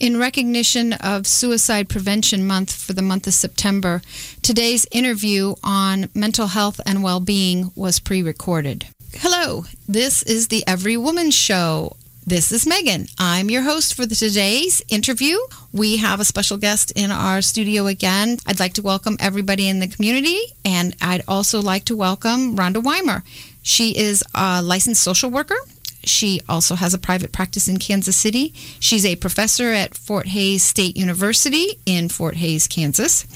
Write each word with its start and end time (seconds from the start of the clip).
In 0.00 0.16
recognition 0.16 0.94
of 0.94 1.26
Suicide 1.26 1.90
Prevention 1.90 2.46
Month 2.46 2.74
for 2.74 2.94
the 2.94 3.02
month 3.02 3.26
of 3.26 3.34
September, 3.34 4.00
today's 4.40 4.86
interview 4.90 5.56
on 5.62 6.08
mental 6.14 6.46
health 6.46 6.80
and 6.86 7.02
well 7.02 7.20
being 7.20 7.70
was 7.76 7.98
pre 7.98 8.22
recorded. 8.22 8.86
Hello, 9.16 9.66
this 9.86 10.22
is 10.22 10.48
the 10.48 10.64
Every 10.66 10.96
Woman 10.96 11.30
Show. 11.30 11.98
This 12.26 12.50
is 12.50 12.66
Megan. 12.66 13.08
I'm 13.18 13.50
your 13.50 13.60
host 13.60 13.92
for 13.92 14.06
today's 14.06 14.82
interview. 14.88 15.36
We 15.70 15.98
have 15.98 16.18
a 16.18 16.24
special 16.24 16.56
guest 16.56 16.92
in 16.96 17.10
our 17.10 17.42
studio 17.42 17.86
again. 17.86 18.38
I'd 18.46 18.58
like 18.58 18.72
to 18.74 18.82
welcome 18.82 19.18
everybody 19.20 19.68
in 19.68 19.80
the 19.80 19.88
community, 19.88 20.40
and 20.64 20.96
I'd 21.02 21.24
also 21.28 21.60
like 21.60 21.84
to 21.86 21.96
welcome 21.96 22.56
Rhonda 22.56 22.82
Weimer. 22.82 23.22
She 23.62 23.98
is 23.98 24.24
a 24.34 24.62
licensed 24.62 25.02
social 25.02 25.28
worker. 25.28 25.58
She 26.04 26.40
also 26.48 26.74
has 26.74 26.94
a 26.94 26.98
private 26.98 27.32
practice 27.32 27.68
in 27.68 27.78
Kansas 27.78 28.16
City. 28.16 28.52
She's 28.78 29.04
a 29.04 29.16
professor 29.16 29.72
at 29.72 29.96
Fort 29.96 30.26
Hays 30.28 30.62
State 30.62 30.96
University 30.96 31.78
in 31.86 32.08
Fort 32.08 32.36
Hays, 32.36 32.66
Kansas. 32.66 33.26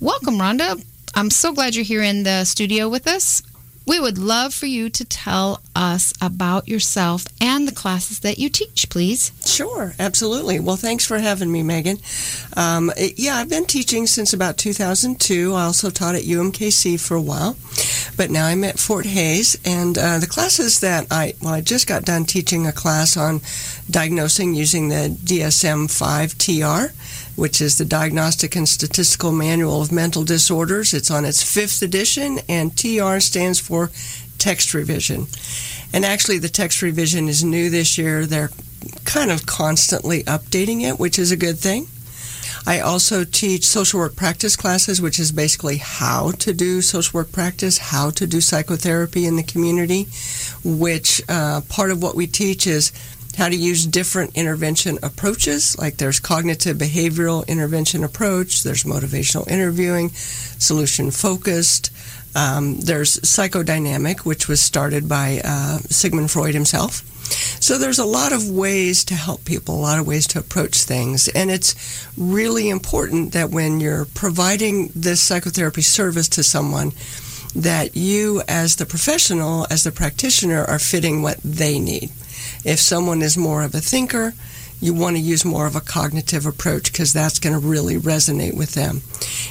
Welcome, 0.00 0.38
Rhonda. 0.38 0.84
I'm 1.14 1.30
so 1.30 1.52
glad 1.52 1.74
you're 1.74 1.84
here 1.84 2.02
in 2.02 2.22
the 2.22 2.44
studio 2.44 2.88
with 2.88 3.06
us. 3.06 3.42
We 3.84 3.98
would 3.98 4.18
love 4.18 4.54
for 4.54 4.66
you 4.66 4.90
to 4.90 5.04
tell 5.04 5.60
us 5.74 6.12
about 6.20 6.68
yourself 6.68 7.24
and 7.40 7.66
the 7.66 7.74
classes 7.74 8.20
that 8.20 8.38
you 8.38 8.48
teach, 8.48 8.88
please. 8.88 9.32
Sure, 9.44 9.94
absolutely. 9.98 10.60
Well, 10.60 10.76
thanks 10.76 11.04
for 11.04 11.18
having 11.18 11.50
me, 11.50 11.62
Megan. 11.62 11.98
Um, 12.56 12.92
yeah, 13.16 13.36
I've 13.36 13.48
been 13.48 13.66
teaching 13.66 14.06
since 14.06 14.32
about 14.32 14.56
2002. 14.56 15.54
I 15.54 15.64
also 15.64 15.90
taught 15.90 16.14
at 16.14 16.22
UMKC 16.22 17.00
for 17.00 17.16
a 17.16 17.20
while, 17.20 17.56
but 18.16 18.30
now 18.30 18.46
I'm 18.46 18.62
at 18.64 18.78
Fort 18.78 19.06
Hays. 19.06 19.58
And 19.64 19.98
uh, 19.98 20.18
the 20.18 20.26
classes 20.26 20.80
that 20.80 21.06
I, 21.10 21.34
well, 21.42 21.54
I 21.54 21.60
just 21.60 21.86
got 21.88 22.04
done 22.04 22.24
teaching 22.24 22.66
a 22.66 22.72
class 22.72 23.16
on 23.16 23.40
diagnosing 23.90 24.54
using 24.54 24.88
the 24.88 25.16
DSM 25.24 25.90
5 25.90 26.38
TR 26.38 26.94
which 27.36 27.60
is 27.60 27.78
the 27.78 27.84
Diagnostic 27.84 28.56
and 28.56 28.68
Statistical 28.68 29.32
Manual 29.32 29.82
of 29.82 29.92
Mental 29.92 30.24
Disorders. 30.24 30.92
It's 30.94 31.10
on 31.10 31.24
its 31.24 31.42
fifth 31.42 31.82
edition, 31.82 32.40
and 32.48 32.76
TR 32.76 33.20
stands 33.20 33.58
for 33.58 33.90
text 34.38 34.74
revision. 34.74 35.26
And 35.92 36.04
actually, 36.04 36.38
the 36.38 36.48
text 36.48 36.82
revision 36.82 37.28
is 37.28 37.44
new 37.44 37.70
this 37.70 37.98
year. 37.98 38.26
They're 38.26 38.50
kind 39.04 39.30
of 39.30 39.46
constantly 39.46 40.24
updating 40.24 40.82
it, 40.82 40.98
which 40.98 41.18
is 41.18 41.30
a 41.30 41.36
good 41.36 41.58
thing. 41.58 41.86
I 42.66 42.80
also 42.80 43.24
teach 43.24 43.66
social 43.66 44.00
work 44.00 44.14
practice 44.14 44.56
classes, 44.56 45.00
which 45.00 45.18
is 45.18 45.32
basically 45.32 45.78
how 45.78 46.32
to 46.32 46.52
do 46.52 46.80
social 46.80 47.18
work 47.18 47.32
practice, 47.32 47.78
how 47.78 48.10
to 48.10 48.26
do 48.26 48.40
psychotherapy 48.40 49.26
in 49.26 49.36
the 49.36 49.42
community, 49.42 50.06
which 50.64 51.22
uh, 51.28 51.62
part 51.68 51.90
of 51.90 52.02
what 52.02 52.14
we 52.14 52.26
teach 52.26 52.66
is 52.66 52.92
how 53.36 53.48
to 53.48 53.56
use 53.56 53.86
different 53.86 54.36
intervention 54.36 54.98
approaches. 55.02 55.78
Like 55.78 55.96
there's 55.96 56.20
cognitive 56.20 56.76
behavioral 56.76 57.46
intervention 57.46 58.04
approach, 58.04 58.62
there's 58.62 58.84
motivational 58.84 59.48
interviewing, 59.48 60.10
solution 60.10 61.10
focused. 61.10 61.90
Um, 62.34 62.80
there's 62.80 63.20
psychodynamic, 63.20 64.20
which 64.20 64.48
was 64.48 64.60
started 64.60 65.08
by 65.08 65.42
uh, 65.44 65.78
Sigmund 65.90 66.30
Freud 66.30 66.54
himself. 66.54 67.02
So 67.60 67.78
there's 67.78 67.98
a 67.98 68.04
lot 68.04 68.32
of 68.32 68.50
ways 68.50 69.04
to 69.04 69.14
help 69.14 69.44
people, 69.44 69.74
a 69.74 69.80
lot 69.80 69.98
of 69.98 70.06
ways 70.06 70.26
to 70.28 70.38
approach 70.38 70.78
things. 70.78 71.28
And 71.28 71.50
it's 71.50 72.08
really 72.16 72.68
important 72.68 73.32
that 73.32 73.50
when 73.50 73.80
you're 73.80 74.06
providing 74.14 74.90
this 74.94 75.20
psychotherapy 75.20 75.82
service 75.82 76.28
to 76.30 76.42
someone, 76.42 76.92
that 77.54 77.96
you 77.96 78.42
as 78.48 78.76
the 78.76 78.86
professional, 78.86 79.66
as 79.70 79.84
the 79.84 79.92
practitioner, 79.92 80.64
are 80.64 80.78
fitting 80.78 81.22
what 81.22 81.38
they 81.44 81.78
need. 81.78 82.10
If 82.64 82.78
someone 82.78 83.22
is 83.22 83.36
more 83.36 83.62
of 83.62 83.74
a 83.74 83.80
thinker, 83.80 84.34
you 84.82 84.92
want 84.92 85.14
to 85.14 85.22
use 85.22 85.44
more 85.44 85.68
of 85.68 85.76
a 85.76 85.80
cognitive 85.80 86.44
approach 86.44 86.90
because 86.90 87.12
that's 87.12 87.38
going 87.38 87.52
to 87.52 87.66
really 87.66 87.94
resonate 87.94 88.56
with 88.56 88.74
them. 88.74 88.96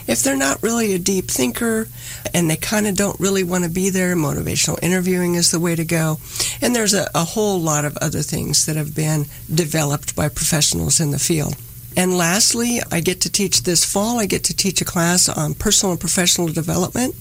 If 0.06 0.24
they're 0.24 0.36
not 0.36 0.62
really 0.62 0.94
a 0.94 1.00
deep 1.00 1.32
thinker 1.32 1.88
and 2.34 2.50
they 2.50 2.58
kind 2.58 2.86
of 2.86 2.98
don't 2.98 3.18
really 3.18 3.44
want 3.44 3.64
to 3.64 3.70
be 3.70 3.90
there, 3.90 4.14
motivational 4.16 4.78
interviewing 4.84 5.36
is 5.36 5.50
the 5.50 5.60
way 5.60 5.74
to 5.76 5.86
go. 5.86 6.18
And 6.62 6.76
there's 6.76 6.94
a, 6.94 7.10
a 7.16 7.24
whole 7.24 7.62
lot 7.62 7.86
of 7.86 7.98
other 7.98 8.22
things 8.22 8.66
that 8.66 8.76
have 8.76 8.94
been 8.94 9.26
developed 9.54 10.18
by 10.18 10.28
professionals 10.28 11.00
in 11.00 11.12
the 11.12 11.20
field. 11.20 11.56
And 11.96 12.18
lastly, 12.18 12.82
I 12.92 13.00
get 13.00 13.22
to 13.22 13.32
teach 13.32 13.64
this 13.64 13.86
fall, 13.86 14.20
I 14.20 14.26
get 14.26 14.44
to 14.46 14.56
teach 14.56 14.82
a 14.82 14.86
class 14.86 15.30
on 15.30 15.54
personal 15.54 15.92
and 15.92 16.00
professional 16.00 16.50
development. 16.50 17.16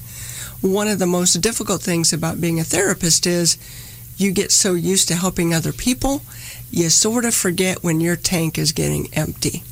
One 0.60 0.88
of 0.88 0.98
the 0.98 1.06
most 1.06 1.34
difficult 1.40 1.80
things 1.80 2.12
about 2.12 2.40
being 2.40 2.60
a 2.60 2.64
therapist 2.64 3.26
is 3.26 3.56
you 4.20 4.32
get 4.32 4.52
so 4.52 4.74
used 4.74 5.08
to 5.08 5.14
helping 5.14 5.54
other 5.54 5.72
people, 5.72 6.22
you 6.70 6.90
sort 6.90 7.24
of 7.24 7.34
forget 7.34 7.82
when 7.82 8.00
your 8.00 8.16
tank 8.16 8.58
is 8.58 8.72
getting 8.72 9.08
empty. 9.14 9.62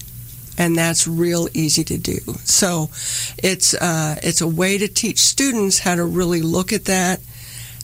And 0.56 0.76
that's 0.76 1.06
real 1.06 1.48
easy 1.54 1.84
to 1.84 1.98
do. 1.98 2.19
So 2.44 2.88
it's, 3.36 3.75
uh, 3.75 4.16
it's 4.22 4.41
a 4.41 4.48
way 4.48 4.78
to 4.78 4.88
teach 4.88 5.19
students 5.19 5.81
how 5.81 5.94
to 5.94 6.04
really 6.04 6.42
look 6.42 6.72
at 6.72 6.86
that, 6.86 7.20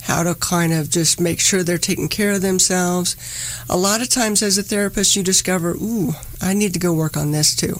how 0.03 0.23
to 0.25 0.35
kind 0.35 0.73
of 0.73 0.91
just 0.91 1.21
make 1.21 1.39
sure 1.39 1.63
they're 1.63 1.79
taking 1.79 2.09
care 2.09 2.33
of 2.33 2.43
themselves. 2.43 3.17
A 3.69 3.77
lot 3.77 4.03
of 4.03 4.09
times 4.09 4.43
as 4.43 4.59
a 4.59 4.63
therapist, 4.63 5.15
you 5.15 5.23
discover, 5.23 5.73
ooh, 5.75 6.13
I 6.41 6.55
need 6.55 6.73
to 6.73 6.81
go 6.81 6.93
work 6.93 7.17
on 7.17 7.31
this 7.31 7.55
too. 7.55 7.79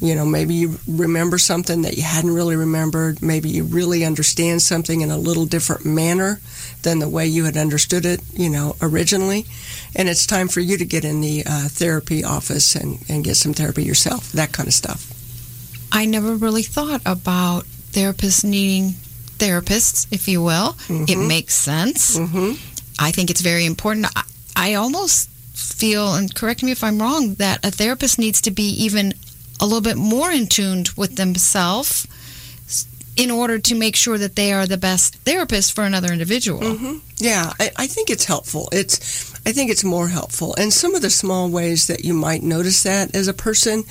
You 0.00 0.14
know, 0.14 0.24
maybe 0.24 0.54
you 0.54 0.78
remember 0.86 1.36
something 1.38 1.82
that 1.82 1.96
you 1.96 2.04
hadn't 2.04 2.32
really 2.32 2.54
remembered. 2.54 3.20
Maybe 3.20 3.50
you 3.50 3.64
really 3.64 4.04
understand 4.04 4.62
something 4.62 5.00
in 5.00 5.10
a 5.10 5.18
little 5.18 5.44
different 5.44 5.84
manner 5.84 6.40
than 6.82 6.98
the 6.98 7.08
way 7.08 7.26
you 7.26 7.44
had 7.44 7.56
understood 7.56 8.04
it, 8.06 8.20
you 8.32 8.48
know, 8.48 8.76
originally. 8.80 9.46
And 9.94 10.08
it's 10.08 10.26
time 10.26 10.48
for 10.48 10.60
you 10.60 10.76
to 10.78 10.84
get 10.84 11.04
in 11.04 11.20
the 11.20 11.42
uh, 11.46 11.68
therapy 11.68 12.24
office 12.24 12.74
and, 12.74 12.98
and 13.08 13.24
get 13.24 13.36
some 13.36 13.54
therapy 13.54 13.84
yourself, 13.84 14.32
that 14.32 14.52
kind 14.52 14.66
of 14.66 14.74
stuff. 14.74 15.12
I 15.90 16.04
never 16.04 16.34
really 16.34 16.62
thought 16.62 17.02
about 17.06 17.64
therapists 17.92 18.44
needing 18.44 18.90
therapists, 19.38 20.06
if 20.10 20.28
you 20.28 20.42
will. 20.42 20.74
Mm-hmm. 20.88 21.04
It 21.08 21.26
makes 21.26 21.54
sense. 21.54 22.18
Mm-hmm. 22.18 22.52
I 22.98 23.10
think 23.10 23.30
it's 23.30 23.40
very 23.40 23.64
important. 23.64 24.06
I, 24.14 24.22
I 24.56 24.74
almost 24.74 25.30
feel, 25.54 26.14
and 26.14 26.34
correct 26.34 26.62
me 26.62 26.72
if 26.72 26.84
I'm 26.84 27.00
wrong, 27.00 27.34
that 27.34 27.64
a 27.64 27.70
therapist 27.70 28.18
needs 28.18 28.40
to 28.42 28.50
be 28.50 28.68
even 28.84 29.14
a 29.60 29.64
little 29.64 29.80
bit 29.80 29.96
more 29.96 30.30
in 30.30 30.46
tune 30.46 30.84
with 30.96 31.16
themselves 31.16 32.06
in 33.18 33.32
order 33.32 33.58
to 33.58 33.74
make 33.74 33.96
sure 33.96 34.16
that 34.16 34.36
they 34.36 34.52
are 34.52 34.64
the 34.64 34.76
best 34.76 35.16
therapist 35.16 35.74
for 35.74 35.82
another 35.82 36.12
individual. 36.12 36.60
Mm-hmm. 36.60 36.98
Yeah, 37.16 37.52
I, 37.58 37.70
I, 37.76 37.86
think 37.88 38.10
it's 38.10 38.24
helpful. 38.24 38.68
It's 38.70 39.34
I 39.44 39.50
think 39.50 39.72
it's 39.72 39.82
more 39.82 40.06
helpful. 40.06 40.54
And 40.56 40.72
some 40.72 40.94
of 40.94 41.02
the 41.02 41.10
small 41.10 41.50
ways 41.50 41.88
that 41.88 42.04
you 42.04 42.14
might 42.14 42.44
notice 42.44 42.84
that 42.84 43.16
as 43.16 43.26
a 43.26 43.34
person, 43.34 43.82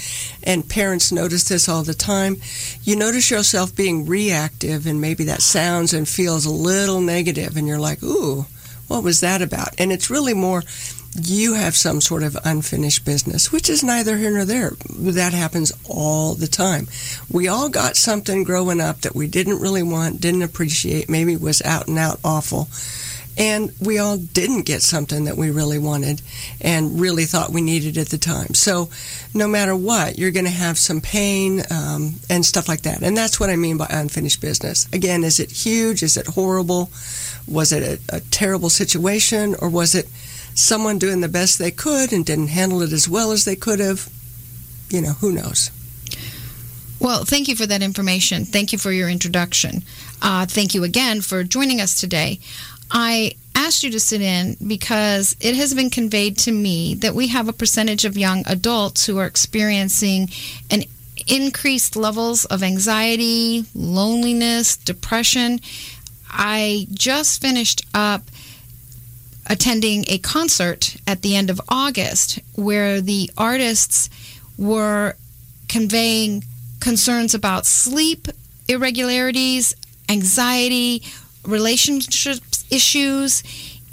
and 0.43 0.67
parents 0.67 1.11
notice 1.11 1.43
this 1.43 1.67
all 1.67 1.83
the 1.83 1.93
time, 1.93 2.37
you 2.83 2.95
notice 2.95 3.29
yourself 3.29 3.75
being 3.75 4.05
reactive, 4.05 4.87
and 4.87 5.01
maybe 5.01 5.25
that 5.25 5.41
sounds 5.41 5.93
and 5.93 6.07
feels 6.07 6.45
a 6.45 6.51
little 6.51 7.01
negative, 7.01 7.57
and 7.57 7.67
you're 7.67 7.79
like, 7.79 8.01
ooh, 8.03 8.45
what 8.87 9.03
was 9.03 9.19
that 9.19 9.41
about? 9.41 9.69
And 9.77 9.91
it's 9.91 10.09
really 10.09 10.33
more 10.33 10.63
you 11.19 11.55
have 11.55 11.75
some 11.75 11.99
sort 12.01 12.23
of 12.23 12.37
unfinished 12.45 13.03
business, 13.03 13.51
which 13.51 13.69
is 13.69 13.83
neither 13.83 14.17
here 14.17 14.31
nor 14.31 14.45
there. 14.45 14.71
That 14.89 15.33
happens 15.33 15.71
all 15.89 16.35
the 16.35 16.47
time. 16.47 16.87
We 17.31 17.47
all 17.47 17.69
got 17.69 17.95
something 17.95 18.43
growing 18.43 18.79
up 18.79 19.01
that 19.01 19.15
we 19.15 19.27
didn't 19.27 19.59
really 19.59 19.83
want, 19.83 20.21
didn't 20.21 20.43
appreciate, 20.43 21.09
maybe 21.09 21.35
was 21.35 21.61
out 21.63 21.87
and 21.87 21.97
out 21.97 22.19
awful. 22.23 22.67
And 23.39 23.71
we 23.79 23.99
all 23.99 24.17
didn't 24.17 24.63
get 24.63 24.81
something 24.81 25.25
that 25.25 25.37
we 25.37 25.51
really 25.51 25.77
wanted 25.77 26.23
and 26.59 26.99
really 26.99 27.25
thought 27.25 27.51
we 27.51 27.61
needed 27.61 27.97
at 27.99 28.09
the 28.09 28.17
time. 28.17 28.55
So, 28.55 28.89
no 29.31 29.47
matter 29.47 29.75
what, 29.75 30.17
you're 30.17 30.31
going 30.31 30.45
to 30.45 30.51
have 30.51 30.77
some 30.79 31.01
pain 31.01 31.61
um, 31.69 32.15
and 32.31 32.43
stuff 32.43 32.67
like 32.67 32.81
that. 32.81 33.03
And 33.03 33.15
that's 33.15 33.39
what 33.39 33.51
I 33.51 33.55
mean 33.55 33.77
by 33.77 33.85
unfinished 33.91 34.41
business. 34.41 34.87
Again, 34.91 35.23
is 35.23 35.39
it 35.39 35.51
huge? 35.51 36.01
Is 36.01 36.17
it 36.17 36.25
horrible? 36.25 36.89
Was 37.47 37.71
it 37.71 38.01
a, 38.09 38.15
a 38.15 38.19
terrible 38.21 38.71
situation? 38.71 39.55
Or 39.59 39.69
was 39.69 39.93
it 39.93 40.07
someone 40.57 40.97
doing 40.97 41.21
the 41.21 41.29
best 41.29 41.59
they 41.59 41.71
could 41.71 42.11
and 42.11 42.25
didn't 42.25 42.47
handle 42.47 42.81
it 42.81 42.91
as 42.91 43.07
well 43.07 43.31
as 43.31 43.45
they 43.45 43.55
could 43.55 43.79
have, 43.79 44.09
you 44.89 45.01
know, 45.01 45.13
who 45.13 45.31
knows? 45.31 45.71
Well, 46.99 47.25
thank 47.25 47.47
you 47.47 47.55
for 47.55 47.67
that 47.67 47.83
information. 47.83 48.43
Thank 48.43 48.71
you 48.71 48.79
for 48.79 48.91
your 48.91 49.07
introduction. 49.07 49.83
Uh, 50.21 50.47
thank 50.47 50.73
you 50.73 50.83
again 50.83 51.21
for 51.21 51.43
joining 51.43 51.79
us 51.79 51.99
today. 51.99 52.39
I 52.89 53.35
asked 53.53 53.83
you 53.83 53.91
to 53.91 53.99
sit 53.99 54.21
in 54.21 54.57
because 54.65 55.35
it 55.39 55.55
has 55.55 55.75
been 55.75 55.91
conveyed 55.91 56.37
to 56.39 56.51
me 56.51 56.95
that 56.95 57.13
we 57.13 57.27
have 57.27 57.47
a 57.47 57.53
percentage 57.53 58.03
of 58.03 58.17
young 58.17 58.43
adults 58.47 59.05
who 59.05 59.19
are 59.19 59.27
experiencing 59.27 60.29
an 60.71 60.83
increased 61.27 61.95
levels 61.95 62.45
of 62.45 62.63
anxiety, 62.63 63.65
loneliness, 63.75 64.75
depression. 64.77 65.59
I 66.29 66.87
just 66.91 67.41
finished 67.41 67.85
up 67.93 68.23
attending 69.49 70.05
a 70.07 70.17
concert 70.19 70.97
at 71.07 71.21
the 71.21 71.35
end 71.35 71.49
of 71.49 71.61
August 71.69 72.39
where 72.55 73.01
the 73.01 73.29
artists 73.37 74.09
were 74.57 75.15
conveying 75.67 76.43
concerns 76.79 77.33
about 77.33 77.65
sleep 77.65 78.27
irregularities, 78.67 79.73
anxiety, 80.09 81.01
relationships 81.45 82.65
issues, 82.69 83.43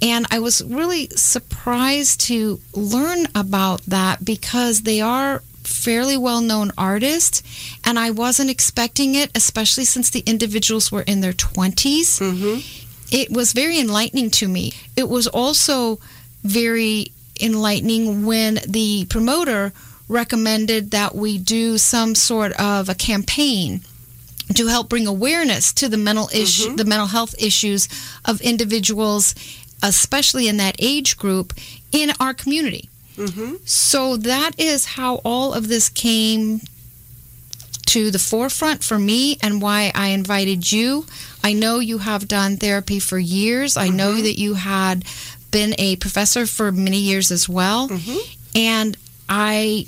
And 0.02 0.26
I 0.30 0.38
was 0.40 0.62
really 0.62 1.08
surprised 1.10 2.20
to 2.22 2.60
learn 2.74 3.26
about 3.34 3.82
that 3.86 4.24
because 4.24 4.82
they 4.82 5.00
are 5.00 5.42
fairly 5.62 6.18
well 6.18 6.42
known 6.42 6.72
artists, 6.76 7.42
and 7.84 7.98
I 7.98 8.10
wasn't 8.10 8.50
expecting 8.50 9.14
it, 9.14 9.30
especially 9.34 9.86
since 9.86 10.10
the 10.10 10.22
individuals 10.26 10.92
were 10.92 11.02
in 11.02 11.20
their 11.22 11.32
20s. 11.32 12.20
Mm-hmm. 12.20 12.83
It 13.10 13.30
was 13.30 13.52
very 13.52 13.78
enlightening 13.78 14.30
to 14.32 14.48
me. 14.48 14.72
It 14.96 15.08
was 15.08 15.26
also 15.26 15.98
very 16.42 17.12
enlightening 17.40 18.26
when 18.26 18.60
the 18.66 19.06
promoter 19.06 19.72
recommended 20.08 20.90
that 20.90 21.14
we 21.14 21.38
do 21.38 21.78
some 21.78 22.14
sort 22.14 22.52
of 22.52 22.88
a 22.88 22.94
campaign 22.94 23.80
to 24.54 24.66
help 24.66 24.88
bring 24.88 25.06
awareness 25.06 25.72
to 25.72 25.88
the 25.88 25.96
mental 25.96 26.28
issue, 26.32 26.70
Mhm. 26.70 26.76
the 26.76 26.84
mental 26.84 27.06
health 27.06 27.34
issues 27.38 27.88
of 28.26 28.40
individuals, 28.42 29.34
especially 29.82 30.48
in 30.48 30.58
that 30.58 30.76
age 30.78 31.16
group, 31.16 31.54
in 31.92 32.12
our 32.20 32.34
community. 32.34 32.88
Mm-hmm. 33.16 33.54
So 33.64 34.16
that 34.18 34.52
is 34.58 34.84
how 34.84 35.16
all 35.24 35.54
of 35.54 35.68
this 35.68 35.88
came 35.88 36.60
to 37.86 38.10
the 38.10 38.19
forefront 38.19 38.82
for 38.82 38.98
me 38.98 39.36
and 39.42 39.60
why 39.62 39.92
I 39.94 40.08
invited 40.08 40.70
you. 40.72 41.06
I 41.42 41.52
know 41.52 41.78
you 41.78 41.98
have 41.98 42.28
done 42.28 42.56
therapy 42.56 42.98
for 42.98 43.19
years. 43.19 43.76
I 43.76 43.88
know 43.88 44.14
Mhm. 44.14 44.22
that 44.22 44.38
you 44.38 44.54
had 44.54 45.04
been 45.50 45.75
a 45.78 45.96
professor 45.96 46.46
for 46.46 46.72
many 46.72 46.98
years 47.00 47.31
as 47.31 47.48
well. 47.48 47.88
Mhm. 47.88 48.19
And 48.54 48.96
I 49.28 49.86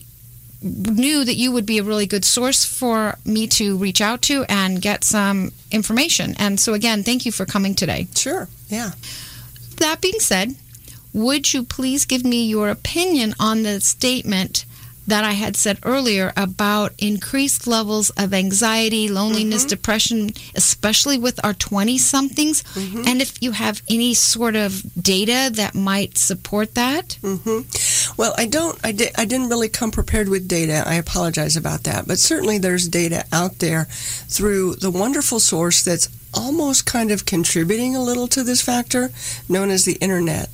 knew 0.63 1.25
that 1.25 1.37
you 1.37 1.53
would 1.53 1.67
be 1.67 1.79
a 1.79 1.83
really 1.83 2.07
good 2.07 2.25
source 2.25 2.65
for 2.65 3.19
me 3.25 3.47
to 3.47 3.77
reach 3.77 4.01
out 4.01 4.23
to 4.23 4.45
and 4.49 4.81
get 4.83 5.05
some 5.05 5.53
information. 5.71 6.35
And 6.39 6.59
so, 6.59 6.75
again, 6.75 7.05
thank 7.05 7.25
you 7.27 7.33
for 7.33 7.47
coming 7.47 7.75
today. 7.75 8.09
Sure. 8.17 8.49
Yeah. 8.71 8.93
That 9.77 10.01
being 10.01 10.19
said, 10.21 10.55
would 11.13 11.53
you 11.53 11.63
please 11.63 12.05
give 12.05 12.25
me 12.25 12.47
your 12.47 12.69
opinion 12.71 13.35
on 13.39 13.63
the 13.63 13.81
statement 13.81 14.65
that 15.07 15.25
I 15.25 15.33
had 15.33 15.57
said 15.57 15.79
earlier 15.85 16.33
about 16.37 16.93
increased 16.99 17.67
levels 17.67 18.11
of 18.11 18.35
anxiety, 18.35 19.09
loneliness, 19.09 19.65
Mhm. 19.65 19.69
depression, 19.69 20.33
especially 20.55 21.17
with 21.19 21.39
our 21.45 21.55
20 21.55 21.97
somethings? 21.99 22.63
Mhm. 22.75 23.07
And 23.07 23.23
if 23.23 23.35
you 23.41 23.53
have 23.53 23.83
any 23.89 24.15
sort 24.15 24.57
of 24.57 24.83
data 25.01 25.51
that 25.55 25.75
might 25.75 26.19
support 26.19 26.75
that? 26.75 27.17
hmm 27.23 27.61
Well, 28.17 28.35
I 28.39 28.47
don't. 28.47 28.79
I, 28.85 28.93
di- 28.93 29.11
I 29.17 29.25
didn't 29.25 29.49
really 29.49 29.69
come 29.69 29.91
prepared 29.91 30.29
with 30.29 30.47
data. 30.49 30.83
I 30.87 30.95
apologize 30.95 31.57
about 31.57 31.83
that. 31.85 32.07
But 32.07 32.19
certainly, 32.19 32.59
there's 32.59 32.89
data 32.89 33.25
out 33.33 33.59
there 33.59 33.89
through 34.29 34.77
the 34.77 34.91
wonderful 34.91 35.41
source 35.41 35.83
that's 35.83 36.09
almost 36.33 36.85
kind 36.87 37.11
of 37.11 37.25
contributing 37.27 37.97
a 37.97 38.03
little 38.03 38.29
to 38.29 38.43
this 38.43 38.61
factor, 38.63 39.11
known 39.49 39.71
as 39.71 39.85
the 39.85 39.95
internet. 39.95 40.49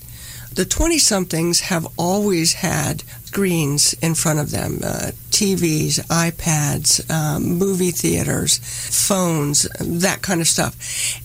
The 0.55 0.67
20 0.67 0.99
somethings 0.99 1.61
have 1.61 1.87
always 1.97 2.53
had 2.53 3.03
screens 3.25 3.95
in 4.03 4.15
front 4.15 4.39
of 4.39 4.51
them 4.51 4.81
uh, 4.85 5.13
TVs, 5.31 6.07
iPads, 6.09 7.11
um, 7.11 7.55
movie 7.55 7.91
theaters, 7.91 8.59
phones, 8.59 9.63
that 9.81 10.21
kind 10.21 10.43
of 10.43 10.47
stuff. 10.47 10.77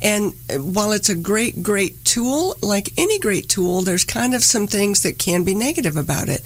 And 0.02 0.34
while 0.50 0.94
it's 0.94 1.10
a 1.10 1.16
great, 1.16 1.62
great 1.62 2.06
tool, 2.06 2.56
like 2.62 2.94
any 2.98 3.20
great 3.20 3.50
tool, 3.50 3.82
there's 3.82 4.06
kind 4.06 4.34
of 4.34 4.44
some 4.44 4.68
things 4.68 5.04
that 5.04 5.20
can 5.20 5.44
be 5.44 5.54
negative 5.54 5.98
about 5.98 6.30
it. 6.30 6.42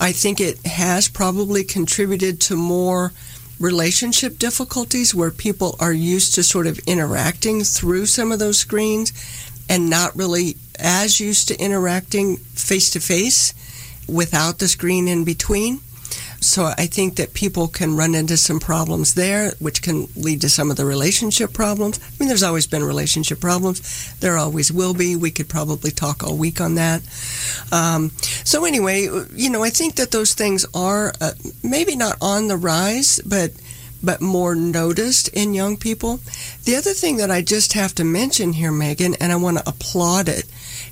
I 0.00 0.12
think 0.12 0.40
it 0.40 0.64
has 0.66 1.08
probably 1.08 1.64
contributed 1.64 2.40
to 2.42 2.56
more 2.56 3.12
relationship 3.60 4.38
difficulties 4.38 5.14
where 5.14 5.30
people 5.30 5.76
are 5.78 5.92
used 5.92 6.34
to 6.34 6.42
sort 6.42 6.66
of 6.66 6.78
interacting 6.86 7.62
through 7.62 8.06
some 8.06 8.32
of 8.32 8.38
those 8.38 8.58
screens 8.58 9.12
and 9.68 9.88
not 9.90 10.16
really 10.16 10.56
as 10.78 11.20
used 11.20 11.48
to 11.48 11.58
interacting 11.58 12.36
face 12.36 12.90
to 12.90 13.00
face 13.00 13.54
without 14.08 14.58
the 14.58 14.68
screen 14.68 15.08
in 15.08 15.24
between. 15.24 15.80
So 16.44 16.66
I 16.66 16.86
think 16.86 17.16
that 17.16 17.32
people 17.32 17.68
can 17.68 17.96
run 17.96 18.14
into 18.14 18.36
some 18.36 18.60
problems 18.60 19.14
there, 19.14 19.52
which 19.60 19.80
can 19.80 20.08
lead 20.14 20.42
to 20.42 20.50
some 20.50 20.70
of 20.70 20.76
the 20.76 20.84
relationship 20.84 21.54
problems. 21.54 21.98
I 21.98 22.12
mean, 22.20 22.28
there's 22.28 22.42
always 22.42 22.66
been 22.66 22.84
relationship 22.84 23.40
problems. 23.40 24.14
There 24.20 24.36
always 24.36 24.70
will 24.70 24.92
be. 24.92 25.16
We 25.16 25.30
could 25.30 25.48
probably 25.48 25.90
talk 25.90 26.22
all 26.22 26.36
week 26.36 26.60
on 26.60 26.74
that. 26.74 27.00
Um, 27.72 28.10
so 28.44 28.66
anyway, 28.66 29.08
you 29.34 29.48
know, 29.48 29.64
I 29.64 29.70
think 29.70 29.94
that 29.94 30.10
those 30.10 30.34
things 30.34 30.66
are 30.74 31.14
uh, 31.18 31.32
maybe 31.62 31.96
not 31.96 32.18
on 32.20 32.48
the 32.48 32.58
rise, 32.58 33.20
but 33.24 33.50
but 34.04 34.20
more 34.20 34.54
noticed 34.54 35.28
in 35.28 35.54
young 35.54 35.76
people. 35.76 36.20
The 36.64 36.76
other 36.76 36.92
thing 36.92 37.16
that 37.16 37.30
I 37.30 37.42
just 37.42 37.72
have 37.72 37.94
to 37.96 38.04
mention 38.04 38.52
here, 38.52 38.72
Megan, 38.72 39.14
and 39.20 39.32
I 39.32 39.36
want 39.36 39.58
to 39.58 39.68
applaud 39.68 40.28
it, 40.28 40.44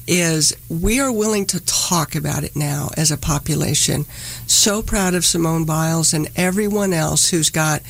is 0.07 0.57
we 0.69 0.99
are 0.99 1.13
willing 1.13 1.47
to 1.47 1.65
talk 1.65 2.15
about 2.15 2.43
it 2.43 2.57
now 2.57 2.91
as 2.97 3.11
a 3.11 3.17
population. 3.17 4.05
So 4.47 4.83
proud 4.83 5.15
of 5.15 5.25
Simone 5.25 5.65
Biles 5.65 6.13
and 6.13 6.29
everyone 6.35 6.93
else 6.93 7.31
who's 7.31 7.51
got 7.51 7.83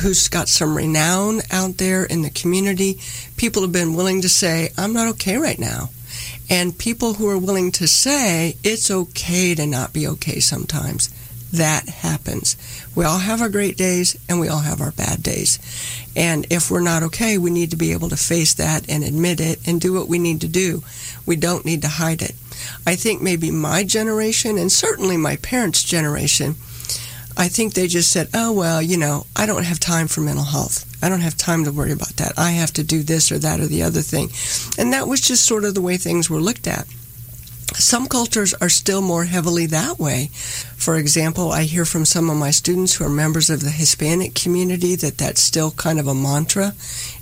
who's 0.00 0.28
got 0.28 0.48
some 0.48 0.76
renown 0.76 1.42
out 1.50 1.78
there 1.78 2.04
in 2.04 2.22
the 2.22 2.30
community. 2.30 2.98
People 3.36 3.62
have 3.62 3.72
been 3.72 3.94
willing 3.94 4.22
to 4.22 4.28
say, 4.28 4.72
"I'm 4.76 4.92
not 4.92 5.08
okay 5.08 5.36
right 5.36 5.58
now." 5.58 5.90
And 6.48 6.78
people 6.78 7.14
who 7.14 7.28
are 7.28 7.38
willing 7.38 7.72
to 7.72 7.86
say 7.88 8.56
it's 8.62 8.90
okay 8.90 9.54
to 9.54 9.66
not 9.66 9.92
be 9.92 10.06
okay 10.06 10.40
sometimes. 10.40 11.10
That 11.52 11.88
happens. 11.88 12.56
We 12.94 13.04
all 13.04 13.18
have 13.18 13.40
our 13.40 13.48
great 13.48 13.76
days 13.76 14.16
and 14.28 14.40
we 14.40 14.48
all 14.48 14.60
have 14.60 14.80
our 14.80 14.90
bad 14.90 15.22
days. 15.22 15.58
And 16.16 16.46
if 16.50 16.70
we're 16.70 16.80
not 16.80 17.02
okay, 17.04 17.38
we 17.38 17.50
need 17.50 17.70
to 17.70 17.76
be 17.76 17.92
able 17.92 18.08
to 18.08 18.16
face 18.16 18.54
that 18.54 18.88
and 18.88 19.04
admit 19.04 19.40
it 19.40 19.60
and 19.66 19.80
do 19.80 19.92
what 19.92 20.08
we 20.08 20.18
need 20.18 20.40
to 20.40 20.48
do. 20.48 20.82
We 21.24 21.36
don't 21.36 21.64
need 21.64 21.82
to 21.82 21.88
hide 21.88 22.22
it. 22.22 22.34
I 22.86 22.96
think 22.96 23.22
maybe 23.22 23.50
my 23.50 23.84
generation 23.84 24.58
and 24.58 24.72
certainly 24.72 25.16
my 25.16 25.36
parents' 25.36 25.82
generation, 25.82 26.56
I 27.36 27.48
think 27.48 27.74
they 27.74 27.86
just 27.86 28.10
said, 28.10 28.28
oh, 28.32 28.52
well, 28.52 28.80
you 28.80 28.96
know, 28.96 29.26
I 29.36 29.44
don't 29.46 29.64
have 29.64 29.78
time 29.78 30.08
for 30.08 30.22
mental 30.22 30.44
health. 30.44 30.84
I 31.02 31.08
don't 31.10 31.20
have 31.20 31.36
time 31.36 31.64
to 31.64 31.72
worry 31.72 31.92
about 31.92 32.16
that. 32.16 32.32
I 32.38 32.52
have 32.52 32.72
to 32.74 32.82
do 32.82 33.02
this 33.02 33.30
or 33.30 33.38
that 33.38 33.60
or 33.60 33.66
the 33.66 33.82
other 33.82 34.00
thing. 34.00 34.30
And 34.78 34.92
that 34.94 35.06
was 35.06 35.20
just 35.20 35.44
sort 35.44 35.64
of 35.64 35.74
the 35.74 35.82
way 35.82 35.98
things 35.98 36.30
were 36.30 36.40
looked 36.40 36.66
at. 36.66 36.86
Some 37.74 38.06
cultures 38.06 38.54
are 38.54 38.68
still 38.68 39.02
more 39.02 39.24
heavily 39.24 39.66
that 39.66 39.98
way. 39.98 40.26
For 40.76 40.96
example, 40.96 41.52
I 41.52 41.64
hear 41.64 41.84
from 41.84 42.04
some 42.04 42.30
of 42.30 42.36
my 42.36 42.50
students 42.50 42.94
who 42.94 43.04
are 43.04 43.10
members 43.10 43.50
of 43.50 43.60
the 43.60 43.70
Hispanic 43.70 44.34
community 44.34 44.94
that 44.96 45.18
that's 45.18 45.40
still 45.40 45.72
kind 45.72 45.98
of 45.98 46.06
a 46.06 46.14
mantra 46.14 46.74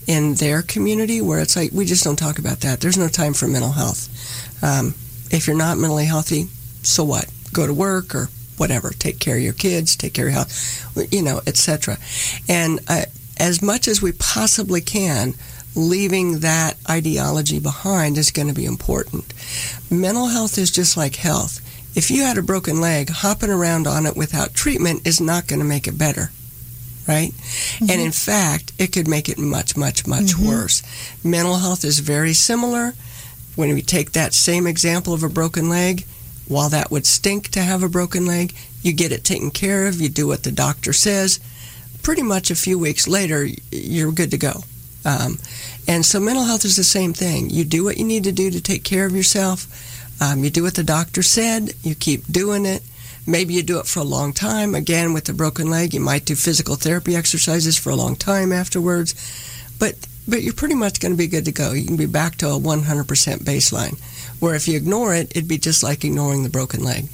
in 0.06 0.34
their 0.34 0.62
community 0.62 1.20
where 1.20 1.40
it's 1.40 1.56
like, 1.56 1.72
we 1.72 1.86
just 1.86 2.04
don't 2.04 2.18
talk 2.18 2.38
about 2.38 2.60
that. 2.60 2.80
There's 2.80 2.98
no 2.98 3.08
time 3.08 3.32
for 3.32 3.48
mental 3.48 3.72
health. 3.72 4.08
Um, 4.62 4.94
if 5.30 5.46
you're 5.46 5.56
not 5.56 5.78
mentally 5.78 6.04
healthy, 6.04 6.44
so 6.82 7.04
what? 7.04 7.30
Go 7.52 7.66
to 7.66 7.74
work 7.74 8.14
or 8.14 8.28
whatever. 8.56 8.90
Take 8.90 9.18
care 9.18 9.36
of 9.36 9.42
your 9.42 9.54
kids, 9.54 9.96
take 9.96 10.14
care 10.14 10.26
of 10.26 10.32
your 10.32 10.38
health, 10.38 11.12
you 11.12 11.22
know, 11.22 11.40
etc. 11.46 11.96
And 12.48 12.80
uh, 12.88 13.06
as 13.38 13.62
much 13.62 13.88
as 13.88 14.00
we 14.00 14.12
possibly 14.12 14.80
can, 14.80 15.34
leaving 15.74 16.40
that 16.40 16.76
ideology 16.88 17.58
behind 17.58 18.16
is 18.18 18.30
going 18.30 18.48
to 18.48 18.54
be 18.54 18.64
important. 18.64 19.32
Mental 19.90 20.26
health 20.26 20.56
is 20.58 20.70
just 20.70 20.96
like 20.96 21.16
health. 21.16 21.60
If 21.96 22.10
you 22.10 22.22
had 22.22 22.38
a 22.38 22.42
broken 22.42 22.80
leg, 22.80 23.08
hopping 23.10 23.50
around 23.50 23.86
on 23.86 24.06
it 24.06 24.16
without 24.16 24.54
treatment 24.54 25.06
is 25.06 25.20
not 25.20 25.46
going 25.46 25.60
to 25.60 25.64
make 25.64 25.86
it 25.86 25.98
better, 25.98 26.30
right? 27.06 27.32
Mm-hmm. 27.32 27.90
And 27.90 28.00
in 28.00 28.12
fact, 28.12 28.72
it 28.78 28.92
could 28.92 29.06
make 29.08 29.28
it 29.28 29.38
much, 29.38 29.76
much, 29.76 30.06
much 30.06 30.34
Mhm. 30.34 30.46
worse. 30.46 30.82
Mental 31.22 31.56
health 31.58 31.84
is 31.84 32.00
very 32.00 32.34
similar. 32.34 32.94
When 33.54 33.72
we 33.72 33.82
take 33.82 34.12
that 34.12 34.34
same 34.34 34.66
example 34.66 35.14
of 35.14 35.22
a 35.22 35.28
broken 35.28 35.68
leg, 35.68 36.04
while 36.48 36.68
that 36.70 36.90
would 36.90 37.06
stink 37.06 37.48
to 37.50 37.62
have 37.62 37.82
a 37.82 37.88
broken 37.88 38.26
leg, 38.26 38.52
you 38.82 38.92
get 38.92 39.12
it 39.12 39.22
taken 39.24 39.50
care 39.50 39.86
of, 39.86 40.00
you 40.00 40.08
do 40.08 40.26
what 40.26 40.42
the 40.42 40.52
doctor 40.52 40.92
says. 40.92 41.38
Pretty 42.02 42.22
much 42.22 42.50
a 42.50 42.54
few 42.56 42.78
weeks 42.78 43.06
later, 43.08 43.48
you're 43.70 44.12
good 44.12 44.30
to 44.32 44.36
go. 44.38 44.64
Um, 45.04 45.38
and 45.86 46.04
so 46.04 46.18
mental 46.18 46.44
health 46.44 46.64
is 46.64 46.76
the 46.76 46.84
same 46.84 47.12
thing. 47.12 47.50
You 47.50 47.64
do 47.64 47.84
what 47.84 47.98
you 47.98 48.04
need 48.04 48.24
to 48.24 48.32
do 48.32 48.50
to 48.50 48.60
take 48.60 48.84
care 48.84 49.06
of 49.06 49.14
yourself. 49.14 49.66
Um, 50.22 50.44
you 50.44 50.50
do 50.50 50.62
what 50.62 50.74
the 50.74 50.84
doctor 50.84 51.22
said. 51.22 51.74
You 51.82 51.94
keep 51.94 52.26
doing 52.30 52.64
it. 52.64 52.82
Maybe 53.26 53.54
you 53.54 53.62
do 53.62 53.78
it 53.78 53.86
for 53.86 54.00
a 54.00 54.04
long 54.04 54.32
time. 54.32 54.74
Again, 54.74 55.12
with 55.12 55.24
the 55.24 55.32
broken 55.32 55.70
leg, 55.70 55.94
you 55.94 56.00
might 56.00 56.24
do 56.24 56.34
physical 56.34 56.76
therapy 56.76 57.16
exercises 57.16 57.78
for 57.78 57.90
a 57.90 57.96
long 57.96 58.16
time 58.16 58.52
afterwards. 58.52 59.14
But 59.78 60.06
but 60.26 60.42
you're 60.42 60.54
pretty 60.54 60.74
much 60.74 61.00
going 61.00 61.12
to 61.12 61.18
be 61.18 61.26
good 61.26 61.44
to 61.44 61.52
go. 61.52 61.72
You 61.72 61.86
can 61.86 61.96
be 61.96 62.06
back 62.06 62.36
to 62.36 62.48
a 62.48 62.58
100% 62.58 62.84
baseline. 63.44 64.00
Where 64.40 64.54
if 64.54 64.66
you 64.66 64.74
ignore 64.76 65.14
it, 65.14 65.30
it'd 65.32 65.48
be 65.48 65.58
just 65.58 65.82
like 65.82 66.02
ignoring 66.02 66.42
the 66.42 66.48
broken 66.48 66.82
leg. 66.82 67.08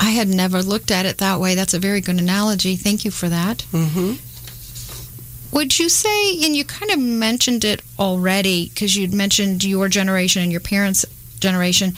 I 0.00 0.10
had 0.10 0.28
never 0.28 0.62
looked 0.62 0.90
at 0.90 1.04
it 1.04 1.18
that 1.18 1.38
way. 1.38 1.54
That's 1.54 1.74
a 1.74 1.78
very 1.78 2.00
good 2.00 2.18
analogy. 2.18 2.76
Thank 2.76 3.04
you 3.04 3.10
for 3.10 3.28
that. 3.28 3.62
hmm 3.72 4.14
Would 5.52 5.78
you 5.78 5.88
say, 5.88 6.44
and 6.44 6.54
you 6.54 6.64
kind 6.64 6.90
of 6.90 6.98
mentioned 6.98 7.64
it 7.64 7.80
already 7.98 8.68
because 8.68 8.96
you'd 8.96 9.14
mentioned 9.14 9.64
your 9.64 9.88
generation 9.88 10.42
and 10.42 10.52
your 10.52 10.60
parents' 10.60 11.04
generation, 11.40 11.94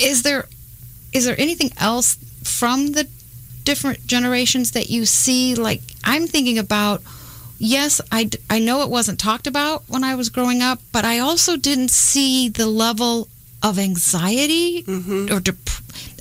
is 0.00 0.22
there 0.22 0.46
is 1.12 1.24
there 1.24 1.38
anything 1.40 1.70
else 1.78 2.16
from 2.44 2.92
the 2.92 3.08
different 3.64 4.06
generations 4.06 4.72
that 4.72 4.90
you 4.90 5.06
see? 5.06 5.54
Like, 5.54 5.80
I'm 6.04 6.26
thinking 6.26 6.58
about, 6.58 7.02
yes, 7.58 8.00
I, 8.12 8.28
I 8.50 8.58
know 8.58 8.82
it 8.82 8.90
wasn't 8.90 9.18
talked 9.18 9.46
about 9.46 9.84
when 9.88 10.04
I 10.04 10.14
was 10.14 10.28
growing 10.28 10.60
up, 10.62 10.80
but 10.92 11.04
I 11.04 11.18
also 11.18 11.56
didn't 11.56 11.90
see 11.90 12.48
the 12.48 12.66
level 12.66 13.28
of 13.62 13.78
anxiety 13.78 14.82
Mm-hmm. 14.82 15.32
or 15.34 15.40
dep- 15.40 15.56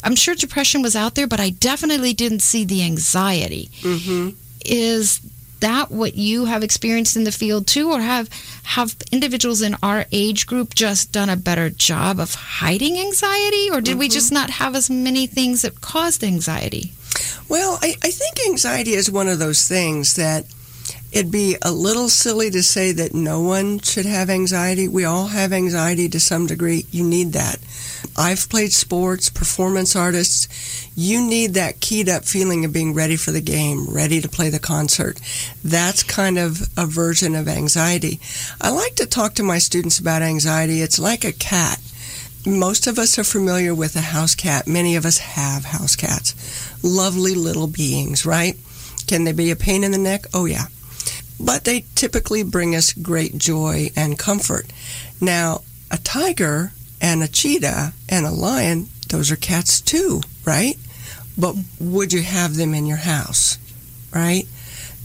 I'm 0.04 0.16
sure 0.16 0.34
depression 0.36 0.82
was 0.82 0.96
out 0.96 1.16
there, 1.16 1.28
but 1.28 1.40
I 1.40 1.50
definitely 1.50 2.14
didn't 2.14 2.40
see 2.42 2.64
the 2.64 2.84
anxiety. 2.84 3.70
Mm-hmm. 3.82 4.30
Is 4.66 5.20
that 5.66 5.90
what 5.90 6.14
you 6.14 6.46
have 6.46 6.62
experienced 6.62 7.16
in 7.18 7.24
the 7.24 7.32
field 7.32 7.66
too, 7.66 7.92
or 7.92 8.00
have 8.00 8.30
have 8.64 8.96
individuals 9.12 9.64
in 9.64 9.76
our 9.82 10.06
age 10.12 10.46
group 10.46 10.76
just 10.76 11.12
done 11.12 11.30
a 11.30 11.36
better 11.36 11.72
job 11.72 12.20
of 12.20 12.36
hiding 12.36 13.00
anxiety, 13.00 13.70
or 13.72 13.82
did 13.82 13.98
we 13.98 14.06
mm-hmm. 14.06 14.14
just 14.14 14.32
not 14.32 14.52
have 14.52 14.76
as 14.76 14.92
many 14.92 15.26
things 15.26 15.64
that 15.64 15.82
caused 15.82 16.24
anxiety? 16.24 16.94
Well, 17.50 17.80
I, 17.82 17.96
I 18.04 18.12
think 18.12 18.46
anxiety 18.46 18.94
is 18.94 19.10
one 19.10 19.28
of 19.28 19.40
those 19.40 19.68
things 19.68 20.16
that 20.18 20.46
it'd 21.12 21.32
be 21.32 21.58
a 21.64 21.72
little 21.72 22.10
silly 22.10 22.52
to 22.52 22.62
say 22.62 22.92
that 22.92 23.16
no 23.16 23.42
one 23.42 23.80
should 23.80 24.06
have 24.06 24.30
anxiety. 24.30 24.88
We 24.88 25.06
all 25.06 25.28
have 25.28 25.52
anxiety 25.52 26.10
to 26.10 26.20
some 26.20 26.46
degree. 26.46 26.86
You 26.92 27.04
need 27.04 27.34
that. 27.34 27.58
I've 28.18 28.48
played 28.50 28.72
sports, 28.72 29.30
performance 29.30 29.96
artists. 29.96 30.48
You 30.96 31.22
need 31.22 31.54
that 31.56 31.82
keyed 31.82 32.08
up 32.08 32.24
feeling 32.24 32.64
of 32.64 32.72
being 32.72 32.94
ready 32.94 33.18
for 33.18 33.32
the 33.32 33.42
game, 33.42 33.88
ready 33.90 34.22
to 34.22 34.30
play 34.30 34.50
the 34.50 34.60
concert. 34.60 35.20
That's 35.64 36.02
kind 36.04 36.38
of 36.38 36.70
a 36.78 36.86
version 36.86 37.36
of 37.36 37.48
anxiety. 37.48 38.20
I 38.62 38.70
like 38.70 38.96
to 38.96 39.06
talk 39.06 39.34
to 39.36 39.44
my 39.44 39.58
students 39.58 40.00
about 40.00 40.22
anxiety. 40.22 40.82
It's 40.82 41.00
like 41.00 41.26
a 41.26 41.34
cat. 41.34 41.80
Most 42.48 42.88
of 42.88 43.00
us 43.00 43.18
are 43.20 43.24
familiar 43.24 43.76
with 43.76 43.96
a 43.96 44.02
house 44.02 44.36
cat. 44.36 44.68
Many 44.68 44.96
of 44.96 45.06
us 45.06 45.18
have 45.18 45.66
house 45.66 45.96
cats. 45.96 46.36
Lovely 46.84 47.36
little 47.36 47.68
beings, 47.68 48.26
right? 48.26 48.56
Can 49.08 49.24
they 49.24 49.34
be 49.34 49.52
a 49.52 49.56
pain 49.56 49.84
in 49.84 49.92
the 49.92 49.98
neck? 49.98 50.26
Oh, 50.34 50.46
yeah. 50.46 50.66
But 51.40 51.66
they 51.66 51.86
typically 51.96 52.44
bring 52.44 52.76
us 52.76 52.94
great 52.94 53.38
joy 53.38 53.90
and 53.96 54.18
comfort. 54.18 54.72
Now, 55.20 55.64
a 55.92 55.98
tiger 55.98 56.72
and 57.02 57.24
a 57.24 57.28
cheetah 57.28 57.94
and 58.10 58.26
a 58.26 58.32
lion, 58.32 58.88
those 59.10 59.32
are 59.32 59.36
cats 59.36 59.82
too, 59.82 60.22
right? 60.46 60.76
But 61.38 61.56
would 61.80 62.14
you 62.14 62.22
have 62.22 62.56
them 62.56 62.74
in 62.74 62.86
your 62.86 62.98
house, 62.98 63.58
right? 64.14 64.46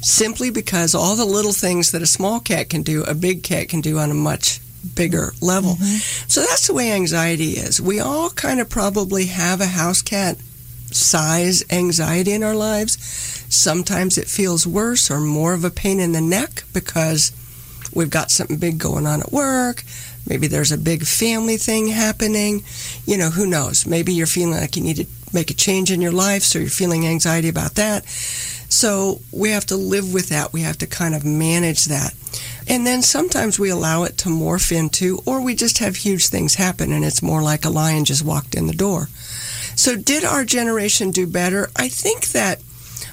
Simply 0.00 0.50
because 0.50 0.94
all 0.94 1.16
the 1.16 1.24
little 1.24 1.52
things 1.52 1.92
that 1.92 2.02
a 2.02 2.06
small 2.06 2.40
cat 2.40 2.70
can 2.70 2.82
do, 2.82 3.02
a 3.04 3.14
big 3.14 3.42
cat 3.42 3.68
can 3.68 3.80
do 3.80 3.98
on 3.98 4.10
a 4.10 4.14
much 4.14 4.60
bigger 4.94 5.32
level. 5.40 5.72
Mm-hmm. 5.74 6.28
So 6.28 6.40
that's 6.40 6.66
the 6.66 6.74
way 6.74 6.92
anxiety 6.92 7.52
is. 7.52 7.80
We 7.80 8.00
all 8.00 8.30
kind 8.30 8.60
of 8.60 8.70
probably 8.70 9.26
have 9.26 9.60
a 9.60 9.66
house 9.66 10.02
cat 10.02 10.38
size 10.92 11.62
anxiety 11.70 12.32
in 12.32 12.42
our 12.42 12.54
lives. 12.54 12.98
Sometimes 13.54 14.16
it 14.16 14.28
feels 14.28 14.66
worse 14.66 15.10
or 15.10 15.20
more 15.20 15.54
of 15.54 15.64
a 15.64 15.70
pain 15.70 16.00
in 16.00 16.12
the 16.12 16.20
neck 16.20 16.64
because 16.72 17.32
we've 17.94 18.10
got 18.10 18.30
something 18.30 18.56
big 18.56 18.78
going 18.78 19.06
on 19.06 19.20
at 19.20 19.32
work. 19.32 19.84
Maybe 20.26 20.46
there's 20.46 20.72
a 20.72 20.78
big 20.78 21.04
family 21.04 21.56
thing 21.56 21.88
happening. 21.88 22.62
You 23.06 23.18
know, 23.18 23.30
who 23.30 23.46
knows? 23.46 23.86
Maybe 23.86 24.12
you're 24.12 24.26
feeling 24.26 24.60
like 24.60 24.76
you 24.76 24.82
need 24.82 24.96
to 24.96 25.06
make 25.32 25.50
a 25.50 25.54
change 25.54 25.90
in 25.90 26.00
your 26.00 26.12
life, 26.12 26.42
so 26.42 26.58
you're 26.58 26.68
feeling 26.68 27.06
anxiety 27.06 27.48
about 27.48 27.74
that. 27.76 28.06
So 28.70 29.20
we 29.32 29.50
have 29.50 29.66
to 29.66 29.76
live 29.76 30.12
with 30.12 30.28
that. 30.28 30.52
We 30.52 30.62
have 30.62 30.78
to 30.78 30.86
kind 30.86 31.14
of 31.14 31.24
manage 31.24 31.86
that. 31.86 32.14
And 32.68 32.86
then 32.86 33.02
sometimes 33.02 33.58
we 33.58 33.68
allow 33.68 34.04
it 34.04 34.16
to 34.18 34.28
morph 34.28 34.70
into, 34.70 35.20
or 35.26 35.42
we 35.42 35.56
just 35.56 35.78
have 35.78 35.96
huge 35.96 36.28
things 36.28 36.54
happen 36.54 36.92
and 36.92 37.04
it's 37.04 37.22
more 37.22 37.42
like 37.42 37.64
a 37.64 37.70
lion 37.70 38.04
just 38.04 38.24
walked 38.24 38.54
in 38.54 38.68
the 38.68 38.72
door. 38.72 39.08
So, 39.74 39.96
did 39.96 40.24
our 40.24 40.44
generation 40.44 41.10
do 41.10 41.26
better? 41.26 41.70
I 41.74 41.88
think 41.88 42.28
that 42.28 42.60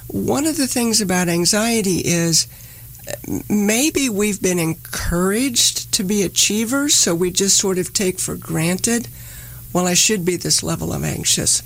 one 0.06 0.46
of 0.46 0.56
the 0.56 0.66
things 0.66 1.00
about 1.00 1.28
anxiety 1.28 2.02
is 2.04 2.46
maybe 3.48 4.08
we've 4.08 4.40
been 4.40 4.58
encouraged 4.58 5.92
to 5.92 6.04
be 6.04 6.22
achievers, 6.22 6.94
so 6.94 7.14
we 7.14 7.30
just 7.30 7.56
sort 7.56 7.78
of 7.78 7.92
take 7.92 8.18
for 8.18 8.36
granted, 8.36 9.08
well, 9.72 9.86
I 9.86 9.94
should 9.94 10.24
be 10.24 10.36
this 10.36 10.62
level 10.62 10.92
of 10.92 11.04
anxious. 11.04 11.62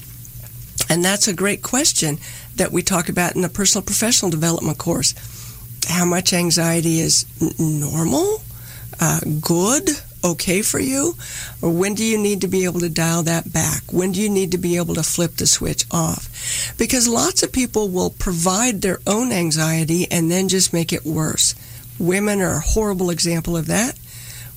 And 0.89 1.05
that's 1.05 1.29
a 1.29 1.33
great 1.33 1.63
question 1.63 2.19
that 2.57 2.73
we 2.73 2.83
talk 2.83 3.09
about 3.09 3.35
in 3.35 3.43
the 3.43 3.49
personal 3.49 3.85
professional 3.85 4.31
development 4.31 4.79
course. 4.79 5.15
How 5.89 6.05
much 6.05 6.33
anxiety 6.33 7.01
is 7.01 7.27
n- 7.41 7.81
normal, 7.81 8.43
uh, 9.01 9.21
good, 9.41 9.89
okay 10.25 10.63
for 10.63 10.79
you? 10.79 11.15
Or 11.61 11.71
when 11.71 11.95
do 11.95 12.05
you 12.05 12.19
need 12.19 12.41
to 12.43 12.49
be 12.49 12.65
able 12.65 12.81
to 12.81 12.89
dial 12.89 13.23
that 13.25 13.53
back? 13.53 13.93
When 13.93 14.13
do 14.13 14.21
you 14.21 14.29
need 14.29 14.53
to 14.53 14.59
be 14.59 14.77
able 14.77 14.95
to 14.95 15.03
flip 15.03 15.37
the 15.37 15.47
switch 15.47 15.85
off? 15.91 16.75
Because 16.79 17.09
lots 17.09 17.43
of 17.43 17.53
people 17.53 17.89
will 17.89 18.11
provide 18.11 18.83
their 18.83 18.99
own 19.07 19.33
anxiety 19.33 20.07
and 20.11 20.31
then 20.31 20.49
just 20.49 20.73
make 20.73 20.93
it 20.93 21.05
worse. 21.05 21.55
Women 21.99 22.41
are 22.41 22.57
a 22.57 22.61
horrible 22.61 23.11
example 23.11 23.57
of 23.57 23.67
that. 23.67 23.99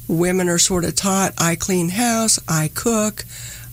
Women 0.08 0.50
are 0.50 0.60
sort 0.60 0.86
of 0.86 0.96
taught 0.96 1.34
I 1.38 1.56
clean 1.56 1.90
house, 1.90 2.40
I 2.48 2.70
cook, 2.74 3.26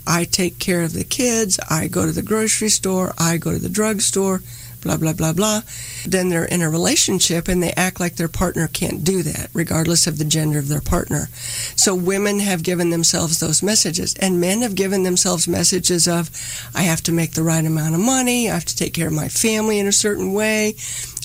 I 0.06 0.24
take 0.24 0.58
care 0.58 0.82
of 0.82 0.92
the 0.92 1.04
kids, 1.04 1.60
I 1.70 1.88
go 1.88 2.06
to 2.06 2.12
the 2.12 2.22
grocery 2.22 2.70
store, 2.70 3.12
I 3.18 3.36
go 3.36 3.52
to 3.52 3.58
the 3.58 3.68
drugstore, 3.68 4.42
blah, 4.82 4.96
blah, 4.96 5.12
blah, 5.12 5.32
blah. 5.32 5.62
Then 6.06 6.28
they're 6.28 6.44
in 6.44 6.62
a 6.62 6.70
relationship 6.70 7.48
and 7.48 7.62
they 7.62 7.72
act 7.72 8.00
like 8.00 8.16
their 8.16 8.28
partner 8.28 8.68
can't 8.68 9.04
do 9.04 9.22
that, 9.22 9.48
regardless 9.54 10.06
of 10.06 10.18
the 10.18 10.24
gender 10.24 10.58
of 10.58 10.68
their 10.68 10.80
partner. 10.80 11.28
So 11.76 11.94
women 11.94 12.40
have 12.40 12.62
given 12.62 12.90
themselves 12.90 13.40
those 13.40 13.62
messages, 13.62 14.14
and 14.16 14.40
men 14.40 14.62
have 14.62 14.74
given 14.74 15.02
themselves 15.02 15.48
messages 15.48 16.06
of, 16.06 16.30
I 16.74 16.82
have 16.82 17.02
to 17.04 17.12
make 17.12 17.32
the 17.32 17.42
right 17.42 17.64
amount 17.64 17.94
of 17.94 18.00
money, 18.00 18.50
I 18.50 18.54
have 18.54 18.64
to 18.66 18.76
take 18.76 18.94
care 18.94 19.08
of 19.08 19.12
my 19.12 19.28
family 19.28 19.78
in 19.78 19.86
a 19.86 19.92
certain 19.92 20.32
way, 20.32 20.74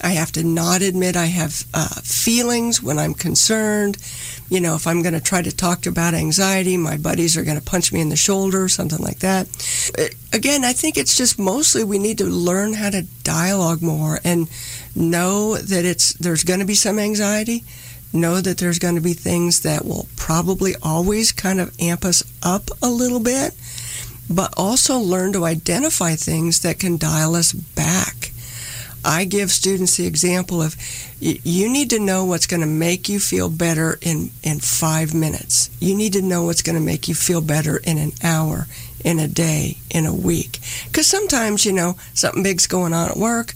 I 0.04 0.10
have 0.10 0.32
to 0.34 0.44
not 0.44 0.82
admit 0.82 1.16
I 1.16 1.26
have 1.26 1.66
uh, 1.74 1.88
feelings 2.04 2.84
when 2.84 3.00
I'm 3.00 3.14
concerned. 3.14 3.98
You 4.50 4.62
know, 4.62 4.76
if 4.76 4.86
I'm 4.86 5.02
going 5.02 5.16
to 5.16 5.22
try 5.22 5.42
to 5.42 5.56
talk 5.56 5.86
about 5.86 6.14
anxiety, 6.14 6.78
my 6.78 6.98
buddies 6.98 7.36
are 7.36 7.44
going 7.44 7.58
to 7.58 7.64
punch 7.64 7.92
me 7.92 8.00
in 8.00 8.10
the 8.10 8.16
shoulder, 8.16 8.70
something 8.70 9.00
like 9.00 9.20
that. 9.20 9.48
Again, 10.34 10.66
I 10.66 10.74
think 10.74 10.98
it's 10.98 11.16
just 11.16 11.40
mostly 11.40 11.84
we 11.84 12.00
need 12.00 12.18
to 12.18 12.26
learn 12.26 12.74
how 12.74 12.90
to 12.90 13.04
dialogue 13.24 13.82
more 13.82 14.20
and 14.24 14.50
know 14.96 15.56
that 15.58 15.86
it's 15.86 16.14
there's 16.14 16.44
going 16.44 16.60
to 16.60 16.66
be 16.66 16.76
some 16.76 17.00
anxiety. 17.00 17.64
Know 18.14 18.42
that 18.42 18.58
there's 18.58 18.80
going 18.80 18.96
to 18.96 19.02
be 19.02 19.14
things 19.14 19.62
that 19.62 19.86
will 19.86 20.08
probably 20.16 20.76
always 20.82 21.32
kind 21.32 21.60
of 21.60 21.76
amp 21.80 22.06
us 22.06 22.24
up 22.44 22.70
a 22.82 22.90
little 22.90 23.20
bit, 23.20 23.54
but 24.30 24.54
also 24.58 24.98
learn 24.98 25.34
to 25.34 25.46
identify 25.46 26.16
things 26.16 26.62
that 26.62 26.80
can 26.80 26.98
dial 26.98 27.36
us 27.36 27.54
back. 27.54 28.32
I 29.04 29.24
give 29.24 29.52
students 29.52 29.96
the 29.96 30.06
example 30.06 30.62
of 30.62 30.76
you 31.20 31.70
need 31.70 31.90
to 31.92 32.00
know 32.00 32.26
what's 32.26 32.48
going 32.48 32.62
to 32.62 32.68
make 32.68 33.08
you 33.08 33.20
feel 33.20 33.50
better 33.50 33.98
in, 34.02 34.32
in 34.44 34.60
five 34.60 35.14
minutes. 35.14 35.70
You 35.80 35.96
need 35.96 36.14
to 36.14 36.22
know 36.22 36.44
what's 36.44 36.62
going 36.62 36.78
to 36.78 36.84
make 36.84 37.08
you 37.08 37.16
feel 37.16 37.42
better 37.42 37.78
in 37.78 37.98
an 37.98 38.12
hour, 38.22 38.68
in 39.04 39.20
a 39.20 39.28
day, 39.28 39.78
in 39.90 40.06
a 40.06 40.14
week. 40.14 40.60
Because 40.86 41.08
sometimes, 41.08 41.66
you 41.66 41.74
know, 41.74 41.96
something 42.14 42.44
big's 42.44 42.68
going 42.68 42.94
on 42.94 43.10
at 43.10 43.18
work. 43.18 43.54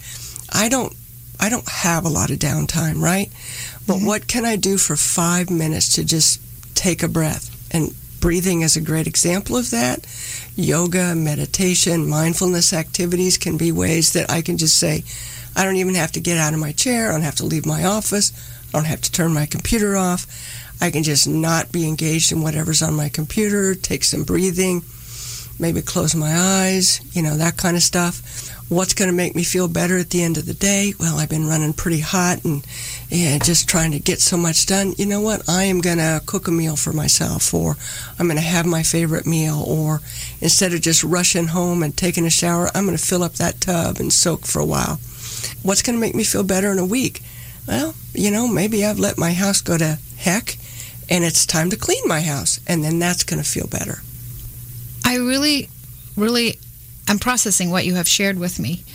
I 0.51 0.69
don't 0.69 0.93
I 1.39 1.49
don't 1.49 1.67
have 1.67 2.05
a 2.05 2.09
lot 2.09 2.29
of 2.29 2.37
downtime, 2.37 3.01
right? 3.01 3.29
But 3.87 3.97
what 3.99 4.27
can 4.27 4.45
I 4.45 4.57
do 4.57 4.77
for 4.77 4.95
five 4.95 5.49
minutes 5.49 5.95
to 5.95 6.03
just 6.03 6.39
take 6.75 7.01
a 7.01 7.07
breath? 7.07 7.49
And 7.73 7.95
breathing 8.19 8.61
is 8.61 8.77
a 8.77 8.81
great 8.81 9.07
example 9.07 9.57
of 9.57 9.71
that. 9.71 10.05
Yoga, 10.55 11.15
meditation, 11.15 12.07
mindfulness 12.07 12.73
activities 12.73 13.39
can 13.39 13.57
be 13.57 13.71
ways 13.71 14.13
that 14.13 14.29
I 14.29 14.43
can 14.43 14.59
just 14.59 14.77
say, 14.77 15.03
I 15.55 15.65
don't 15.65 15.77
even 15.77 15.95
have 15.95 16.11
to 16.13 16.19
get 16.19 16.37
out 16.37 16.53
of 16.53 16.59
my 16.59 16.73
chair. 16.73 17.09
I 17.09 17.13
don't 17.13 17.23
have 17.23 17.35
to 17.37 17.45
leave 17.45 17.65
my 17.65 17.85
office. 17.85 18.31
I 18.69 18.77
don't 18.77 18.85
have 18.85 19.01
to 19.01 19.11
turn 19.11 19.33
my 19.33 19.47
computer 19.47 19.97
off. 19.97 20.27
I 20.79 20.91
can 20.91 21.01
just 21.01 21.27
not 21.27 21.71
be 21.71 21.87
engaged 21.87 22.31
in 22.31 22.41
whatever's 22.43 22.81
on 22.81 22.93
my 22.93 23.09
computer, 23.09 23.73
take 23.73 24.03
some 24.03 24.23
breathing, 24.23 24.83
maybe 25.59 25.81
close 25.81 26.15
my 26.15 26.33
eyes, 26.33 27.01
you 27.15 27.21
know, 27.21 27.37
that 27.37 27.57
kind 27.57 27.75
of 27.77 27.83
stuff. 27.83 28.49
What's 28.69 28.93
going 28.93 29.09
to 29.09 29.15
make 29.15 29.35
me 29.35 29.43
feel 29.43 29.67
better 29.67 29.97
at 29.97 30.09
the 30.11 30.23
end 30.23 30.37
of 30.37 30.45
the 30.45 30.53
day? 30.53 30.93
Well, 30.97 31.17
I've 31.17 31.29
been 31.29 31.47
running 31.47 31.73
pretty 31.73 31.99
hot 31.99 32.45
and 32.45 32.65
yeah, 33.09 33.37
just 33.37 33.67
trying 33.67 33.91
to 33.91 33.99
get 33.99 34.21
so 34.21 34.37
much 34.37 34.65
done. 34.65 34.93
You 34.97 35.05
know 35.05 35.19
what? 35.19 35.49
I 35.49 35.63
am 35.63 35.81
going 35.81 35.97
to 35.97 36.21
cook 36.25 36.47
a 36.47 36.51
meal 36.51 36.77
for 36.77 36.93
myself, 36.93 37.53
or 37.53 37.75
I'm 38.17 38.27
going 38.27 38.37
to 38.37 38.41
have 38.41 38.65
my 38.65 38.83
favorite 38.83 39.25
meal, 39.25 39.61
or 39.67 39.99
instead 40.39 40.73
of 40.73 40.81
just 40.81 41.03
rushing 41.03 41.47
home 41.47 41.83
and 41.83 41.95
taking 41.95 42.25
a 42.25 42.29
shower, 42.29 42.69
I'm 42.73 42.85
going 42.85 42.97
to 42.97 43.03
fill 43.03 43.23
up 43.23 43.33
that 43.33 43.59
tub 43.59 43.97
and 43.97 44.13
soak 44.13 44.45
for 44.45 44.59
a 44.59 44.65
while. 44.65 44.99
What's 45.63 45.81
going 45.81 45.97
to 45.97 46.01
make 46.01 46.15
me 46.15 46.23
feel 46.23 46.43
better 46.43 46.71
in 46.71 46.79
a 46.79 46.85
week? 46.85 47.21
Well, 47.67 47.93
you 48.13 48.31
know, 48.31 48.47
maybe 48.47 48.85
I've 48.85 48.99
let 48.99 49.17
my 49.17 49.33
house 49.33 49.59
go 49.61 49.77
to 49.77 49.99
heck 50.17 50.57
and 51.11 51.25
it's 51.25 51.45
time 51.45 51.69
to 51.69 51.75
clean 51.75 52.01
my 52.07 52.21
house, 52.21 52.61
and 52.65 52.81
then 52.81 52.97
that's 52.97 53.25
going 53.25 53.43
to 53.43 53.47
feel 53.47 53.67
better. 53.67 54.01
I 55.11 55.15
really, 55.15 55.67
really 56.15 56.57
am 57.05 57.19
processing 57.19 57.69
what 57.69 57.85
you 57.85 57.95
have 57.95 58.07
shared 58.07 58.39
with 58.39 58.61
me. 58.61 58.85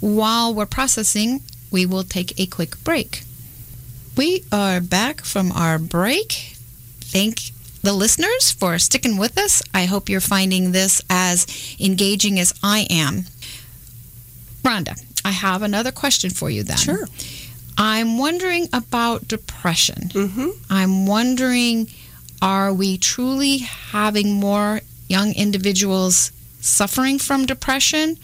While 0.00 0.52
we're 0.52 0.66
processing, 0.66 1.42
we 1.70 1.86
will 1.86 2.02
take 2.02 2.40
a 2.40 2.46
quick 2.46 2.82
break. 2.82 3.22
We 4.16 4.42
are 4.50 4.80
back 4.80 5.20
from 5.20 5.52
our 5.52 5.78
break. 5.78 6.56
Thank 6.98 7.52
the 7.82 7.92
listeners 7.92 8.50
for 8.50 8.80
sticking 8.80 9.16
with 9.16 9.38
us. 9.38 9.62
I 9.72 9.84
hope 9.84 10.08
you're 10.08 10.20
finding 10.20 10.72
this 10.72 11.02
as 11.08 11.46
engaging 11.78 12.40
as 12.40 12.52
I 12.64 12.88
am. 12.90 13.26
Rhonda, 14.64 15.00
I 15.24 15.30
have 15.30 15.62
another 15.62 15.92
question 15.92 16.30
for 16.30 16.50
you 16.50 16.64
then. 16.64 16.78
Sure. 16.78 17.06
I'm 17.78 18.18
wondering 18.18 18.66
about 18.72 19.28
depression. 19.28 20.08
Mm-hmm. 20.08 20.48
I'm 20.68 21.06
wondering 21.06 21.86
are 22.42 22.72
we 22.72 22.98
truly 22.98 23.58
having 23.58 24.32
more 24.32 24.80
young 25.10 25.34
individuals 25.34 26.32
suffering 26.60 27.18
from 27.18 27.46
depression? 27.46 28.16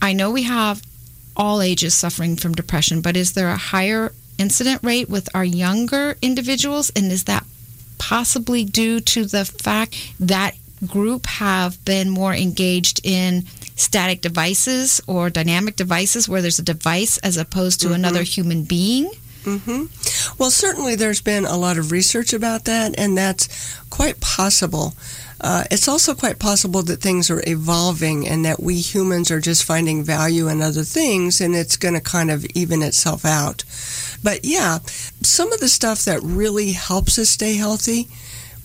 I 0.00 0.12
know 0.12 0.30
we 0.30 0.44
have 0.44 0.82
all 1.36 1.60
ages 1.60 1.94
suffering 1.94 2.36
from 2.36 2.54
depression, 2.54 3.00
but 3.00 3.16
is 3.16 3.32
there 3.32 3.50
a 3.50 3.56
higher 3.56 4.12
incident 4.38 4.82
rate 4.82 5.08
with 5.08 5.28
our 5.34 5.44
younger 5.44 6.16
individuals? 6.22 6.90
And 6.94 7.10
is 7.10 7.24
that 7.24 7.44
possibly 7.98 8.64
due 8.64 9.00
to 9.00 9.24
the 9.24 9.44
fact 9.44 10.12
that 10.20 10.54
group 10.86 11.26
have 11.26 11.82
been 11.84 12.10
more 12.10 12.34
engaged 12.34 13.00
in 13.04 13.44
static 13.76 14.20
devices 14.20 15.00
or 15.06 15.30
dynamic 15.30 15.76
devices 15.76 16.28
where 16.28 16.42
there's 16.42 16.58
a 16.58 16.62
device 16.62 17.18
as 17.18 17.36
opposed 17.36 17.80
to 17.80 17.86
mm-hmm. 17.86 17.96
another 17.96 18.22
human 18.22 18.64
being? 18.64 19.10
Mm-hmm. 19.44 20.36
Well, 20.38 20.50
certainly 20.50 20.94
there's 20.94 21.20
been 21.20 21.44
a 21.44 21.56
lot 21.56 21.76
of 21.76 21.92
research 21.92 22.32
about 22.32 22.64
that, 22.64 22.98
and 22.98 23.16
that's 23.16 23.78
quite 23.90 24.20
possible. 24.20 24.94
Uh, 25.44 25.62
it's 25.70 25.88
also 25.88 26.14
quite 26.14 26.38
possible 26.38 26.82
that 26.82 27.02
things 27.02 27.30
are 27.30 27.42
evolving 27.46 28.26
and 28.26 28.46
that 28.46 28.62
we 28.62 28.80
humans 28.80 29.30
are 29.30 29.40
just 29.40 29.62
finding 29.62 30.02
value 30.02 30.48
in 30.48 30.62
other 30.62 30.84
things 30.84 31.38
and 31.38 31.54
it's 31.54 31.76
going 31.76 31.92
to 31.92 32.00
kind 32.00 32.30
of 32.30 32.46
even 32.54 32.82
itself 32.82 33.26
out. 33.26 33.62
But 34.22 34.40
yeah, 34.42 34.78
some 35.20 35.52
of 35.52 35.60
the 35.60 35.68
stuff 35.68 36.06
that 36.06 36.22
really 36.22 36.72
helps 36.72 37.18
us 37.18 37.28
stay 37.28 37.56
healthy 37.56 38.08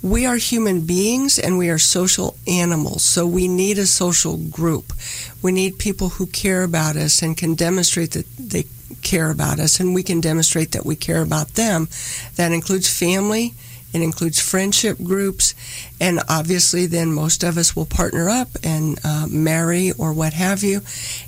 we 0.01 0.25
are 0.25 0.37
human 0.37 0.85
beings 0.85 1.37
and 1.37 1.57
we 1.57 1.69
are 1.69 1.77
social 1.77 2.37
animals, 2.47 3.03
so 3.03 3.27
we 3.27 3.49
need 3.49 3.77
a 3.77 3.85
social 3.85 4.37
group. 4.37 4.93
We 5.41 5.51
need 5.51 5.77
people 5.77 6.09
who 6.09 6.27
care 6.27 6.63
about 6.63 6.95
us 6.95 7.21
and 7.21 7.35
can 7.35 7.55
demonstrate 7.55 8.11
that 8.11 8.25
they 8.37 8.63
care 9.01 9.29
about 9.29 9.59
us, 9.59 9.79
and 9.79 9.93
we 9.93 10.03
can 10.03 10.21
demonstrate 10.21 10.71
that 10.71 10.85
we 10.85 10.95
care 10.95 11.21
about 11.21 11.55
them. 11.55 11.89
That 12.35 12.53
includes 12.53 12.87
family, 12.87 13.53
it 13.93 14.01
includes 14.01 14.39
friendship 14.39 14.97
groups, 14.99 15.55
and 15.99 16.19
obviously, 16.29 16.85
then 16.85 17.11
most 17.11 17.43
of 17.43 17.57
us 17.57 17.75
will 17.75 17.85
partner 17.85 18.29
up 18.29 18.49
and 18.63 18.99
uh, 19.03 19.27
marry 19.29 19.91
or 19.97 20.13
what 20.13 20.33
have 20.33 20.63
you. 20.63 20.81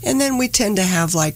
And 0.04 0.22
then 0.22 0.38
we 0.38 0.48
tend 0.48 0.76
to 0.76 0.84
have 0.84 1.16
like 1.16 1.36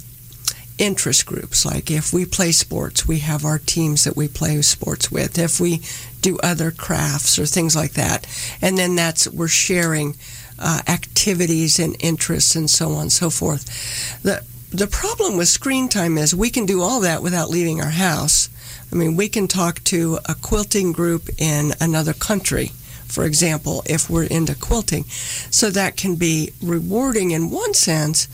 interest 0.77 1.25
groups. 1.25 1.65
Like 1.65 1.89
if 1.89 2.13
we 2.13 2.25
play 2.25 2.51
sports, 2.51 3.07
we 3.07 3.19
have 3.19 3.45
our 3.45 3.59
teams 3.59 4.03
that 4.03 4.15
we 4.15 4.27
play 4.27 4.61
sports 4.61 5.11
with. 5.11 5.37
If 5.37 5.59
we 5.59 5.81
do 6.21 6.37
other 6.43 6.71
crafts 6.71 7.39
or 7.39 7.45
things 7.45 7.75
like 7.75 7.93
that, 7.93 8.27
and 8.61 8.77
then 8.77 8.95
that's 8.95 9.27
we're 9.27 9.47
sharing 9.47 10.15
uh, 10.59 10.81
activities 10.87 11.79
and 11.79 11.95
interests 11.99 12.55
and 12.55 12.69
so 12.69 12.91
on 12.93 13.03
and 13.03 13.11
so 13.11 13.29
forth. 13.29 14.21
The 14.21 14.43
the 14.71 14.87
problem 14.87 15.37
with 15.37 15.47
screen 15.47 15.87
time 15.87 16.17
is 16.17 16.35
we 16.35 16.49
can 16.49 16.65
do 16.65 16.81
all 16.81 17.01
that 17.01 17.21
without 17.21 17.49
leaving 17.49 17.81
our 17.81 17.91
house. 17.91 18.49
I 18.95 18.97
mean, 18.97 19.17
we 19.17 19.27
can 19.27 19.49
talk 19.49 19.83
to 19.85 20.19
a 20.23 20.35
quilting 20.35 20.93
group 20.93 21.27
in 21.37 21.73
another 21.81 22.13
country 22.13 22.71
for 23.07 23.23
example, 23.23 23.83
if 23.85 24.09
we're 24.09 24.23
into 24.23 24.55
quilting. 24.55 25.05
So 25.51 25.69
that 25.69 25.95
can 25.95 26.15
be 26.15 26.51
rewarding 26.61 27.31
in 27.31 27.51
one 27.51 27.73
sense, 27.75 28.27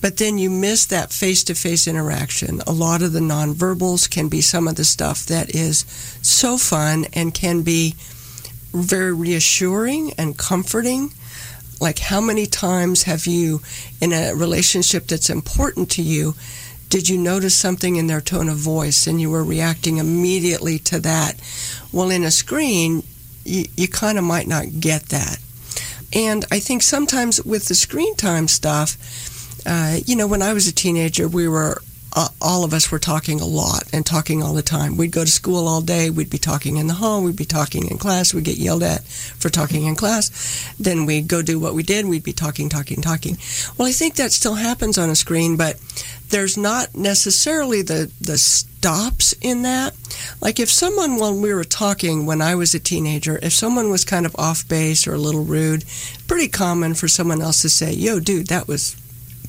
but 0.00 0.16
then 0.16 0.38
you 0.38 0.48
miss 0.48 0.86
that 0.86 1.12
face 1.12 1.42
to 1.44 1.54
face 1.54 1.88
interaction. 1.88 2.60
A 2.66 2.72
lot 2.72 3.02
of 3.02 3.12
the 3.12 3.20
nonverbals 3.20 4.08
can 4.08 4.28
be 4.28 4.40
some 4.40 4.68
of 4.68 4.76
the 4.76 4.84
stuff 4.84 5.26
that 5.26 5.54
is 5.54 5.80
so 6.22 6.56
fun 6.56 7.06
and 7.12 7.34
can 7.34 7.62
be 7.62 7.96
very 8.72 9.12
reassuring 9.12 10.12
and 10.14 10.38
comforting. 10.38 11.12
Like, 11.80 11.98
how 11.98 12.20
many 12.20 12.46
times 12.46 13.02
have 13.02 13.26
you, 13.26 13.60
in 14.00 14.12
a 14.12 14.34
relationship 14.34 15.08
that's 15.08 15.28
important 15.28 15.90
to 15.90 16.02
you, 16.02 16.34
did 16.92 17.08
you 17.08 17.16
notice 17.16 17.54
something 17.54 17.96
in 17.96 18.06
their 18.06 18.20
tone 18.20 18.50
of 18.50 18.58
voice 18.58 19.06
and 19.06 19.18
you 19.18 19.30
were 19.30 19.42
reacting 19.42 19.96
immediately 19.96 20.78
to 20.78 21.00
that? 21.00 21.40
Well, 21.90 22.10
in 22.10 22.22
a 22.22 22.30
screen, 22.30 23.02
you, 23.46 23.64
you 23.78 23.88
kind 23.88 24.18
of 24.18 24.24
might 24.24 24.46
not 24.46 24.78
get 24.78 25.06
that. 25.06 25.38
And 26.12 26.44
I 26.52 26.58
think 26.58 26.82
sometimes 26.82 27.42
with 27.46 27.68
the 27.68 27.74
screen 27.74 28.14
time 28.16 28.46
stuff, 28.46 28.98
uh, 29.64 30.00
you 30.04 30.14
know, 30.14 30.26
when 30.26 30.42
I 30.42 30.52
was 30.52 30.68
a 30.68 30.72
teenager, 30.74 31.26
we 31.26 31.48
were 31.48 31.80
uh, 32.14 32.28
all 32.40 32.64
of 32.64 32.74
us 32.74 32.90
were 32.90 32.98
talking 32.98 33.40
a 33.40 33.46
lot 33.46 33.84
and 33.92 34.04
talking 34.04 34.42
all 34.42 34.52
the 34.52 34.62
time. 34.62 34.96
We'd 34.96 35.12
go 35.12 35.24
to 35.24 35.30
school 35.30 35.66
all 35.66 35.80
day. 35.80 36.10
We'd 36.10 36.28
be 36.28 36.38
talking 36.38 36.76
in 36.76 36.86
the 36.86 36.94
hall. 36.94 37.22
We'd 37.22 37.36
be 37.36 37.44
talking 37.44 37.88
in 37.88 37.98
class. 37.98 38.34
We'd 38.34 38.44
get 38.44 38.58
yelled 38.58 38.82
at 38.82 39.02
for 39.04 39.48
talking 39.48 39.84
in 39.84 39.96
class. 39.96 40.74
Then 40.78 41.06
we'd 41.06 41.28
go 41.28 41.40
do 41.40 41.58
what 41.58 41.74
we 41.74 41.82
did. 41.82 42.06
We'd 42.06 42.22
be 42.22 42.34
talking, 42.34 42.68
talking, 42.68 43.00
talking. 43.00 43.38
Well, 43.78 43.88
I 43.88 43.92
think 43.92 44.16
that 44.16 44.32
still 44.32 44.54
happens 44.54 44.98
on 44.98 45.08
a 45.08 45.14
screen, 45.14 45.56
but 45.56 45.80
there's 46.28 46.58
not 46.58 46.94
necessarily 46.94 47.80
the, 47.80 48.10
the 48.20 48.36
stops 48.36 49.32
in 49.40 49.62
that. 49.62 49.94
Like 50.40 50.60
if 50.60 50.70
someone, 50.70 51.16
when 51.16 51.40
we 51.40 51.54
were 51.54 51.64
talking 51.64 52.26
when 52.26 52.42
I 52.42 52.56
was 52.56 52.74
a 52.74 52.80
teenager, 52.80 53.38
if 53.42 53.54
someone 53.54 53.90
was 53.90 54.04
kind 54.04 54.26
of 54.26 54.36
off 54.38 54.68
base 54.68 55.06
or 55.06 55.14
a 55.14 55.18
little 55.18 55.44
rude, 55.44 55.84
pretty 56.28 56.48
common 56.48 56.92
for 56.92 57.08
someone 57.08 57.40
else 57.40 57.62
to 57.62 57.70
say, 57.70 57.92
yo, 57.92 58.20
dude, 58.20 58.48
that 58.48 58.68
was, 58.68 58.96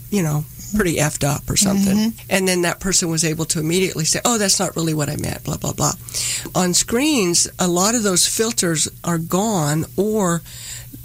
you 0.09 0.23
know, 0.23 0.45
pretty 0.73 0.95
effed 0.95 1.23
up 1.23 1.49
or 1.49 1.55
something. 1.55 1.97
Mm-hmm. 1.97 2.25
And 2.29 2.47
then 2.47 2.61
that 2.63 2.79
person 2.79 3.09
was 3.09 3.23
able 3.23 3.45
to 3.45 3.59
immediately 3.59 4.05
say, 4.05 4.19
oh, 4.25 4.37
that's 4.37 4.59
not 4.59 4.75
really 4.75 4.93
what 4.93 5.09
I 5.09 5.15
meant, 5.15 5.43
blah, 5.43 5.57
blah, 5.57 5.73
blah. 5.73 5.93
On 6.55 6.73
screens, 6.73 7.47
a 7.59 7.67
lot 7.67 7.95
of 7.95 8.03
those 8.03 8.27
filters 8.27 8.87
are 9.03 9.17
gone 9.17 9.85
or 9.97 10.41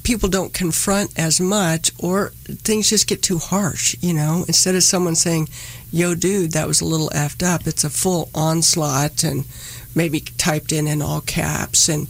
people 0.03 0.29
don't 0.29 0.55
confront 0.55 1.19
as 1.19 1.41
much 1.41 1.91
or 1.99 2.31
things 2.47 2.89
just 2.89 3.07
get 3.07 3.23
too 3.23 3.39
harsh, 3.39 3.95
you 4.01 4.15
know. 4.15 4.45
Instead 4.49 4.75
of 4.75 4.83
someone 4.83 5.15
saying, 5.15 5.49
yo, 5.93 6.15
dude, 6.15 6.53
that 6.53 6.67
was 6.67 6.81
a 6.81 6.85
little 6.87 7.11
effed 7.11 7.47
up, 7.47 7.67
it's 7.67 7.85
a 7.85 7.91
full 7.91 8.31
onslaught 8.35 9.23
and 9.23 9.45
maybe 9.95 10.21
typed 10.21 10.73
in 10.73 10.87
in 10.87 11.03
all 11.03 11.21
caps 11.21 11.89
and 11.89 12.07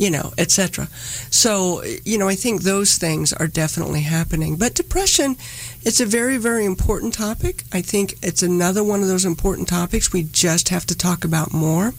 you 0.00 0.10
know, 0.10 0.32
etc. 0.38 0.88
So, 1.30 1.84
you 2.06 2.16
know, 2.16 2.26
I 2.26 2.34
think 2.34 2.62
those 2.62 2.96
things 2.96 3.34
are 3.34 3.46
definitely 3.46 4.00
happening. 4.00 4.56
But 4.56 4.72
depression, 4.72 5.36
it's 5.82 6.00
a 6.00 6.06
very, 6.06 6.38
very 6.38 6.64
important 6.64 7.12
topic. 7.12 7.64
I 7.70 7.82
think 7.82 8.14
it's 8.22 8.42
another 8.42 8.82
one 8.82 9.02
of 9.02 9.08
those 9.08 9.26
important 9.26 9.68
topics 9.68 10.10
we 10.10 10.22
just 10.22 10.70
have 10.70 10.86
to 10.86 10.96
talk 10.96 11.22
about 11.22 11.52
more. 11.52 11.92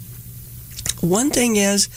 One 1.01 1.29
thing 1.29 1.57
is, 1.57 1.89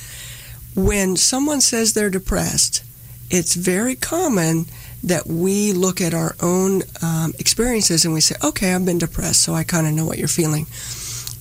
when 0.76 1.16
someone 1.16 1.62
says 1.62 1.94
they're 1.94 2.10
depressed, 2.10 2.84
it's 3.30 3.54
very 3.54 3.94
common 3.94 4.66
that 5.02 5.26
we 5.26 5.72
look 5.72 6.02
at 6.02 6.12
our 6.12 6.36
own 6.42 6.82
um, 7.02 7.32
experiences 7.38 8.04
and 8.04 8.12
we 8.12 8.20
say, 8.20 8.34
okay, 8.44 8.74
I've 8.74 8.84
been 8.84 8.98
depressed, 8.98 9.40
so 9.40 9.54
I 9.54 9.64
kind 9.64 9.86
of 9.86 9.94
know 9.94 10.04
what 10.04 10.18
you're 10.18 10.28
feeling. 10.28 10.66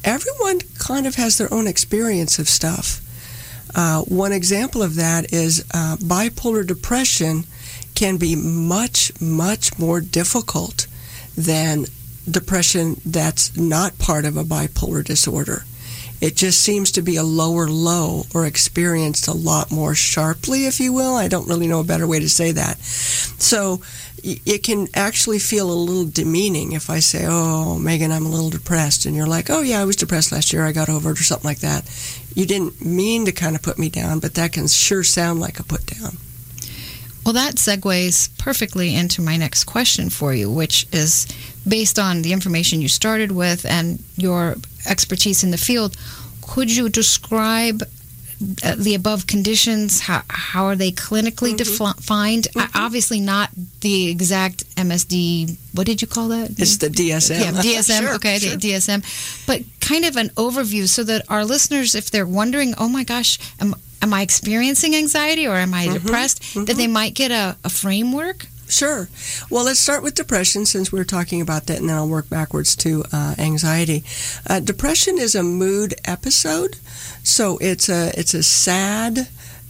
Everyone 0.06 0.60
kind 0.80 1.06
of 1.06 1.16
has 1.16 1.38
their 1.38 1.54
own 1.54 1.68
experience 1.68 2.40
of 2.40 2.48
stuff. 2.48 3.03
Uh, 3.76 4.02
one 4.02 4.32
example 4.32 4.84
of 4.84 4.96
that 4.96 5.34
is 5.34 5.66
uh, 5.74 5.98
bipolar 5.98 6.66
depression 6.66 7.46
can 7.96 8.18
be 8.18 8.36
much, 8.36 9.12
much 9.22 9.78
more 9.80 10.02
difficult 10.02 10.88
than 11.38 11.86
depression 12.30 13.00
that's 13.06 13.56
not 13.58 13.98
part 14.00 14.26
of 14.26 14.38
a 14.38 14.44
bipolar 14.44 15.04
disorder. 15.04 15.66
It 16.22 16.38
just 16.38 16.62
seems 16.62 16.90
to 16.94 17.02
be 17.02 17.18
a 17.18 17.24
lower 17.24 17.68
low 17.68 18.24
or 18.34 18.46
experienced 18.46 19.28
a 19.28 19.34
lot 19.34 19.72
more 19.72 19.94
sharply, 19.94 20.66
if 20.66 20.80
you 20.80 20.94
will. 20.94 21.16
I 21.16 21.28
don't 21.28 21.50
really 21.50 21.68
know 21.68 21.82
a 21.82 21.84
better 21.84 22.08
way 22.08 22.20
to 22.22 22.30
say 22.30 22.54
that. 22.54 22.80
So 22.80 23.82
it 24.24 24.64
can 24.64 24.88
actually 24.94 25.40
feel 25.40 25.70
a 25.70 25.74
little 25.74 26.06
demeaning 26.06 26.72
if 26.72 26.90
I 26.90 27.00
say, 27.00 27.26
Oh, 27.28 27.78
Megan, 27.78 28.14
I'm 28.14 28.26
a 28.26 28.30
little 28.30 28.50
depressed. 28.50 29.06
And 29.06 29.18
you're 29.18 29.28
like, 29.28 29.50
Oh, 29.50 29.62
yeah, 29.62 29.82
I 29.82 29.86
was 29.86 29.98
depressed 29.98 30.32
last 30.32 30.54
year. 30.54 30.66
I 30.66 30.72
got 30.72 30.88
over 30.88 31.12
it 31.12 31.20
or 31.20 31.24
something 31.24 31.48
like 31.48 31.60
that. 31.60 31.84
You 32.36 32.46
didn't 32.46 32.84
mean 32.84 33.26
to 33.26 33.32
kind 33.32 33.56
of 33.56 33.62
put 33.62 33.78
me 33.78 33.90
down, 33.90 34.20
but 34.20 34.34
that 34.36 34.54
can 34.54 34.68
sure 34.68 35.04
sound 35.04 35.40
like 35.40 35.60
a 35.60 35.64
put 35.64 35.86
down. 35.86 36.18
Well, 37.26 37.34
that 37.34 37.56
segues 37.56 38.30
perfectly 38.38 38.96
into 38.96 39.22
my 39.22 39.38
next 39.38 39.64
question 39.64 40.10
for 40.10 40.34
you, 40.34 40.52
which 40.52 40.88
is 40.92 41.26
based 41.66 41.98
on 41.98 42.22
the 42.22 42.34
information 42.34 42.82
you 42.82 42.90
started 42.90 43.32
with 43.32 43.66
and 43.66 44.04
your 44.18 44.56
expertise 44.86 45.44
in 45.44 45.52
the 45.52 45.58
field. 45.58 45.96
Could 46.42 46.76
you 46.76 46.90
describe 46.90 47.84
the 48.78 48.96
above 48.96 49.28
conditions? 49.28 50.02
How, 50.02 50.22
how 50.28 50.66
are 50.66 50.76
they 50.76 50.92
clinically 50.92 51.56
mm-hmm. 51.56 51.96
defined? 51.98 52.48
Mm-hmm. 52.54 52.78
Obviously, 52.78 53.20
not 53.20 53.50
the 53.82 54.10
exact 54.10 54.64
MSD. 54.76 55.58
What 55.74 55.86
did 55.86 56.02
you 56.02 56.08
call 56.08 56.30
that? 56.30 56.52
It's 56.52 56.78
the 56.78 56.90
DSM. 56.90 57.40
Yeah, 57.40 57.52
DSM. 57.52 58.00
sure, 58.02 58.16
okay, 58.16 58.40
sure. 58.40 58.58
DSM. 58.58 59.46
But 59.48 59.62
kind 59.80 60.06
of 60.06 60.16
an 60.16 60.30
overview 60.30 60.88
so 60.88 61.04
that 61.04 61.26
our 61.30 61.46
listeners, 61.46 61.96
if 61.96 62.12
they're 62.12 62.26
wondering, 62.26 62.74
oh 62.78 62.90
my 62.90 63.04
gosh, 63.04 63.40
am, 63.60 63.76
am 64.02 64.14
I 64.14 64.22
experiencing 64.22 64.96
anxiety 64.96 65.48
or 65.48 65.56
am 65.56 65.74
I 65.74 65.86
mm-hmm. 65.86 66.06
depressed, 66.06 66.54
that 66.54 66.66
they 66.66 66.86
mm-hmm. 66.86 66.94
might 66.94 67.14
get 67.14 67.32
a, 67.32 67.58
a 67.64 67.70
framework 67.70 68.48
Sure. 68.74 69.08
Well, 69.52 69.66
let's 69.66 69.80
start 69.80 70.02
with 70.02 70.16
depression 70.16 70.66
since 70.66 70.92
we 70.92 71.00
are 71.00 71.04
talking 71.06 71.42
about 71.42 71.68
that, 71.68 71.80
and 71.80 71.90
then 71.90 71.96
I'll 71.96 72.10
work 72.10 72.28
backwards 72.28 72.76
to 72.78 73.04
uh, 73.14 73.36
anxiety. 73.38 74.04
Uh, 74.50 74.62
depression 74.62 75.20
is 75.20 75.36
a 75.36 75.44
mood 75.44 75.94
episode, 76.06 76.78
so 77.22 77.60
it's 77.60 77.88
a 77.88 78.12
it's 78.20 78.34
a 78.34 78.42
sad, 78.42 79.28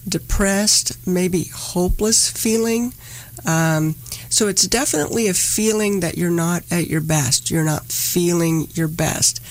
depressed, 0.07 1.05
maybe 1.05 1.49
hopeless 1.53 2.29
feeling. 2.29 2.93
Um, 3.45 3.95
so 4.29 4.47
it's 4.47 4.65
definitely 4.65 5.27
a 5.27 5.33
feeling 5.33 5.99
that 5.99 6.17
you're 6.17 6.31
not 6.31 6.63
at 6.71 6.87
your 6.87 7.01
best. 7.01 7.51
You're 7.51 7.65
not 7.65 7.87
feeling 7.87 8.69
your 8.73 8.87
best. 8.87 9.41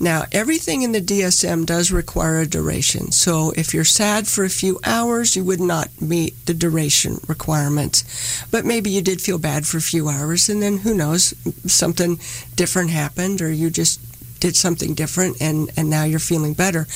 Now, 0.00 0.24
everything 0.30 0.82
in 0.82 0.92
the 0.92 1.00
DSM 1.00 1.66
does 1.66 1.90
require 1.90 2.38
a 2.38 2.46
duration. 2.46 3.10
So, 3.10 3.52
if 3.56 3.74
you're 3.74 3.84
sad 3.84 4.28
for 4.28 4.44
a 4.44 4.50
few 4.50 4.78
hours, 4.84 5.34
you 5.34 5.42
would 5.44 5.60
not 5.60 5.88
meet 6.00 6.46
the 6.46 6.54
duration 6.54 7.18
requirements. 7.26 8.44
But 8.50 8.64
maybe 8.64 8.90
you 8.90 9.02
did 9.02 9.20
feel 9.20 9.38
bad 9.38 9.66
for 9.66 9.78
a 9.78 9.82
few 9.82 10.08
hours, 10.08 10.48
and 10.48 10.62
then 10.62 10.78
who 10.78 10.94
knows, 10.94 11.34
something 11.66 12.20
different 12.54 12.90
happened, 12.90 13.42
or 13.42 13.50
you 13.50 13.70
just 13.70 14.00
did 14.40 14.56
something 14.56 14.94
different 14.94 15.36
and, 15.40 15.70
and 15.76 15.90
now 15.90 16.04
you're 16.04 16.20
feeling 16.20 16.54
better. 16.54 16.86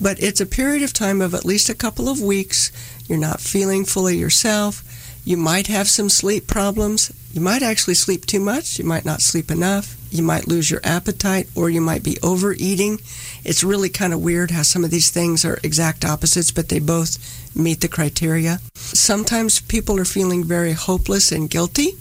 But 0.00 0.22
it's 0.22 0.40
a 0.40 0.46
period 0.46 0.82
of 0.82 0.92
time 0.92 1.22
of 1.22 1.34
at 1.34 1.44
least 1.44 1.70
a 1.70 1.74
couple 1.74 2.08
of 2.08 2.20
weeks. 2.20 2.70
You're 3.08 3.18
not 3.18 3.40
feeling 3.40 3.84
fully 3.86 4.18
yourself. 4.18 4.84
You 5.24 5.36
might 5.36 5.68
have 5.68 5.88
some 5.88 6.08
sleep 6.10 6.46
problems. 6.46 7.12
You 7.32 7.40
might 7.40 7.62
actually 7.62 7.94
sleep 7.94 8.26
too 8.26 8.40
much. 8.40 8.78
You 8.78 8.84
might 8.84 9.04
not 9.04 9.22
sleep 9.22 9.50
enough. 9.50 9.96
You 10.12 10.22
might 10.22 10.46
lose 10.46 10.70
your 10.70 10.82
appetite 10.84 11.48
or 11.54 11.70
you 11.70 11.80
might 11.80 12.02
be 12.02 12.18
overeating. 12.22 13.00
It's 13.44 13.64
really 13.64 13.88
kind 13.88 14.12
of 14.12 14.20
weird 14.20 14.50
how 14.50 14.62
some 14.62 14.84
of 14.84 14.90
these 14.90 15.08
things 15.08 15.42
are 15.42 15.58
exact 15.62 16.04
opposites, 16.04 16.50
but 16.50 16.68
they 16.68 16.80
both 16.80 17.16
meet 17.56 17.80
the 17.80 17.88
criteria. 17.88 18.60
Sometimes 18.74 19.60
people 19.62 19.98
are 19.98 20.04
feeling 20.04 20.44
very 20.44 20.72
hopeless 20.72 21.32
and 21.32 21.48
guilty. 21.48 21.92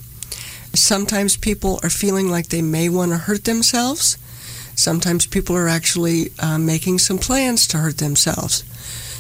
Sometimes 0.74 1.38
people 1.38 1.80
are 1.84 1.89
feeling 1.89 2.30
like 2.30 2.50
they 2.50 2.62
may 2.62 2.89
want 2.89 3.12
to 3.12 3.17
hurt 3.17 3.45
themselves. 3.45 4.17
Sometimes 4.76 5.26
people 5.26 5.56
are 5.56 5.69
actually 5.69 6.32
uh, 6.39 6.58
making 6.58 7.00
some 7.00 7.17
plans 7.17 7.65
to 7.67 7.78
hurt 7.78 7.97
themselves. 7.97 8.65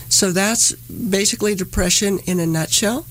So 0.09 0.33
that's 0.33 0.73
basically 0.73 1.55
depression 1.55 2.19
in 2.25 2.41
a 2.41 2.45
nutshell. 2.45 3.05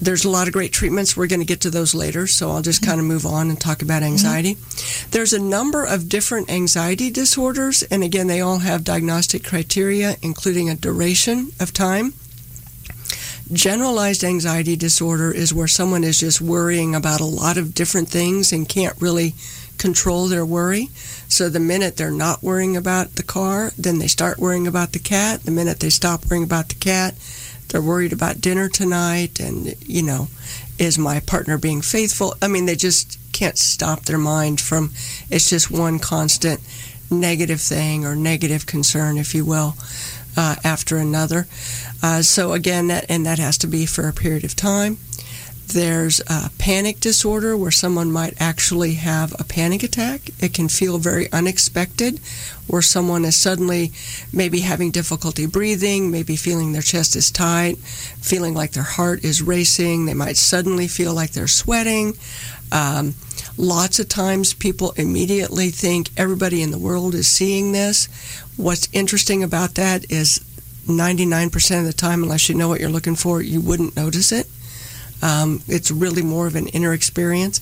There's 0.00 0.24
a 0.24 0.30
lot 0.30 0.46
of 0.46 0.52
great 0.52 0.72
treatments. 0.72 1.16
We're 1.16 1.26
going 1.26 1.40
to 1.40 1.46
get 1.46 1.62
to 1.62 1.70
those 1.70 1.94
later, 1.94 2.26
so 2.26 2.50
I'll 2.50 2.62
just 2.62 2.84
kind 2.84 3.00
of 3.00 3.06
move 3.06 3.24
on 3.24 3.48
and 3.48 3.58
talk 3.58 3.80
about 3.80 4.02
anxiety. 4.02 4.54
Mm-hmm. 4.54 5.10
There's 5.10 5.32
a 5.32 5.38
number 5.38 5.84
of 5.84 6.08
different 6.08 6.50
anxiety 6.50 7.10
disorders, 7.10 7.82
and 7.84 8.02
again, 8.02 8.26
they 8.26 8.40
all 8.40 8.58
have 8.58 8.84
diagnostic 8.84 9.42
criteria, 9.42 10.16
including 10.22 10.68
a 10.68 10.74
duration 10.74 11.52
of 11.58 11.72
time. 11.72 12.12
Generalized 13.52 14.24
anxiety 14.24 14.76
disorder 14.76 15.30
is 15.30 15.54
where 15.54 15.68
someone 15.68 16.02
is 16.04 16.18
just 16.18 16.40
worrying 16.40 16.94
about 16.94 17.20
a 17.20 17.24
lot 17.24 17.56
of 17.56 17.74
different 17.74 18.08
things 18.08 18.52
and 18.52 18.68
can't 18.68 19.00
really 19.00 19.34
control 19.78 20.26
their 20.26 20.44
worry. 20.44 20.88
So 21.28 21.48
the 21.48 21.60
minute 21.60 21.96
they're 21.96 22.10
not 22.10 22.42
worrying 22.42 22.76
about 22.76 23.14
the 23.14 23.22
car, 23.22 23.72
then 23.78 23.98
they 23.98 24.08
start 24.08 24.38
worrying 24.38 24.66
about 24.66 24.92
the 24.92 24.98
cat. 24.98 25.42
The 25.44 25.50
minute 25.52 25.80
they 25.80 25.90
stop 25.90 26.26
worrying 26.26 26.44
about 26.44 26.68
the 26.68 26.74
cat, 26.74 27.14
they're 27.68 27.82
worried 27.82 28.12
about 28.12 28.40
dinner 28.40 28.68
tonight 28.68 29.40
and, 29.40 29.74
you 29.80 30.02
know, 30.02 30.28
is 30.78 30.98
my 30.98 31.20
partner 31.20 31.58
being 31.58 31.82
faithful? 31.82 32.34
I 32.42 32.48
mean, 32.48 32.66
they 32.66 32.76
just 32.76 33.18
can't 33.32 33.58
stop 33.58 34.02
their 34.02 34.18
mind 34.18 34.60
from 34.60 34.92
it's 35.30 35.50
just 35.50 35.70
one 35.70 35.98
constant 35.98 36.60
negative 37.10 37.60
thing 37.60 38.04
or 38.04 38.16
negative 38.16 38.66
concern, 38.66 39.18
if 39.18 39.34
you 39.34 39.44
will, 39.44 39.74
uh, 40.36 40.56
after 40.64 40.96
another. 40.96 41.46
Uh, 42.02 42.22
so 42.22 42.52
again, 42.52 42.88
that 42.88 43.06
and 43.08 43.26
that 43.26 43.38
has 43.38 43.58
to 43.58 43.66
be 43.66 43.86
for 43.86 44.08
a 44.08 44.12
period 44.12 44.44
of 44.44 44.56
time. 44.56 44.98
There's 45.66 46.20
a 46.28 46.50
panic 46.58 47.00
disorder 47.00 47.56
where 47.56 47.72
someone 47.72 48.12
might 48.12 48.34
actually 48.40 48.94
have 48.94 49.34
a 49.38 49.44
panic 49.44 49.82
attack. 49.82 50.30
It 50.38 50.54
can 50.54 50.68
feel 50.68 50.98
very 50.98 51.30
unexpected, 51.32 52.20
where 52.68 52.82
someone 52.82 53.24
is 53.24 53.36
suddenly 53.36 53.92
maybe 54.32 54.60
having 54.60 54.92
difficulty 54.92 55.44
breathing, 55.44 56.10
maybe 56.10 56.36
feeling 56.36 56.72
their 56.72 56.82
chest 56.82 57.16
is 57.16 57.32
tight, 57.32 57.78
feeling 57.78 58.54
like 58.54 58.72
their 58.72 58.84
heart 58.84 59.24
is 59.24 59.42
racing. 59.42 60.06
They 60.06 60.14
might 60.14 60.36
suddenly 60.36 60.86
feel 60.86 61.14
like 61.14 61.32
they're 61.32 61.48
sweating. 61.48 62.16
Um, 62.70 63.14
lots 63.56 63.98
of 63.98 64.08
times 64.08 64.54
people 64.54 64.92
immediately 64.92 65.70
think 65.70 66.10
everybody 66.16 66.62
in 66.62 66.70
the 66.70 66.78
world 66.78 67.14
is 67.14 67.26
seeing 67.26 67.72
this. 67.72 68.06
What's 68.56 68.88
interesting 68.92 69.42
about 69.42 69.74
that 69.74 70.10
is 70.12 70.40
99% 70.86 71.80
of 71.80 71.86
the 71.86 71.92
time, 71.92 72.22
unless 72.22 72.48
you 72.48 72.54
know 72.54 72.68
what 72.68 72.80
you're 72.80 72.88
looking 72.88 73.16
for, 73.16 73.42
you 73.42 73.60
wouldn't 73.60 73.96
notice 73.96 74.30
it. 74.30 74.46
Um, 75.22 75.62
it's 75.66 75.90
really 75.90 76.22
more 76.22 76.46
of 76.46 76.56
an 76.56 76.68
inner 76.68 76.92
experience. 76.92 77.60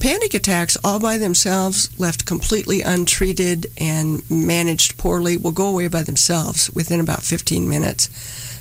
Panic 0.00 0.34
attacks, 0.34 0.76
all 0.84 1.00
by 1.00 1.18
themselves, 1.18 1.88
left 1.98 2.26
completely 2.26 2.82
untreated 2.82 3.66
and 3.78 4.28
managed 4.30 4.98
poorly, 4.98 5.36
will 5.36 5.52
go 5.52 5.68
away 5.68 5.88
by 5.88 6.02
themselves 6.02 6.70
within 6.70 7.00
about 7.00 7.22
15 7.22 7.68
minutes. 7.68 8.08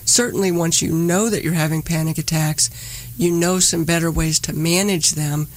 Certainly, 0.06 0.52
once 0.52 0.82
you 0.82 0.92
know 0.92 1.30
that 1.30 1.44
you're 1.44 1.54
having 1.54 1.82
panic 1.82 2.18
attacks, 2.18 2.70
you 3.18 3.32
know 3.32 3.60
some 3.60 3.86
better 3.86 4.12
ways 4.12 4.40
to 4.40 4.54
manage 4.54 5.12
them. 5.12 5.48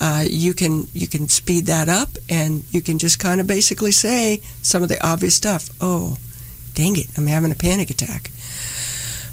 Uh, 0.00 0.24
you 0.26 0.54
can 0.54 0.86
you 0.94 1.06
can 1.06 1.28
speed 1.28 1.66
that 1.66 1.88
up, 1.88 2.08
and 2.28 2.64
you 2.70 2.80
can 2.80 2.98
just 2.98 3.18
kind 3.18 3.40
of 3.40 3.46
basically 3.46 3.92
say 3.92 4.40
some 4.62 4.82
of 4.82 4.88
the 4.88 5.06
obvious 5.06 5.34
stuff. 5.34 5.68
Oh, 5.80 6.16
dang 6.74 6.96
it, 6.96 7.06
I'm 7.18 7.26
having 7.26 7.52
a 7.52 7.56
panic 7.56 7.90
attack 7.90 8.30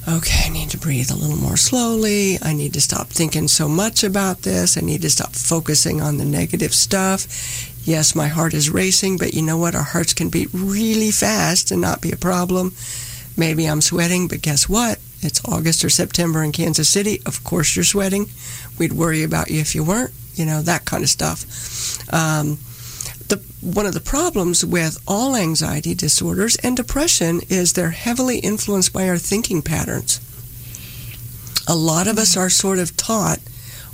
okay, 0.07 0.45
I 0.45 0.49
need 0.49 0.69
to 0.69 0.77
breathe 0.77 1.11
a 1.11 1.15
little 1.15 1.37
more 1.37 1.57
slowly. 1.57 2.37
I 2.41 2.53
need 2.53 2.73
to 2.73 2.81
stop 2.81 3.07
thinking 3.07 3.47
so 3.47 3.67
much 3.67 4.03
about 4.03 4.41
this. 4.43 4.77
I 4.77 4.81
need 4.81 5.01
to 5.01 5.09
stop 5.09 5.33
focusing 5.33 6.01
on 6.01 6.17
the 6.17 6.25
negative 6.25 6.73
stuff. 6.73 7.27
Yes, 7.85 8.15
my 8.15 8.27
heart 8.27 8.53
is 8.53 8.69
racing, 8.69 9.17
but 9.17 9.33
you 9.33 9.41
know 9.41 9.57
what? 9.57 9.75
Our 9.75 9.83
hearts 9.83 10.13
can 10.13 10.29
beat 10.29 10.49
really 10.53 11.11
fast 11.11 11.71
and 11.71 11.81
not 11.81 12.01
be 12.01 12.11
a 12.11 12.17
problem. 12.17 12.73
Maybe 13.37 13.65
I'm 13.65 13.81
sweating, 13.81 14.27
but 14.27 14.41
guess 14.41 14.67
what? 14.67 14.99
It's 15.21 15.43
August 15.45 15.83
or 15.83 15.89
September 15.89 16.43
in 16.43 16.51
Kansas 16.51 16.89
City. 16.89 17.21
Of 17.25 17.43
course 17.43 17.75
you're 17.75 17.85
sweating. 17.85 18.27
We'd 18.77 18.93
worry 18.93 19.23
about 19.23 19.49
you 19.49 19.59
if 19.59 19.75
you 19.75 19.83
weren't. 19.83 20.11
You 20.35 20.45
know, 20.45 20.61
that 20.61 20.85
kind 20.85 21.03
of 21.03 21.09
stuff. 21.09 22.13
Um, 22.13 22.59
the, 23.29 23.43
one 23.61 23.85
of 23.85 23.93
the 23.93 23.99
problems 23.99 24.65
with 24.65 25.01
all 25.07 25.35
anxiety 25.35 25.93
disorders 25.95 26.55
and 26.57 26.75
depression 26.77 27.41
is 27.49 27.73
they're 27.73 27.89
heavily 27.89 28.39
influenced 28.39 28.93
by 28.93 29.07
our 29.07 29.17
thinking 29.17 29.61
patterns. 29.61 30.21
A 31.67 31.75
lot 31.75 32.07
of 32.07 32.17
us 32.17 32.37
are 32.37 32.49
sort 32.49 32.79
of 32.79 32.95
taught, 32.95 33.39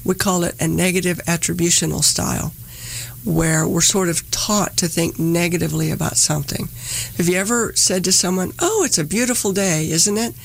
we 0.03 0.15
call 0.15 0.43
it 0.43 0.61
a 0.61 0.67
negative 0.67 1.17
attributional 1.25 2.03
style, 2.03 2.53
where 3.25 3.67
we're 3.67 3.81
sort 3.81 4.09
of 4.09 4.29
taught 4.31 4.77
to 4.77 4.87
think 4.87 5.17
negatively 5.17 5.89
about 5.89 6.17
something. 6.17 6.67
Have 7.17 7.27
you 7.27 7.37
ever 7.37 7.73
said 7.75 8.03
to 8.03 8.11
someone, 8.11 8.51
Oh, 8.59 8.83
it's 8.85 8.97
a 8.97 9.03
beautiful 9.03 9.53
day, 9.53 9.89
isn't 9.89 10.17
it? 10.17 10.35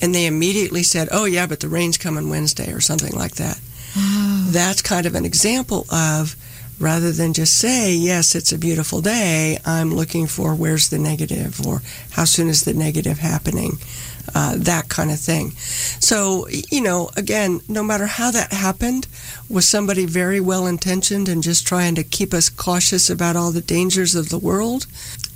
And 0.00 0.14
they 0.14 0.26
immediately 0.26 0.82
said, 0.82 1.08
Oh, 1.10 1.24
yeah, 1.24 1.46
but 1.46 1.60
the 1.60 1.68
rain's 1.68 1.98
coming 1.98 2.30
Wednesday 2.30 2.72
or 2.72 2.80
something 2.80 3.12
like 3.12 3.34
that. 3.34 3.60
Oh. 3.96 4.46
That's 4.50 4.80
kind 4.80 5.04
of 5.04 5.14
an 5.14 5.24
example 5.24 5.84
of 5.92 6.36
rather 6.78 7.10
than 7.12 7.32
just 7.32 7.58
say, 7.58 7.92
yes, 7.92 8.34
it's 8.34 8.52
a 8.52 8.58
beautiful 8.58 9.00
day, 9.00 9.58
I'm 9.64 9.94
looking 9.94 10.26
for 10.26 10.54
where's 10.54 10.88
the 10.88 10.98
negative 10.98 11.66
or 11.66 11.82
how 12.10 12.24
soon 12.24 12.48
is 12.48 12.64
the 12.64 12.74
negative 12.74 13.18
happening, 13.18 13.78
uh, 14.34 14.54
that 14.56 14.88
kind 14.88 15.10
of 15.10 15.18
thing. 15.18 15.50
So, 16.00 16.46
you 16.48 16.80
know, 16.80 17.10
again, 17.16 17.60
no 17.68 17.82
matter 17.82 18.06
how 18.06 18.30
that 18.30 18.52
happened, 18.52 19.08
was 19.48 19.66
somebody 19.66 20.06
very 20.06 20.40
well 20.40 20.66
intentioned 20.66 21.28
and 21.28 21.42
just 21.42 21.66
trying 21.66 21.94
to 21.96 22.04
keep 22.04 22.32
us 22.32 22.48
cautious 22.48 23.10
about 23.10 23.36
all 23.36 23.50
the 23.50 23.60
dangers 23.60 24.14
of 24.14 24.28
the 24.28 24.38
world? 24.38 24.86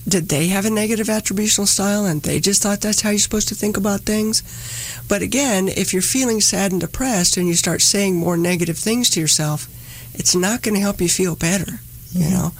Did 0.06 0.28
they 0.28 0.48
have 0.48 0.66
a 0.66 0.70
negative 0.70 1.06
attributional 1.06 1.66
style 1.66 2.04
and 2.06 2.22
they 2.22 2.40
just 2.40 2.60
thought 2.62 2.80
that's 2.80 3.02
how 3.02 3.10
you're 3.10 3.20
supposed 3.20 3.48
to 3.48 3.54
think 3.54 3.76
about 3.76 4.00
things? 4.00 4.42
But 5.08 5.22
again, 5.22 5.68
if 5.68 5.92
you're 5.92 6.02
feeling 6.02 6.40
sad 6.40 6.72
and 6.72 6.80
depressed 6.80 7.36
and 7.36 7.46
you 7.46 7.54
start 7.54 7.82
saying 7.82 8.16
more 8.16 8.36
negative 8.36 8.78
things 8.78 9.10
to 9.10 9.20
yourself, 9.20 9.68
it's 10.14 10.34
not 10.34 10.62
going 10.62 10.74
to 10.74 10.80
help 10.80 11.00
you 11.00 11.08
feel 11.08 11.36
better. 11.36 11.80
You 12.12 12.30
know, 12.30 12.52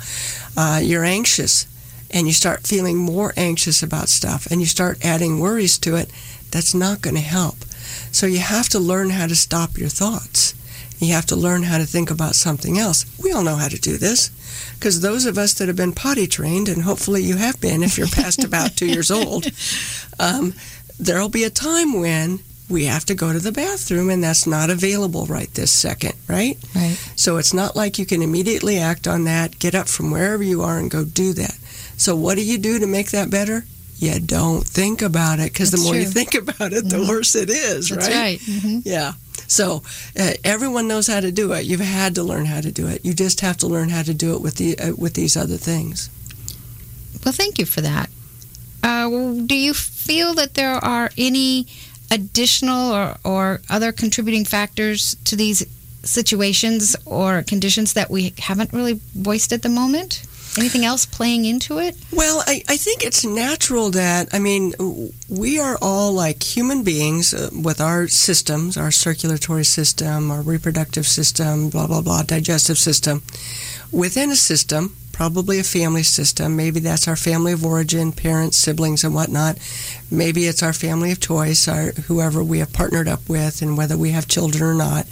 uh, 0.57 0.81
you're 0.83 1.05
anxious 1.05 1.67
and 2.11 2.27
you 2.27 2.33
start 2.33 2.67
feeling 2.67 2.97
more 2.97 3.33
anxious 3.37 3.83
about 3.83 4.09
stuff 4.09 4.47
and 4.51 4.61
you 4.61 4.67
start 4.67 5.05
adding 5.05 5.41
worries 5.41 5.79
to 5.79 5.97
it. 5.97 6.11
That's 6.51 6.75
not 6.75 7.03
going 7.03 7.17
to 7.17 7.23
help. 7.23 7.65
So 8.13 8.27
you 8.27 8.41
have 8.41 8.69
to 8.71 8.79
learn 8.79 9.11
how 9.11 9.27
to 9.27 9.37
stop 9.37 9.77
your 9.77 9.89
thoughts. 9.89 10.55
You 10.99 11.15
have 11.15 11.27
to 11.27 11.37
learn 11.37 11.65
how 11.65 11.79
to 11.79 11.85
think 11.85 12.11
about 12.11 12.37
something 12.37 12.79
else. 12.79 13.05
We 13.23 13.33
all 13.33 13.43
know 13.43 13.57
how 13.57 13.69
to 13.69 13.79
do 13.79 13.97
this 13.97 14.31
because 14.75 15.01
those 15.01 15.27
of 15.27 15.37
us 15.37 15.55
that 15.55 15.67
have 15.67 15.77
been 15.77 15.93
potty 15.93 16.27
trained, 16.27 16.69
and 16.69 16.83
hopefully 16.83 17.23
you 17.23 17.37
have 17.37 17.61
been 17.61 17.83
if 17.83 17.99
you're 17.99 18.07
past 18.07 18.45
about 18.45 18.77
two 18.77 18.87
years 18.87 19.11
old, 19.11 19.47
um, 20.21 20.55
there'll 21.01 21.29
be 21.29 21.45
a 21.45 21.51
time 21.51 21.99
when 21.99 22.39
we 22.73 22.87
have 22.87 23.05
to 23.07 23.15
go 23.15 23.33
to 23.33 23.39
the 23.39 23.53
bathroom 23.53 24.11
and 24.11 24.25
that's 24.25 24.47
not 24.47 24.71
available 24.71 25.27
right 25.27 25.53
this 25.55 25.71
second, 25.71 26.15
right? 26.29 26.57
Right. 26.75 26.97
So 27.15 27.37
it's 27.37 27.55
not 27.55 27.77
like 27.77 27.99
you 27.99 28.07
can 28.07 28.23
immediately 28.23 28.79
act 28.79 29.07
on 29.07 29.25
that, 29.25 29.59
get 29.59 29.75
up 29.75 29.89
from 29.89 30.11
wherever 30.11 30.43
you 30.43 30.63
are 30.63 30.79
and 30.79 30.91
go 30.91 31.05
do 31.05 31.33
that. 31.35 31.57
So 31.97 32.17
what 32.17 32.37
do 32.37 32.45
you 32.45 32.59
do 32.59 32.79
to 32.79 32.87
make 32.87 33.11
that 33.11 33.31
better? 33.31 33.65
You 33.99 34.19
don't 34.19 34.67
think 34.67 35.03
about 35.03 35.39
it 35.39 35.53
because 35.53 35.71
the 35.71 35.79
more 35.79 35.93
true. 35.93 36.01
you 36.01 36.09
think 36.09 36.35
about 36.35 36.73
it, 36.73 36.89
the 36.89 36.97
mm-hmm. 36.97 37.09
worse 37.09 37.37
it 37.37 37.51
is, 37.51 37.91
that's 37.91 38.09
right? 38.09 38.17
right. 38.17 38.41
Mm-hmm. 38.41 38.79
Yeah. 38.83 39.13
So 39.47 39.83
uh, 40.19 40.33
everyone 40.43 40.89
knows 40.89 41.07
how 41.07 41.21
to 41.21 41.31
do 41.31 41.53
it. 41.53 41.67
You've 41.67 41.81
had 41.81 42.15
to 42.17 42.23
learn 42.23 42.47
how 42.47 42.61
to 42.61 42.73
do 42.73 42.89
it. 42.89 43.05
You 43.05 43.15
just 43.15 43.41
have 43.43 43.59
to 43.59 43.67
learn 43.69 43.91
how 43.91 44.03
to 44.03 44.15
do 44.15 44.35
it 44.35 44.41
with 44.41 44.57
the 44.57 44.79
uh, 44.79 44.95
with 44.97 45.15
these 45.15 45.37
other 45.37 45.57
things. 45.57 46.11
Well, 47.25 47.33
thank 47.33 47.59
you 47.59 47.67
for 47.67 47.83
that. 47.83 48.09
Uh, 48.83 49.09
do 49.47 49.55
you 49.55 49.75
feel 49.75 50.35
that 50.35 50.55
there 50.55 50.75
are 50.75 51.11
any 51.17 51.67
additional 52.13 52.93
or, 52.93 53.17
or 53.25 53.61
other 53.71 53.91
contributing 53.91 54.45
factors 54.45 55.17
to 55.25 55.35
these 55.35 55.67
situations 56.05 56.95
or 57.07 57.43
conditions 57.43 57.95
that 57.95 58.11
we 58.11 58.35
haven't 58.39 58.73
really 58.73 59.01
voiced 59.15 59.53
at 59.53 59.63
the 59.63 59.69
moment? 59.69 60.23
Anything 60.59 60.85
else 60.85 61.07
playing 61.07 61.47
into 61.47 61.79
it? 61.79 61.97
Well, 62.13 62.45
I, 62.47 62.63
I 62.69 62.77
think 62.77 63.03
it's 63.03 63.25
natural 63.25 63.89
that, 63.93 64.29
I 64.35 64.39
mean, 64.39 64.75
we 65.31 65.59
are 65.59 65.79
all 65.81 66.13
like 66.13 66.43
human 66.43 66.85
beings 66.85 67.33
uh, 67.33 67.49
with 67.63 67.81
our 67.81 68.07
systems, 68.07 68.77
our 68.77 68.91
circulatory 68.91 69.65
system, 69.65 70.31
our 70.31 70.43
reproductive 70.43 71.07
system, 71.07 71.71
blah, 71.71 71.87
blah, 71.87 72.03
blah, 72.03 72.23
digestive 72.23 72.77
system. 72.77 73.23
Within 73.91 74.31
a 74.31 74.37
system, 74.37 74.95
probably 75.13 75.59
a 75.59 75.65
family 75.65 76.03
system, 76.03 76.57
maybe 76.57 76.81
that's 76.81 77.07
our 77.07 77.17
family 77.17 77.53
of 77.53 77.65
origin, 77.65 78.13
parents, 78.13 78.57
siblings, 78.57 79.05
and 79.05 79.15
whatnot. 79.15 79.59
Maybe 80.11 80.47
it's 80.47 80.63
our 80.63 80.73
family 80.73 81.13
of 81.13 81.21
choice, 81.21 81.69
our, 81.69 81.93
whoever 81.93 82.43
we 82.43 82.59
have 82.59 82.73
partnered 82.73 83.09
up 83.09 83.29
with, 83.29 83.63
and 83.63 83.77
whether 83.77 83.97
we 83.97 84.11
have 84.11 84.27
children 84.27 84.63
or 84.63 84.75
not. 84.75 85.07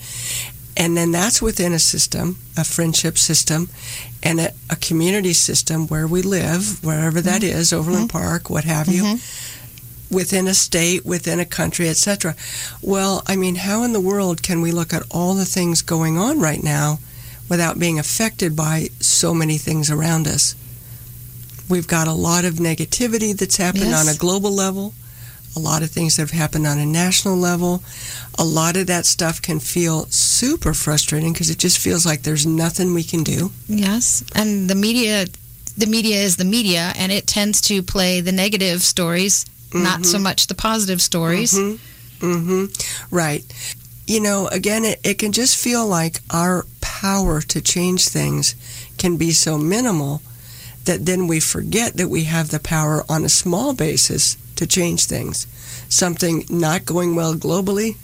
And 0.77 0.97
then 0.97 1.11
that's 1.13 1.43
within 1.43 1.73
a 1.73 1.79
system, 1.79 2.39
a 2.57 2.65
friendship 2.65 3.19
system, 3.19 3.69
and 4.23 4.41
a, 4.41 4.53
a 4.71 4.77
community 4.77 5.33
system 5.35 5.87
where 5.89 6.07
we 6.07 6.23
live, 6.23 6.83
wherever 6.83 7.21
that 7.21 7.43
Mm-hmm. 7.43 7.59
is, 7.59 7.73
Overland 7.73 8.11
Park, 8.11 8.49
what 8.49 8.65
have 8.65 8.89
you, 8.89 9.19
within 10.11 10.49
a 10.49 10.55
state, 10.55 11.05
within 11.05 11.39
a 11.41 11.45
country, 11.45 11.89
etc. 11.89 12.35
Well, 12.83 13.23
I 13.27 13.37
mean, 13.37 13.57
how 13.57 13.83
in 13.83 13.93
the 13.93 14.01
world 14.01 14.43
can 14.43 14.61
we 14.63 14.73
look 14.73 14.93
at 14.93 15.03
all 15.11 15.35
the 15.35 15.45
things 15.45 15.83
going 15.83 16.19
on 16.19 16.41
right 16.41 16.63
now 16.63 16.99
without 17.51 17.79
being 17.79 17.99
affected 17.99 18.57
by 18.57 18.89
so 19.01 19.35
many 19.35 19.59
things 19.59 19.91
around 19.91 20.27
us? 20.27 20.55
We've 21.69 21.87
got 21.87 22.09
a 22.09 22.13
lot 22.15 22.45
of 22.47 22.55
negativity 22.55 23.37
that's 23.37 23.59
happened 23.59 23.91
Yes. 23.91 24.09
on 24.09 24.15
a 24.15 24.17
global 24.17 24.51
level, 24.53 24.95
a 25.55 25.59
lot 25.61 25.83
of 25.83 25.91
things 25.91 26.17
that 26.17 26.23
have 26.23 26.31
happened 26.31 26.67
on 26.67 26.79
a 26.79 26.87
national 26.87 27.37
level. 27.37 27.83
A 28.39 28.45
lot 28.45 28.77
of 28.77 28.87
that 28.87 29.05
stuff 29.07 29.43
can 29.43 29.61
feel 29.61 30.07
super 30.11 30.73
frustrating 30.75 31.33
because 31.33 31.51
it 31.51 31.59
just 31.59 31.79
feels 31.79 32.07
like 32.07 32.23
there's 32.23 32.47
nothing 32.47 32.95
we 32.95 33.03
can 33.05 33.23
do. 33.23 33.51
Yes, 33.69 34.25
and 34.35 34.71
the 34.71 34.75
media, 34.75 35.27
the 35.77 35.87
media 35.87 36.17
is 36.23 36.37
the 36.37 36.45
media, 36.45 36.93
and 36.97 37.13
it 37.13 37.27
tends 37.27 37.61
to 37.63 37.83
play 37.83 38.21
the 38.21 38.33
negative 38.33 38.83
stories, 38.83 39.45
not 39.75 40.05
so 40.07 40.19
much 40.19 40.47
the 40.49 40.55
positive 40.55 41.01
stories. 41.03 41.53
hmm 42.21 42.67
Right. 43.11 43.45
You 44.07 44.21
know, 44.21 44.49
again, 44.49 44.85
it, 44.85 44.99
it 45.05 45.19
can 45.19 45.31
just 45.31 45.57
feel 45.57 45.87
like 45.87 46.19
our 46.31 46.65
power 47.01 47.41
to 47.41 47.63
change 47.63 48.09
things 48.09 48.55
can 48.99 49.17
be 49.17 49.31
so 49.31 49.57
minimal 49.57 50.21
that 50.85 51.07
then 51.07 51.27
we 51.27 51.41
forget 51.41 51.97
that 51.97 52.09
we 52.09 52.25
have 52.25 52.51
the 52.51 52.61
power 52.61 53.05
on 53.09 53.25
a 53.25 53.29
small 53.43 53.73
basis 53.73 54.37
to 54.57 54.67
change 54.67 55.07
things. 55.07 55.47
Something 55.89 56.45
not 56.51 56.85
going 56.85 57.17
well 57.17 57.35
globally, 57.35 57.97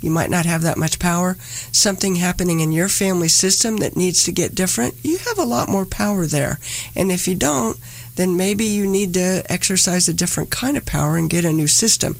you 0.00 0.10
might 0.10 0.30
not 0.30 0.46
have 0.46 0.62
that 0.62 0.78
much 0.78 1.00
power. 1.00 1.36
Something 1.72 2.14
happening 2.14 2.60
in 2.60 2.70
your 2.70 2.88
family 2.88 3.26
system 3.28 3.78
that 3.78 3.96
needs 3.96 4.22
to 4.24 4.32
get 4.32 4.54
different, 4.54 4.94
you 5.02 5.18
have 5.18 5.38
a 5.38 5.50
lot 5.56 5.68
more 5.68 5.86
power 5.86 6.24
there. 6.26 6.60
And 6.94 7.10
if 7.10 7.26
you 7.26 7.34
don't, 7.34 7.76
then 8.14 8.36
maybe 8.36 8.64
you 8.64 8.86
need 8.86 9.14
to 9.14 9.42
exercise 9.48 10.08
a 10.08 10.14
different 10.14 10.50
kind 10.50 10.76
of 10.76 10.86
power 10.86 11.16
and 11.16 11.28
get 11.28 11.44
a 11.44 11.52
new 11.52 11.66
system. 11.66 12.14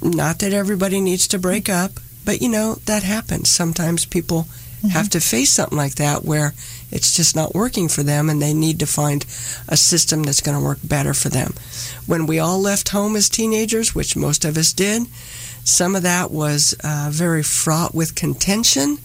Not 0.00 0.38
that 0.38 0.54
everybody 0.54 1.02
needs 1.02 1.28
to 1.28 1.38
break 1.38 1.68
up, 1.68 1.92
but 2.24 2.40
you 2.40 2.48
know, 2.48 2.76
that 2.86 3.02
happens. 3.02 3.50
Sometimes 3.50 4.06
people 4.06 4.46
have 4.88 5.10
to 5.10 5.20
face 5.20 5.52
something 5.52 5.76
like 5.76 5.96
that 5.96 6.24
where 6.24 6.54
it's 6.90 7.14
just 7.14 7.36
not 7.36 7.54
working 7.54 7.88
for 7.88 8.02
them 8.02 8.28
and 8.30 8.40
they 8.40 8.54
need 8.54 8.78
to 8.80 8.86
find 8.86 9.24
a 9.68 9.76
system 9.76 10.22
that's 10.22 10.40
going 10.40 10.58
to 10.58 10.64
work 10.64 10.78
better 10.82 11.14
for 11.14 11.28
them. 11.28 11.54
When 12.06 12.26
we 12.26 12.38
all 12.38 12.58
left 12.60 12.88
home 12.88 13.14
as 13.16 13.28
teenagers, 13.28 13.94
which 13.94 14.16
most 14.16 14.44
of 14.44 14.56
us 14.56 14.72
did, 14.72 15.06
some 15.64 15.94
of 15.94 16.02
that 16.02 16.30
was 16.30 16.74
uh, 16.82 17.08
very 17.12 17.42
fraught 17.42 17.94
with 17.94 18.14
contention 18.14 18.98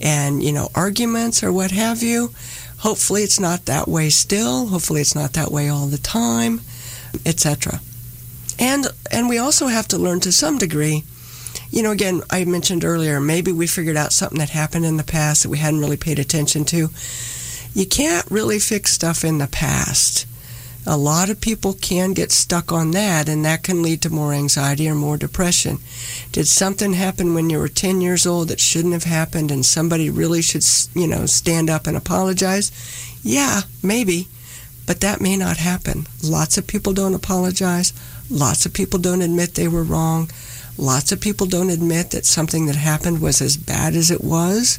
and, 0.00 0.42
you 0.42 0.52
know, 0.52 0.68
arguments 0.74 1.42
or 1.44 1.52
what 1.52 1.70
have 1.70 2.02
you. 2.02 2.32
Hopefully 2.78 3.22
it's 3.22 3.40
not 3.40 3.66
that 3.66 3.88
way 3.88 4.08
still. 4.08 4.68
Hopefully 4.68 5.00
it's 5.00 5.14
not 5.14 5.34
that 5.34 5.50
way 5.50 5.68
all 5.68 5.86
the 5.86 5.98
time, 5.98 6.60
etc. 7.26 7.80
And 8.58 8.86
and 9.10 9.28
we 9.28 9.38
also 9.38 9.66
have 9.66 9.88
to 9.88 9.98
learn 9.98 10.20
to 10.20 10.32
some 10.32 10.58
degree 10.58 11.04
you 11.70 11.82
know, 11.82 11.90
again, 11.90 12.22
I 12.30 12.44
mentioned 12.44 12.84
earlier, 12.84 13.20
maybe 13.20 13.52
we 13.52 13.66
figured 13.66 13.96
out 13.96 14.12
something 14.12 14.38
that 14.38 14.50
happened 14.50 14.84
in 14.84 14.96
the 14.96 15.04
past 15.04 15.42
that 15.42 15.50
we 15.50 15.58
hadn't 15.58 15.80
really 15.80 15.96
paid 15.96 16.18
attention 16.18 16.64
to. 16.66 16.88
You 17.74 17.86
can't 17.86 18.30
really 18.30 18.58
fix 18.58 18.92
stuff 18.92 19.24
in 19.24 19.38
the 19.38 19.46
past. 19.46 20.26
A 20.86 20.96
lot 20.96 21.28
of 21.28 21.42
people 21.42 21.74
can 21.74 22.14
get 22.14 22.32
stuck 22.32 22.72
on 22.72 22.92
that, 22.92 23.28
and 23.28 23.44
that 23.44 23.62
can 23.62 23.82
lead 23.82 24.00
to 24.02 24.10
more 24.10 24.32
anxiety 24.32 24.88
or 24.88 24.94
more 24.94 25.18
depression. 25.18 25.78
Did 26.32 26.48
something 26.48 26.94
happen 26.94 27.34
when 27.34 27.50
you 27.50 27.58
were 27.58 27.68
10 27.68 28.00
years 28.00 28.26
old 28.26 28.48
that 28.48 28.58
shouldn't 28.58 28.94
have 28.94 29.04
happened, 29.04 29.50
and 29.50 29.66
somebody 29.66 30.08
really 30.08 30.40
should, 30.40 30.64
you 30.94 31.06
know, 31.06 31.26
stand 31.26 31.68
up 31.68 31.86
and 31.86 31.94
apologize? 31.94 32.72
Yeah, 33.22 33.62
maybe, 33.82 34.28
but 34.86 35.02
that 35.02 35.20
may 35.20 35.36
not 35.36 35.58
happen. 35.58 36.06
Lots 36.24 36.56
of 36.56 36.66
people 36.66 36.94
don't 36.94 37.12
apologize. 37.12 37.92
Lots 38.30 38.64
of 38.64 38.72
people 38.72 38.98
don't 38.98 39.20
admit 39.20 39.54
they 39.54 39.68
were 39.68 39.84
wrong. 39.84 40.30
Lots 40.78 41.10
of 41.10 41.20
people 41.20 41.46
don't 41.46 41.70
admit 41.70 42.12
that 42.12 42.24
something 42.24 42.66
that 42.66 42.76
happened 42.76 43.20
was 43.20 43.42
as 43.42 43.56
bad 43.56 43.96
as 43.96 44.10
it 44.10 44.22
was. 44.22 44.78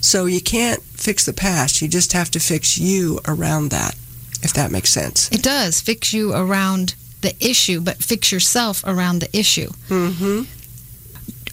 So 0.00 0.24
you 0.24 0.40
can't 0.40 0.82
fix 0.82 1.26
the 1.26 1.32
past. 1.34 1.82
You 1.82 1.88
just 1.88 2.12
have 2.14 2.30
to 2.30 2.40
fix 2.40 2.78
you 2.78 3.20
around 3.28 3.70
that, 3.70 3.94
if 4.42 4.52
that 4.54 4.70
makes 4.70 4.90
sense. 4.90 5.30
It 5.30 5.42
does 5.42 5.80
fix 5.80 6.12
you 6.12 6.32
around 6.32 6.94
the 7.20 7.34
issue, 7.40 7.80
but 7.80 8.02
fix 8.02 8.32
yourself 8.32 8.82
around 8.86 9.20
the 9.20 9.36
issue. 9.36 9.70
Mm-hmm. 9.88 10.42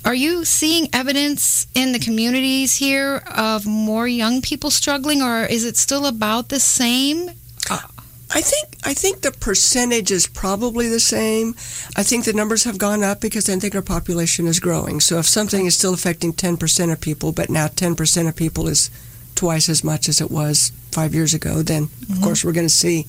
Are 0.03 0.15
you 0.15 0.45
seeing 0.45 0.89
evidence 0.93 1.67
in 1.75 1.91
the 1.91 1.99
communities 1.99 2.77
here 2.77 3.21
of 3.27 3.65
more 3.65 4.07
young 4.07 4.41
people 4.41 4.71
struggling, 4.71 5.21
or 5.21 5.45
is 5.45 5.63
it 5.63 5.77
still 5.77 6.07
about 6.07 6.49
the 6.49 6.59
same? 6.59 7.29
I 7.69 8.41
think 8.41 8.70
I 8.83 8.93
think 8.93 9.21
the 9.21 9.31
percentage 9.31 10.11
is 10.11 10.27
probably 10.27 10.89
the 10.89 10.99
same. 10.99 11.53
I 11.95 12.03
think 12.03 12.25
the 12.25 12.33
numbers 12.33 12.63
have 12.63 12.77
gone 12.77 13.03
up 13.03 13.21
because 13.21 13.49
I 13.49 13.57
think 13.57 13.75
our 13.75 13.81
population 13.81 14.47
is 14.47 14.59
growing. 14.59 14.99
So 14.99 15.19
if 15.19 15.27
something 15.27 15.65
is 15.65 15.77
still 15.77 15.93
affecting 15.93 16.33
10% 16.33 16.91
of 16.91 16.99
people, 16.99 17.31
but 17.31 17.49
now 17.49 17.67
10% 17.67 18.27
of 18.27 18.35
people 18.35 18.67
is 18.67 18.89
twice 19.35 19.69
as 19.69 19.83
much 19.83 20.09
as 20.09 20.19
it 20.19 20.31
was 20.31 20.71
five 20.91 21.13
years 21.13 21.33
ago, 21.33 21.61
then 21.61 21.83
of 21.83 21.89
mm-hmm. 21.89 22.23
course 22.23 22.43
we're 22.43 22.51
going 22.51 22.67
to 22.67 22.69
see 22.69 23.05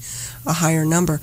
a 0.46 0.52
higher 0.52 0.84
number. 0.84 1.14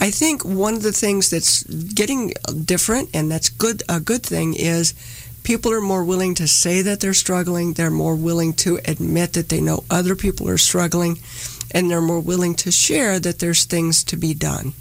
I 0.00 0.10
think 0.10 0.44
one 0.44 0.74
of 0.74 0.82
the 0.82 0.92
things 0.92 1.30
that's 1.30 1.62
getting 1.64 2.32
different, 2.64 3.10
and 3.14 3.30
that's 3.30 3.48
good 3.48 3.82
a 3.88 4.00
good 4.00 4.22
thing, 4.22 4.54
is 4.54 4.94
people 5.44 5.72
are 5.72 5.80
more 5.80 6.04
willing 6.04 6.34
to 6.36 6.48
say 6.48 6.82
that 6.82 7.00
they're 7.00 7.14
struggling. 7.14 7.74
They're 7.74 7.90
more 7.90 8.16
willing 8.16 8.52
to 8.54 8.80
admit 8.86 9.34
that 9.34 9.48
they 9.48 9.60
know 9.60 9.84
other 9.90 10.16
people 10.16 10.48
are 10.48 10.58
struggling 10.58 11.18
and 11.72 11.90
they're 11.90 12.00
more 12.00 12.20
willing 12.20 12.54
to 12.56 12.70
share 12.72 13.18
that 13.20 13.38
there's 13.38 13.64
things 13.64 14.02
to 14.04 14.16
be 14.16 14.34
done. 14.34 14.72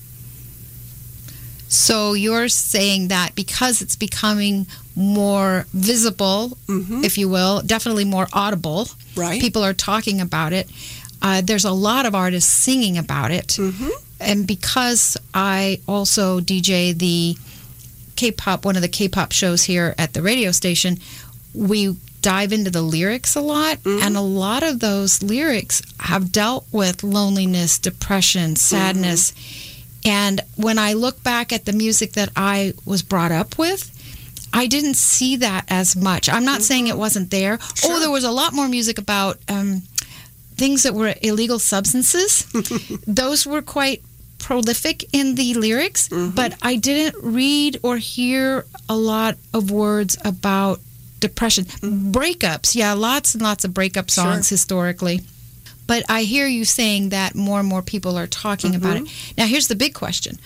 So 1.67 2.13
you're 2.13 2.49
saying 2.49 3.09
that 3.09 3.35
because 3.35 3.81
it's 3.81 3.95
becoming 3.95 4.65
more 4.95 5.67
visible, 5.73 6.57
Mhm. 6.67 7.03
if 7.03 7.17
you 7.17 7.29
will, 7.29 7.61
definitely 7.61 8.05
more 8.05 8.27
audible, 8.33 8.89
Right? 9.15 9.39
people 9.39 9.63
are 9.63 9.73
talking 9.73 10.19
about 10.19 10.51
it. 10.51 10.67
Uh, 11.21 11.41
there's 11.41 11.65
a 11.65 11.71
lot 11.71 12.05
of 12.07 12.15
artists 12.15 12.51
singing 12.51 12.97
about 12.97 13.31
it. 13.31 13.49
Mhm. 13.59 13.89
And 14.19 14.47
because 14.47 15.15
I 15.33 15.79
also 15.87 16.39
DJ 16.39 16.91
the 16.93 17.37
K 18.15 18.31
pop, 18.31 18.65
one 18.65 18.75
of 18.75 18.81
the 18.81 18.87
K 18.87 19.07
pop 19.07 19.31
shows 19.31 19.63
here 19.63 19.93
at 19.97 20.13
the 20.13 20.21
radio 20.21 20.51
station, 20.51 20.99
we 21.53 21.95
dive 22.21 22.51
into 22.53 22.69
the 22.69 22.81
lyrics 22.81 23.35
a 23.35 23.41
lot. 23.41 23.77
Mm-hmm. 23.77 24.03
And 24.03 24.17
a 24.17 24.21
lot 24.21 24.63
of 24.63 24.79
those 24.79 25.23
lyrics 25.23 25.81
have 25.99 26.31
dealt 26.31 26.65
with 26.71 27.03
loneliness, 27.03 27.79
depression, 27.79 28.51
mm-hmm. 28.51 28.55
sadness. 28.55 29.33
And 30.05 30.41
when 30.55 30.79
I 30.79 30.93
look 30.93 31.21
back 31.23 31.51
at 31.51 31.65
the 31.65 31.73
music 31.73 32.13
that 32.13 32.29
I 32.35 32.73
was 32.85 33.03
brought 33.03 33.31
up 33.31 33.57
with, 33.57 33.95
I 34.53 34.67
didn't 34.67 34.95
see 34.95 35.35
that 35.37 35.65
as 35.69 35.95
much. 35.95 36.29
I'm 36.29 36.45
not 36.45 36.55
mm-hmm. 36.55 36.63
saying 36.63 36.87
it 36.87 36.97
wasn't 36.97 37.31
there. 37.31 37.59
Oh, 37.61 37.71
sure. 37.75 37.93
Oh, 37.93 37.99
there 37.99 38.11
was 38.11 38.23
a 38.23 38.31
lot 38.31 38.53
more 38.53 38.67
music 38.67 38.97
about 38.97 39.37
um, 39.47 39.83
things 40.55 40.83
that 40.83 40.93
were 40.93 41.13
illegal 41.21 41.59
substances. 41.59 42.45
Those 43.07 43.45
were 43.45 43.61
quite 43.61 44.01
prolific 44.39 45.05
in 45.13 45.35
the 45.35 45.53
lyrics, 45.53 46.09
but 46.09 46.55
I 46.61 46.77
didn't 46.77 47.21
read 47.21 47.79
or 47.83 47.97
hear 47.97 48.65
a 48.87 48.95
lot 48.95 49.37
of 49.53 49.69
words 49.69 50.17
about 50.23 50.79
depression. 51.19 51.65
Breakups, 51.65 52.75
yeah, 52.75 52.93
lots 52.93 53.33
and 53.33 53.43
lots 53.43 53.63
of 53.65 53.73
breakup 53.73 54.09
Sure. 54.09 54.23
songs 54.23 54.49
historically. 54.49 55.21
But 55.89 56.03
I 56.07 56.21
hear 56.21 56.45
you 56.45 56.65
saying 56.65 57.09
that 57.09 57.33
more 57.33 57.59
and 57.59 57.67
more 57.67 57.81
people 57.81 58.15
are 58.15 58.27
talking 58.27 58.75
about 58.75 58.97
mm-hmm. 58.97 59.05
it. 59.05 59.33
Now, 59.37 59.47
here's 59.47 59.67
the 59.69 59.75
big 59.75 59.95
question 59.95 60.37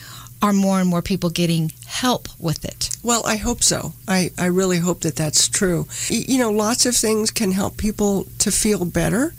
Are 0.42 0.54
more 0.54 0.80
and 0.80 0.90
more 0.90 1.02
people 1.02 1.30
getting 1.30 1.74
help 1.86 2.30
with 2.40 2.64
it? 2.64 2.90
Well, 3.04 3.24
I 3.26 3.36
hope 3.36 3.62
so. 3.62 3.92
I, 4.08 4.32
I 4.38 4.46
really 4.46 4.78
hope 4.80 5.02
that 5.02 5.18
that's 5.18 5.50
true. 5.50 5.86
You 6.10 6.38
know, 6.38 6.50
lots 6.50 6.86
of 6.86 6.96
things 6.96 7.30
can 7.30 7.52
help 7.52 7.76
people 7.76 8.26
to 8.40 8.52
feel 8.52 8.86
better. 8.86 9.34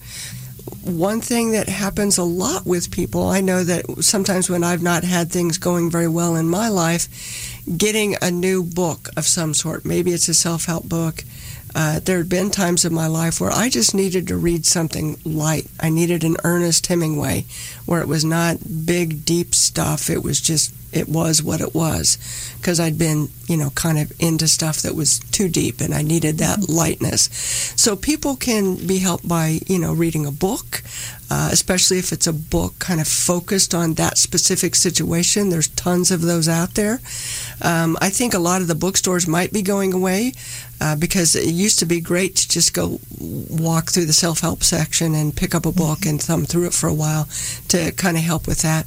One 0.83 1.23
thing 1.23 1.53
that 1.53 1.68
happens 1.70 2.18
a 2.18 2.23
lot 2.23 2.66
with 2.66 2.90
people, 2.90 3.27
I 3.29 3.40
know 3.40 3.64
that 3.64 3.87
sometimes 4.05 4.51
when 4.51 4.62
I've 4.62 4.83
not 4.83 5.05
had 5.05 5.31
things 5.31 5.57
going 5.57 5.90
very 5.90 6.09
well 6.09 6.37
in 6.37 6.49
my 6.49 6.68
life, 6.68 7.09
getting 7.77 8.16
a 8.20 8.31
new 8.31 8.62
book 8.62 9.09
of 9.16 9.27
some 9.27 9.55
sort, 9.55 9.85
maybe 9.85 10.12
it's 10.12 10.29
a 10.29 10.35
self 10.35 10.66
help 10.66 10.88
book, 10.88 11.24
uh, 11.74 11.98
there 12.00 12.18
had 12.18 12.29
been 12.29 12.50
times 12.50 12.85
in 12.85 12.94
my 12.94 13.09
life 13.09 13.40
where 13.40 13.50
I 13.50 13.68
just 13.68 13.94
needed 13.94 14.29
to 14.29 14.37
read 14.37 14.64
something 14.64 15.18
light. 15.24 15.66
I 15.81 15.88
needed 15.88 16.22
an 16.22 16.37
Ernest 16.44 16.87
Hemingway, 16.87 17.46
where 17.85 18.00
it 18.00 18.07
was 18.07 18.24
not 18.24 18.87
big, 18.87 19.24
deep 19.24 19.55
stuff. 19.55 20.09
It 20.09 20.22
was 20.22 20.40
just 20.40 20.72
it 20.94 21.09
was 21.09 21.42
what 21.42 21.61
it 21.61 21.74
was 21.74 22.18
because 22.57 22.79
I'd 22.79 22.96
been, 22.96 23.29
you 23.48 23.57
know, 23.57 23.70
kind 23.70 23.98
of 23.98 24.12
into 24.20 24.46
stuff 24.46 24.83
that 24.83 24.94
was 24.94 25.18
too 25.18 25.48
deep 25.48 25.81
and 25.81 25.92
I 25.92 26.03
needed 26.03 26.38
that 26.38 26.61
mm-hmm. 26.61 26.72
lightness. 26.72 27.29
So 27.77 27.96
people 27.96 28.37
can 28.37 28.77
be 28.87 28.98
helped 28.98 29.27
by, 29.27 29.59
you 29.66 29.79
know, 29.79 29.92
reading 29.92 30.24
a 30.24 30.31
book, 30.31 30.83
uh, 31.31 31.48
especially 31.50 31.98
if 31.98 32.12
it's 32.12 32.29
a 32.29 32.33
book 32.33 32.79
kind 32.79 33.00
of 33.00 33.09
focused 33.09 33.74
on 33.74 33.94
that 33.94 34.18
specific 34.18 34.77
situation. 34.77 35.48
There's 35.48 35.68
tons 35.68 36.12
of 36.12 36.22
those 36.22 36.48
out 36.48 36.74
there. 36.74 37.00
Um, 37.62 37.97
I 38.01 38.11
think 38.11 38.35
a 38.35 38.38
lot 38.38 38.62
of 38.62 38.69
the 38.69 38.75
bookstores 38.75 39.27
might 39.27 39.53
be 39.53 39.62
going 39.62 39.93
away 39.93 40.33
uh, 40.81 40.97
because 40.97 41.35
it 41.37 41.49
used 41.49 41.79
to 41.79 41.87
be 41.87 42.01
great 42.01 42.37
to 42.37 42.49
just 42.49 42.75
go 42.75 43.01
walk 43.19 43.90
through 43.90 44.07
the 44.07 44.12
self 44.12 44.40
help 44.40 44.62
section 44.62 45.14
and 45.14 45.37
pick 45.37 45.55
up 45.55 45.67
a 45.67 45.73
book 45.73 46.01
mm-hmm. 46.01 46.11
and 46.11 46.23
thumb 46.23 46.45
through 46.45 46.67
it 46.67 46.75
for 46.75 46.88
a 46.88 46.95
while 46.95 47.29
to 47.69 47.93
kind 47.93 48.17
of 48.17 48.23
help 48.23 48.47
with 48.47 48.62
that. 48.62 48.87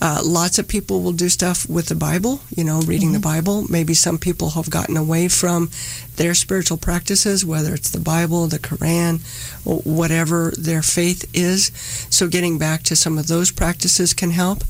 Uh, 0.00 0.22
lots 0.24 0.58
of 0.58 0.68
people 0.68 1.02
will 1.02 1.12
do 1.12 1.28
stuff 1.28 1.68
with 1.68 1.86
the 1.86 1.94
Bible, 1.94 2.40
you 2.56 2.64
know, 2.64 2.80
reading 2.80 3.08
mm-hmm. 3.08 3.14
the 3.14 3.20
Bible. 3.20 3.64
Maybe 3.68 3.94
some 3.94 4.18
people 4.18 4.50
have 4.50 4.70
gotten 4.70 4.96
away 4.96 5.28
from 5.28 5.70
their 6.16 6.34
spiritual 6.34 6.78
practices, 6.78 7.44
whether 7.44 7.74
it's 7.74 7.90
the 7.90 8.00
Bible, 8.00 8.46
the 8.46 8.58
Quran, 8.58 9.20
or 9.64 9.78
whatever 9.80 10.52
their 10.56 10.82
faith 10.82 11.28
is. 11.34 11.72
So 12.10 12.28
getting 12.28 12.58
back 12.58 12.82
to 12.84 12.96
some 12.96 13.18
of 13.18 13.26
those 13.26 13.50
practices 13.50 14.14
can 14.14 14.30
help. 14.30 14.62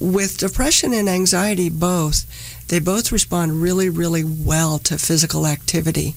With 0.00 0.38
depression 0.38 0.92
and 0.92 1.08
anxiety, 1.08 1.70
both, 1.70 2.26
they 2.68 2.78
both 2.78 3.12
respond 3.12 3.60
really, 3.60 3.88
really 3.88 4.24
well 4.24 4.78
to 4.80 4.98
physical 4.98 5.46
activity. 5.46 6.14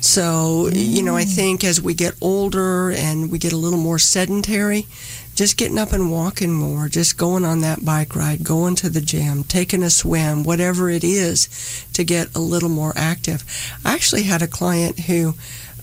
So, 0.00 0.68
you 0.72 1.02
know, 1.02 1.16
I 1.16 1.24
mm. 1.24 1.34
think 1.34 1.62
as 1.62 1.80
we 1.80 1.94
get 1.94 2.14
older 2.20 2.90
and 2.90 3.30
we 3.30 3.38
get 3.38 3.52
a 3.52 3.56
little 3.56 3.78
more 3.78 4.00
sedentary, 4.00 4.86
just 5.36 5.56
getting 5.56 5.78
up 5.78 5.92
and 5.92 6.10
walking 6.10 6.52
more, 6.52 6.88
just 6.88 7.16
going 7.16 7.44
on 7.44 7.60
that 7.60 7.84
bike 7.84 8.16
ride, 8.16 8.42
going 8.42 8.74
to 8.76 8.90
the 8.90 9.00
gym, 9.00 9.44
taking 9.44 9.82
a 9.82 9.90
swim, 9.90 10.42
whatever 10.42 10.90
it 10.90 11.04
is 11.04 11.86
to 11.92 12.02
get 12.04 12.34
a 12.34 12.40
little 12.40 12.68
more 12.68 12.92
active. 12.96 13.44
I 13.84 13.94
actually 13.94 14.24
had 14.24 14.42
a 14.42 14.48
client 14.48 14.98
who 15.00 15.34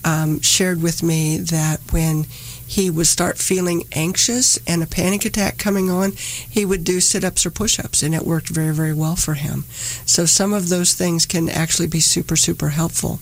um, 0.04 0.40
shared 0.40 0.82
with 0.82 1.02
me 1.02 1.38
that 1.38 1.80
when 1.90 2.26
he 2.70 2.88
would 2.88 3.08
start 3.08 3.36
feeling 3.36 3.82
anxious 3.90 4.56
and 4.64 4.80
a 4.80 4.86
panic 4.86 5.24
attack 5.24 5.58
coming 5.58 5.90
on, 5.90 6.12
he 6.48 6.64
would 6.64 6.84
do 6.84 7.00
sit 7.00 7.24
ups 7.24 7.44
or 7.44 7.50
push 7.50 7.80
ups, 7.80 8.00
and 8.00 8.14
it 8.14 8.22
worked 8.22 8.48
very, 8.48 8.72
very 8.72 8.94
well 8.94 9.16
for 9.16 9.34
him. 9.34 9.64
So, 10.06 10.24
some 10.24 10.52
of 10.52 10.68
those 10.68 10.94
things 10.94 11.26
can 11.26 11.48
actually 11.48 11.88
be 11.88 11.98
super, 11.98 12.36
super 12.36 12.68
helpful. 12.68 13.18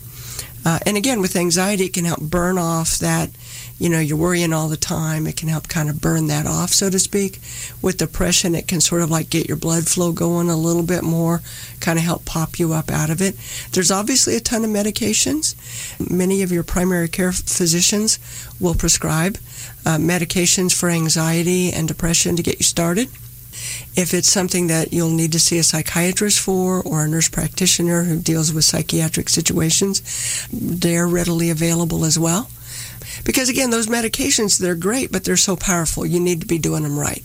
Uh, 0.67 0.81
and 0.85 0.99
again, 0.99 1.23
with 1.23 1.35
anxiety, 1.35 1.87
it 1.87 1.95
can 1.95 2.05
help 2.05 2.21
burn 2.21 2.59
off 2.59 2.99
that 2.99 3.31
you 3.79 3.89
know, 3.89 4.01
you're 4.01 4.17
worrying 4.19 4.53
all 4.53 4.69
the 4.69 4.77
time. 4.77 5.27
It 5.27 5.37
can 5.37 5.49
help 5.49 5.69
kind 5.69 5.89
of 5.89 6.01
burn 6.01 6.27
that 6.27 6.47
off, 6.47 6.71
so 6.71 6.91
to 6.91 6.99
speak. 6.99 7.39
With 7.81 7.99
depression, 7.99 8.55
it 8.55 8.67
can 8.67 8.81
sort 8.81 9.03
of 9.03 9.11
like 9.11 9.31
get 9.31 9.47
your 9.47 9.57
blood 9.57 9.87
flow 9.87 10.13
going 10.13 10.51
a 10.51 10.57
little 10.57 10.83
bit 10.83 11.05
more, 11.05 11.43
kind 11.81 11.99
of 11.99 12.05
help 12.05 12.25
pop 12.25 12.59
you 12.59 12.73
up 12.73 12.91
out 12.91 13.11
of 13.11 13.23
it. 13.23 13.37
There's 13.73 13.93
obviously 13.93 14.35
a 14.37 14.41
ton 14.41 14.65
of 14.65 14.71
medications. 14.71 15.55
Many 16.11 16.43
of 16.43 16.51
your 16.51 16.65
primary 16.65 17.09
care 17.09 17.31
physicians 17.33 18.19
will 18.61 18.75
prescribe 18.75 19.39
uh, 19.87 19.97
medications 19.97 20.79
for 20.79 20.89
anxiety 20.89 21.71
and 21.73 21.87
depression 21.87 22.35
to 22.37 22.43
get 22.43 22.59
you 22.59 22.65
started. 22.65 23.09
If 23.97 24.15
it's 24.15 24.29
something 24.29 24.69
that 24.69 24.93
you'll 24.93 25.11
need 25.11 25.33
to 25.33 25.41
see 25.41 25.59
a 25.59 25.63
psychiatrist 25.63 26.39
for 26.39 26.83
or 26.83 27.05
a 27.05 27.09
nurse 27.09 27.29
practitioner 27.29 28.05
who 28.05 28.21
deals 28.21 28.53
with 28.53 28.65
psychiatric 28.65 29.29
situations, 29.29 30.49
they're 30.53 31.09
readily 31.09 31.51
available 31.51 32.05
as 32.05 32.19
well. 32.19 32.49
Because 33.25 33.49
again, 33.49 33.71
those 33.71 33.87
medications, 33.87 34.59
they're 34.59 34.75
great, 34.75 35.13
but 35.13 35.25
they're 35.25 35.37
so 35.37 35.57
powerful. 35.57 36.07
You 36.07 36.21
need 36.21 36.41
to 36.41 36.47
be 36.47 36.59
doing 36.59 36.83
them 36.83 36.99
right. 36.99 37.23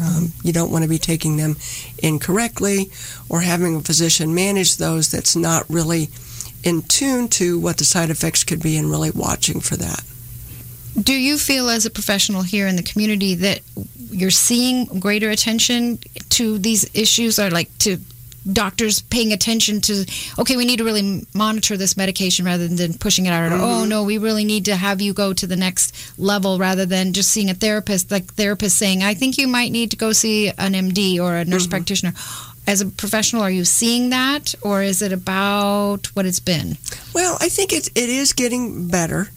Um, 0.00 0.32
you 0.42 0.52
don't 0.52 0.72
want 0.72 0.82
to 0.82 0.90
be 0.90 0.98
taking 0.98 1.36
them 1.36 1.56
incorrectly 2.02 2.90
or 3.28 3.40
having 3.40 3.76
a 3.76 3.80
physician 3.80 4.34
manage 4.34 4.76
those 4.76 5.10
that's 5.10 5.36
not 5.36 5.64
really 5.68 6.08
in 6.64 6.82
tune 6.82 7.28
to 7.28 7.60
what 7.60 7.76
the 7.76 7.84
side 7.84 8.10
effects 8.10 8.42
could 8.42 8.62
be 8.62 8.76
and 8.76 8.90
really 8.90 9.10
watching 9.10 9.60
for 9.60 9.76
that. 9.76 10.02
Do 11.00 11.12
you 11.12 11.38
feel, 11.38 11.68
as 11.68 11.86
a 11.86 11.90
professional 11.90 12.42
here 12.42 12.66
in 12.66 12.76
the 12.76 12.82
community, 12.82 13.34
that 13.36 13.60
you're 14.10 14.30
seeing 14.30 14.86
greater 15.00 15.30
attention 15.30 15.98
to 16.30 16.58
these 16.58 16.88
issues, 16.94 17.38
or 17.38 17.50
like 17.50 17.76
to 17.78 17.98
doctors 18.52 19.00
paying 19.00 19.32
attention 19.32 19.80
to 19.80 20.04
okay 20.38 20.56
we 20.56 20.64
need 20.64 20.78
to 20.78 20.84
really 20.84 21.26
monitor 21.34 21.76
this 21.76 21.96
medication 21.96 22.44
rather 22.44 22.68
than 22.68 22.92
pushing 22.94 23.26
it 23.26 23.30
out 23.30 23.50
mm-hmm. 23.50 23.62
oh 23.62 23.84
no 23.84 24.02
we 24.02 24.18
really 24.18 24.44
need 24.44 24.66
to 24.66 24.76
have 24.76 25.00
you 25.00 25.14
go 25.14 25.32
to 25.32 25.46
the 25.46 25.56
next 25.56 26.18
level 26.18 26.58
rather 26.58 26.84
than 26.84 27.12
just 27.12 27.30
seeing 27.30 27.48
a 27.48 27.54
therapist 27.54 28.10
like 28.10 28.26
therapist 28.34 28.76
saying 28.76 29.02
i 29.02 29.14
think 29.14 29.38
you 29.38 29.48
might 29.48 29.72
need 29.72 29.90
to 29.90 29.96
go 29.96 30.12
see 30.12 30.48
an 30.48 30.72
md 30.72 31.18
or 31.18 31.36
a 31.36 31.44
nurse 31.44 31.62
mm-hmm. 31.62 31.70
practitioner 31.70 32.12
as 32.66 32.80
a 32.80 32.86
professional 32.86 33.42
are 33.42 33.50
you 33.50 33.64
seeing 33.64 34.10
that 34.10 34.54
or 34.62 34.82
is 34.82 35.00
it 35.00 35.12
about 35.12 36.06
what 36.14 36.26
it's 36.26 36.40
been 36.40 36.76
well 37.14 37.38
i 37.40 37.48
think 37.48 37.72
it, 37.72 37.88
it 37.94 38.10
is 38.10 38.32
getting 38.32 38.88
better 38.88 39.28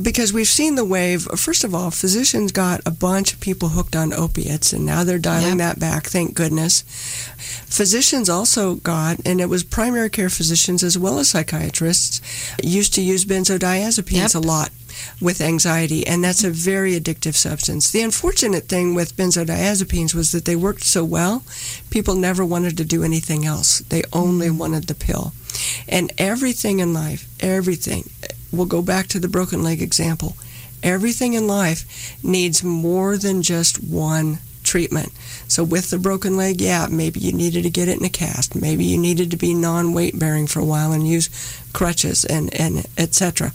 because 0.00 0.32
we've 0.32 0.48
seen 0.48 0.74
the 0.74 0.84
wave. 0.84 1.22
First 1.36 1.64
of 1.64 1.74
all, 1.74 1.90
physicians 1.90 2.52
got 2.52 2.80
a 2.84 2.90
bunch 2.90 3.32
of 3.32 3.40
people 3.40 3.70
hooked 3.70 3.94
on 3.94 4.12
opiates, 4.12 4.72
and 4.72 4.84
now 4.84 5.04
they're 5.04 5.18
dialing 5.18 5.58
yep. 5.58 5.76
that 5.76 5.80
back, 5.80 6.06
thank 6.06 6.34
goodness. 6.34 6.82
Physicians 7.66 8.28
also 8.28 8.76
got, 8.76 9.20
and 9.24 9.40
it 9.40 9.48
was 9.48 9.62
primary 9.62 10.10
care 10.10 10.30
physicians 10.30 10.82
as 10.82 10.98
well 10.98 11.18
as 11.18 11.30
psychiatrists, 11.30 12.20
used 12.62 12.94
to 12.94 13.02
use 13.02 13.24
benzodiazepines 13.24 14.34
yep. 14.34 14.42
a 14.42 14.46
lot 14.46 14.70
with 15.20 15.40
anxiety, 15.40 16.06
and 16.06 16.22
that's 16.22 16.44
a 16.44 16.50
very 16.50 16.98
addictive 16.98 17.34
substance. 17.34 17.90
The 17.90 18.02
unfortunate 18.02 18.68
thing 18.68 18.94
with 18.94 19.16
benzodiazepines 19.16 20.14
was 20.14 20.32
that 20.32 20.44
they 20.44 20.56
worked 20.56 20.84
so 20.84 21.04
well, 21.04 21.44
people 21.90 22.14
never 22.14 22.44
wanted 22.44 22.76
to 22.78 22.84
do 22.84 23.02
anything 23.02 23.44
else. 23.44 23.80
They 23.80 24.02
only 24.12 24.48
mm. 24.48 24.58
wanted 24.58 24.84
the 24.84 24.94
pill. 24.94 25.32
And 25.88 26.12
everything 26.18 26.80
in 26.80 26.92
life, 26.92 27.28
everything, 27.40 28.10
we'll 28.54 28.66
go 28.66 28.82
back 28.82 29.08
to 29.08 29.20
the 29.20 29.28
broken 29.28 29.62
leg 29.62 29.82
example. 29.82 30.36
Everything 30.82 31.34
in 31.34 31.46
life 31.46 32.22
needs 32.22 32.62
more 32.62 33.16
than 33.16 33.42
just 33.42 33.82
one 33.82 34.38
treatment. 34.64 35.12
So 35.46 35.62
with 35.62 35.90
the 35.90 35.98
broken 35.98 36.36
leg, 36.36 36.60
yeah, 36.60 36.88
maybe 36.90 37.20
you 37.20 37.32
needed 37.32 37.62
to 37.62 37.70
get 37.70 37.88
it 37.88 37.98
in 37.98 38.04
a 38.04 38.10
cast. 38.10 38.54
Maybe 38.56 38.84
you 38.84 38.98
needed 38.98 39.30
to 39.30 39.36
be 39.36 39.54
non-weight 39.54 40.18
bearing 40.18 40.46
for 40.46 40.58
a 40.58 40.64
while 40.64 40.92
and 40.92 41.06
use 41.06 41.28
crutches 41.72 42.24
and 42.24 42.52
and 42.54 42.86
etc. 42.96 43.52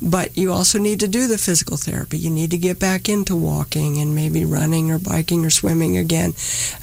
But 0.00 0.36
you 0.36 0.52
also 0.52 0.78
need 0.78 1.00
to 1.00 1.08
do 1.08 1.26
the 1.26 1.38
physical 1.38 1.76
therapy. 1.76 2.18
You 2.18 2.30
need 2.30 2.50
to 2.50 2.58
get 2.58 2.78
back 2.78 3.08
into 3.08 3.34
walking 3.34 3.98
and 3.98 4.14
maybe 4.14 4.44
running 4.44 4.90
or 4.90 4.98
biking 4.98 5.44
or 5.44 5.50
swimming 5.50 5.96
again, 5.96 6.34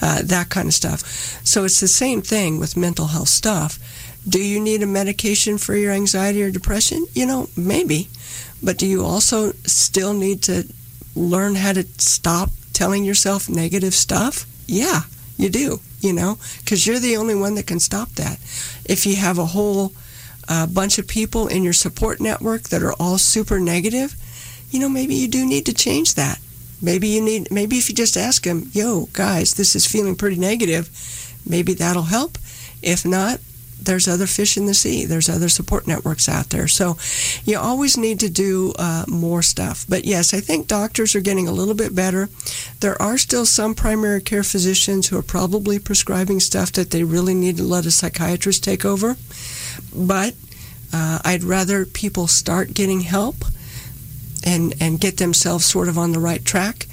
uh, 0.01 0.21
that 0.23 0.49
kind 0.49 0.67
of 0.67 0.73
stuff. 0.73 1.01
So 1.45 1.63
it's 1.63 1.79
the 1.79 1.87
same 1.87 2.21
thing 2.21 2.59
with 2.59 2.75
mental 2.75 3.07
health 3.07 3.29
stuff 3.29 3.79
do 4.27 4.43
you 4.43 4.59
need 4.59 4.83
a 4.83 4.87
medication 4.87 5.57
for 5.57 5.75
your 5.75 5.93
anxiety 5.93 6.43
or 6.43 6.51
depression? 6.51 7.05
You 7.13 7.25
know, 7.25 7.47
maybe. 7.55 8.09
But 8.61 8.77
do 8.77 8.85
you 8.85 9.05
also 9.05 9.51
still 9.65 10.13
need 10.13 10.41
to 10.43 10.65
learn 11.15 11.55
how 11.55 11.73
to 11.73 11.83
stop 11.97 12.49
telling 12.73 13.03
yourself 13.03 13.49
negative 13.49 13.93
stuff? 13.93 14.45
Yeah, 14.67 15.01
you 15.37 15.49
do, 15.49 15.79
you 16.01 16.13
know, 16.13 16.37
because 16.59 16.85
you're 16.85 16.99
the 16.99 17.17
only 17.17 17.35
one 17.35 17.55
that 17.55 17.67
can 17.67 17.79
stop 17.79 18.09
that. 18.13 18.39
If 18.85 19.05
you 19.05 19.15
have 19.15 19.37
a 19.37 19.45
whole 19.45 19.93
uh, 20.49 20.67
bunch 20.67 20.97
of 20.97 21.07
people 21.07 21.47
in 21.47 21.63
your 21.63 21.73
support 21.73 22.19
network 22.19 22.63
that 22.63 22.83
are 22.83 22.93
all 22.93 23.17
super 23.17 23.59
negative, 23.59 24.15
you 24.71 24.79
know, 24.79 24.89
maybe 24.89 25.15
you 25.15 25.27
do 25.27 25.45
need 25.45 25.65
to 25.67 25.73
change 25.73 26.15
that. 26.15 26.39
Maybe 26.81 27.07
you 27.07 27.21
need, 27.23 27.51
maybe 27.51 27.77
if 27.77 27.89
you 27.89 27.95
just 27.95 28.17
ask 28.17 28.43
them, 28.43 28.69
yo, 28.71 29.07
guys, 29.13 29.53
this 29.53 29.75
is 29.75 29.87
feeling 29.87 30.15
pretty 30.15 30.35
negative, 30.35 30.89
maybe 31.45 31.73
that'll 31.73 32.03
help. 32.03 32.37
If 32.83 33.05
not, 33.05 33.39
there's 33.81 34.07
other 34.07 34.27
fish 34.27 34.57
in 34.57 34.65
the 34.65 34.73
sea. 34.73 35.05
There's 35.05 35.29
other 35.29 35.49
support 35.49 35.87
networks 35.87 36.27
out 36.27 36.49
there. 36.49 36.67
So 36.67 36.97
you 37.45 37.57
always 37.57 37.97
need 37.97 38.19
to 38.19 38.29
do 38.29 38.73
uh, 38.77 39.05
more 39.07 39.41
stuff. 39.41 39.85
But 39.87 40.05
yes, 40.05 40.33
I 40.33 40.39
think 40.39 40.67
doctors 40.67 41.15
are 41.15 41.21
getting 41.21 41.47
a 41.47 41.51
little 41.51 41.75
bit 41.75 41.95
better. 41.95 42.29
There 42.79 43.01
are 43.01 43.17
still 43.17 43.45
some 43.45 43.75
primary 43.75 44.21
care 44.21 44.43
physicians 44.43 45.07
who 45.07 45.17
are 45.17 45.23
probably 45.23 45.79
prescribing 45.79 46.39
stuff 46.39 46.71
that 46.73 46.91
they 46.91 47.03
really 47.03 47.33
need 47.33 47.57
to 47.57 47.63
let 47.63 47.85
a 47.85 47.91
psychiatrist 47.91 48.63
take 48.63 48.83
over. 48.83 49.15
But 49.95 50.35
uh, 50.93 51.19
I'd 51.23 51.43
rather 51.43 51.85
people 51.85 52.27
start 52.27 52.73
getting 52.73 53.01
help 53.01 53.35
and, 54.45 54.73
and 54.79 54.99
get 54.99 55.17
themselves 55.17 55.65
sort 55.65 55.87
of 55.87 55.97
on 55.97 56.11
the 56.11 56.19
right 56.19 56.43
track 56.43 56.87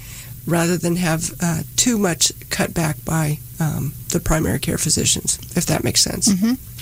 rather 0.45 0.77
than 0.77 0.97
have 0.97 1.33
uh, 1.41 1.63
too 1.75 1.97
much 1.97 2.31
cut 2.49 2.73
back 2.73 3.03
by 3.03 3.39
um, 3.59 3.93
the 4.09 4.19
primary 4.19 4.59
care 4.59 4.77
physicians, 4.77 5.39
if 5.55 5.65
that 5.65 5.83
makes 5.83 6.01
sense. 6.01 6.31
Mm-hmm. 6.31 6.74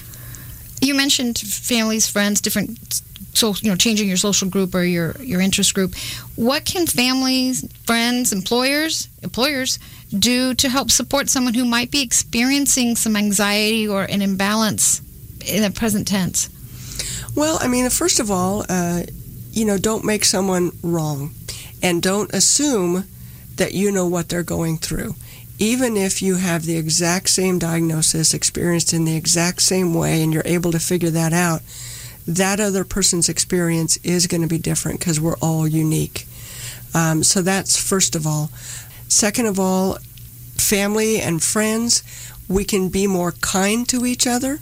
You 0.84 0.94
mentioned 0.94 1.38
families, 1.40 2.10
friends, 2.10 2.42
different 2.42 3.02
so 3.34 3.56
you 3.62 3.70
know 3.70 3.76
changing 3.76 4.08
your 4.08 4.18
social 4.18 4.48
group 4.48 4.76
or 4.76 4.84
your 4.84 5.16
your 5.20 5.42
interest 5.42 5.74
group 5.74 5.96
what 6.36 6.66
can 6.66 6.86
families 6.86 7.66
friends 7.84 8.32
employers 8.32 9.10
employers 9.24 9.80
do 10.20 10.54
to 10.54 10.70
help 10.70 10.92
support 10.92 11.30
someone 11.30 11.56
who 11.56 11.66
might 11.66 11.90
be 11.90 12.04
experiencing 12.04 12.96
some 12.96 13.16
anxiety 13.16 13.88
or 13.88 14.04
an 14.04 14.22
imbalance 14.22 15.02
in 15.48 15.64
the 15.64 15.72
present 15.72 16.08
tense 16.08 16.48
Well, 17.36 17.58
I 17.60 17.68
mean, 17.68 17.90
first 17.90 18.20
of 18.20 18.30
all, 18.30 18.64
uh, 18.70 19.04
you 19.52 19.66
know, 19.66 19.78
don't 19.78 20.06
make 20.06 20.24
someone 20.26 20.72
wrong 20.84 21.34
and 21.82 22.02
don't 22.02 22.32
assume 22.34 23.06
that 23.58 23.74
you 23.74 23.92
know 23.92 24.08
what 24.08 24.30
they're 24.30 24.44
going 24.44 24.78
through. 24.78 25.16
Even 25.64 25.96
if 25.96 26.22
you 26.22 26.36
have 26.36 26.66
the 26.66 26.76
exact 26.76 27.30
same 27.30 27.58
diagnosis, 27.58 28.34
experienced 28.34 28.92
in 28.92 29.06
the 29.06 29.16
exact 29.16 29.62
same 29.62 29.94
way, 29.94 30.22
and 30.22 30.34
you're 30.34 30.44
able 30.44 30.74
to 30.74 30.78
figure 30.78 31.10
that 31.10 31.32
out, 31.32 31.62
that 32.28 32.60
other 32.60 32.84
person's 32.84 33.30
experience 33.30 33.96
is 34.04 34.28
going 34.28 34.42
to 34.42 34.48
be 34.48 34.58
different 34.58 35.00
because 35.00 35.22
we're 35.22 35.38
all 35.38 35.66
unique. 35.66 36.28
Um, 36.94 37.24
so 37.24 37.42
that's 37.42 37.82
first 37.82 38.14
of 38.14 38.28
all. 38.28 38.50
Second 39.08 39.46
of 39.46 39.58
all, 39.58 40.00
family 40.58 41.22
and 41.22 41.42
friends, 41.42 42.04
we 42.50 42.66
can 42.66 42.90
be 42.90 43.08
more 43.08 43.32
kind 43.32 43.88
to 43.88 44.06
each 44.06 44.28
other 44.28 44.60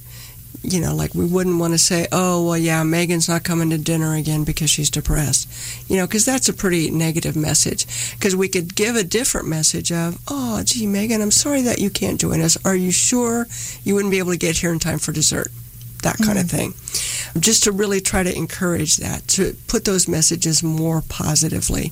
you 0.64 0.80
know, 0.80 0.95
like 0.95 1.16
we 1.16 1.26
wouldn't 1.26 1.59
want 1.59 1.74
to 1.74 1.78
say, 1.78 2.07
oh, 2.12 2.45
well, 2.45 2.57
yeah, 2.57 2.84
Megan's 2.84 3.28
not 3.28 3.43
coming 3.43 3.70
to 3.72 3.78
dinner 3.78 4.16
again 4.16 4.43
because 4.43 4.70
she's 4.70 4.89
depressed, 4.89 5.49
you 5.89 5.97
know, 5.97 6.05
because 6.05 6.26
that's 6.26 6.49
a 6.49 6.53
pretty 6.53 6.91
negative 6.91 7.36
message. 7.36 7.86
Because 8.16 8.36
we 8.36 8.47
could 8.47 8.76
give 8.76 8.95
a 8.95 9.03
different 9.03 9.47
message 9.47 9.91
of, 9.91 10.20
oh, 10.28 10.62
gee, 10.64 10.86
Megan, 10.86 11.22
I'm 11.22 11.32
sorry 11.32 11.62
that 11.64 11.80
you 11.80 11.89
can't 11.89 12.20
join 12.20 12.41
us. 12.41 12.57
Are 12.66 12.76
you 12.76 12.91
sure 12.91 13.47
you 13.84 13.95
wouldn't 13.95 14.12
be 14.12 14.20
able 14.20 14.32
to 14.32 14.38
get 14.38 14.57
here 14.57 14.72
in 14.72 14.80
time 14.80 14.99
for 14.99 15.12
dessert? 15.12 15.51
That 16.02 16.18
kind 16.18 16.38
mm-hmm. 16.38 16.39
of 16.39 16.52
thing 16.52 16.74
just 17.39 17.64
to 17.64 17.72
really 17.72 18.02
try 18.02 18.24
to 18.24 18.36
encourage 18.36 18.97
that, 18.97 19.28
to 19.30 19.56
put 19.68 19.86
those 19.86 20.08
messages 20.08 20.62
more 20.62 21.02
positively. 21.08 21.91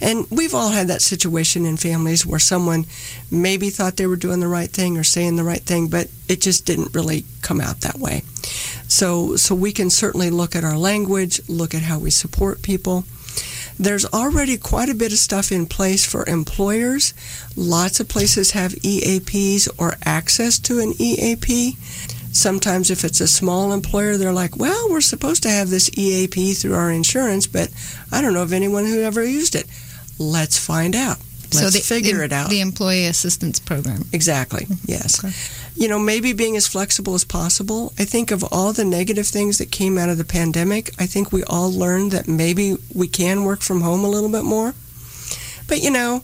And 0.00 0.26
we've 0.30 0.54
all 0.54 0.70
had 0.70 0.88
that 0.88 1.02
situation 1.02 1.66
in 1.66 1.76
families 1.76 2.24
where 2.24 2.38
someone 2.38 2.86
maybe 3.30 3.70
thought 3.70 3.96
they 3.96 4.06
were 4.06 4.16
doing 4.16 4.40
the 4.40 4.48
right 4.48 4.70
thing 4.70 4.96
or 4.96 5.04
saying 5.04 5.36
the 5.36 5.44
right 5.44 5.62
thing, 5.62 5.88
but 5.88 6.08
it 6.28 6.40
just 6.40 6.64
didn't 6.64 6.94
really 6.94 7.24
come 7.42 7.60
out 7.60 7.82
that 7.82 7.98
way. 7.98 8.22
So, 8.88 9.36
so 9.36 9.54
we 9.54 9.72
can 9.72 9.90
certainly 9.90 10.30
look 10.30 10.56
at 10.56 10.64
our 10.64 10.78
language, 10.78 11.40
look 11.48 11.74
at 11.74 11.82
how 11.82 11.98
we 11.98 12.10
support 12.10 12.62
people. 12.62 13.04
There's 13.78 14.04
already 14.04 14.58
quite 14.58 14.90
a 14.90 14.94
bit 14.94 15.12
of 15.12 15.18
stuff 15.18 15.50
in 15.50 15.64
place 15.64 16.04
for 16.04 16.28
employers. 16.28 17.14
Lots 17.56 17.98
of 17.98 18.08
places 18.08 18.50
have 18.50 18.72
EAPs 18.72 19.68
or 19.78 19.96
access 20.04 20.58
to 20.60 20.80
an 20.80 20.92
EAP 20.98 21.78
sometimes 22.32 22.90
if 22.90 23.04
it's 23.04 23.20
a 23.20 23.28
small 23.28 23.72
employer, 23.72 24.16
they're 24.16 24.32
like, 24.32 24.56
well, 24.56 24.88
we're 24.90 25.00
supposed 25.00 25.42
to 25.44 25.48
have 25.48 25.70
this 25.70 25.90
EAP 25.96 26.54
through 26.54 26.74
our 26.74 26.90
insurance, 26.90 27.46
but 27.46 27.70
I 28.12 28.20
don't 28.20 28.34
know 28.34 28.42
of 28.42 28.52
anyone 28.52 28.86
who 28.86 29.02
ever 29.02 29.24
used 29.24 29.54
it. 29.54 29.66
Let's 30.18 30.58
find 30.58 30.94
out. 30.94 31.18
Let's 31.52 31.58
so 31.58 31.70
the, 31.70 31.80
figure 31.80 32.18
the, 32.18 32.24
it 32.24 32.32
out. 32.32 32.50
The 32.50 32.60
employee 32.60 33.06
assistance 33.06 33.58
program. 33.58 34.04
Exactly. 34.12 34.66
Yes. 34.84 35.24
Okay. 35.24 35.34
You 35.74 35.88
know, 35.88 35.98
maybe 35.98 36.32
being 36.32 36.56
as 36.56 36.68
flexible 36.68 37.14
as 37.14 37.24
possible. 37.24 37.92
I 37.98 38.04
think 38.04 38.30
of 38.30 38.44
all 38.52 38.72
the 38.72 38.84
negative 38.84 39.26
things 39.26 39.58
that 39.58 39.72
came 39.72 39.98
out 39.98 40.08
of 40.08 40.18
the 40.18 40.24
pandemic, 40.24 40.90
I 40.98 41.06
think 41.06 41.32
we 41.32 41.42
all 41.44 41.72
learned 41.72 42.12
that 42.12 42.28
maybe 42.28 42.76
we 42.94 43.08
can 43.08 43.44
work 43.44 43.62
from 43.62 43.80
home 43.80 44.04
a 44.04 44.08
little 44.08 44.30
bit 44.30 44.44
more. 44.44 44.74
But 45.66 45.82
you 45.82 45.90
know, 45.90 46.22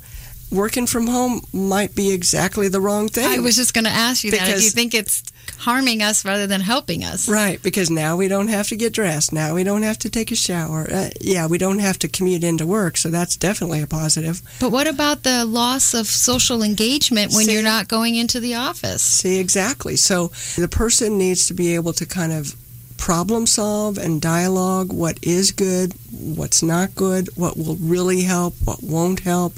working 0.52 0.86
from 0.86 1.08
home 1.08 1.40
might 1.52 1.94
be 1.94 2.12
exactly 2.12 2.68
the 2.68 2.80
wrong 2.80 3.08
thing. 3.08 3.26
I 3.26 3.40
was 3.40 3.56
just 3.56 3.74
going 3.74 3.84
to 3.84 3.90
ask 3.90 4.22
you 4.22 4.30
that. 4.32 4.48
If 4.48 4.62
you 4.62 4.70
think 4.70 4.94
it's 4.94 5.22
harming 5.58 6.02
us 6.02 6.24
rather 6.24 6.46
than 6.46 6.60
helping 6.60 7.04
us. 7.04 7.28
Right, 7.28 7.62
because 7.62 7.90
now 7.90 8.16
we 8.16 8.28
don't 8.28 8.48
have 8.48 8.68
to 8.68 8.76
get 8.76 8.92
dressed. 8.92 9.32
Now 9.32 9.54
we 9.54 9.64
don't 9.64 9.82
have 9.82 9.98
to 10.00 10.10
take 10.10 10.30
a 10.30 10.36
shower. 10.36 10.86
Uh, 10.90 11.10
yeah, 11.20 11.46
we 11.46 11.58
don't 11.58 11.78
have 11.78 11.98
to 12.00 12.08
commute 12.08 12.44
into 12.44 12.66
work, 12.66 12.96
so 12.96 13.08
that's 13.10 13.36
definitely 13.36 13.82
a 13.82 13.86
positive. 13.86 14.42
But 14.60 14.70
what 14.70 14.86
about 14.86 15.22
the 15.22 15.44
loss 15.44 15.94
of 15.94 16.06
social 16.06 16.62
engagement 16.62 17.32
when 17.32 17.46
see, 17.46 17.54
you're 17.54 17.62
not 17.62 17.88
going 17.88 18.16
into 18.16 18.40
the 18.40 18.54
office? 18.54 19.02
See, 19.02 19.38
exactly. 19.38 19.96
So 19.96 20.28
the 20.56 20.68
person 20.68 21.18
needs 21.18 21.46
to 21.48 21.54
be 21.54 21.74
able 21.74 21.92
to 21.94 22.06
kind 22.06 22.32
of 22.32 22.54
problem 22.96 23.46
solve 23.46 23.98
and 23.98 24.20
dialogue 24.20 24.92
what 24.92 25.18
is 25.22 25.50
good, 25.50 25.92
what's 26.10 26.62
not 26.62 26.94
good, 26.94 27.28
what 27.36 27.56
will 27.56 27.76
really 27.76 28.22
help, 28.22 28.54
what 28.64 28.82
won't 28.82 29.20
help. 29.20 29.54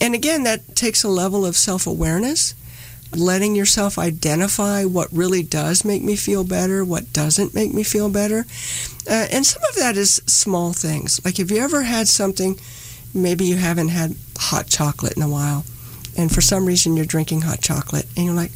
And 0.00 0.14
again, 0.14 0.44
that 0.44 0.76
takes 0.76 1.02
a 1.02 1.08
level 1.08 1.46
of 1.46 1.56
self 1.56 1.86
awareness 1.86 2.54
letting 3.14 3.54
yourself 3.54 3.98
identify 3.98 4.84
what 4.84 5.08
really 5.12 5.42
does 5.42 5.84
make 5.84 6.02
me 6.02 6.16
feel 6.16 6.44
better, 6.44 6.84
what 6.84 7.12
doesn't 7.12 7.54
make 7.54 7.72
me 7.72 7.82
feel 7.82 8.08
better. 8.08 8.44
Uh, 9.08 9.26
and 9.30 9.46
some 9.46 9.62
of 9.68 9.76
that 9.76 9.96
is 9.96 10.22
small 10.26 10.72
things. 10.72 11.24
Like, 11.24 11.38
if 11.38 11.50
you 11.50 11.58
ever 11.58 11.82
had 11.82 12.08
something, 12.08 12.58
maybe 13.14 13.44
you 13.44 13.56
haven't 13.56 13.88
had 13.88 14.16
hot 14.38 14.66
chocolate 14.66 15.16
in 15.16 15.22
a 15.22 15.28
while, 15.28 15.64
and 16.16 16.32
for 16.32 16.40
some 16.40 16.66
reason 16.66 16.96
you're 16.96 17.06
drinking 17.06 17.42
hot 17.42 17.60
chocolate, 17.60 18.06
and 18.16 18.26
you're 18.26 18.34
like, 18.34 18.52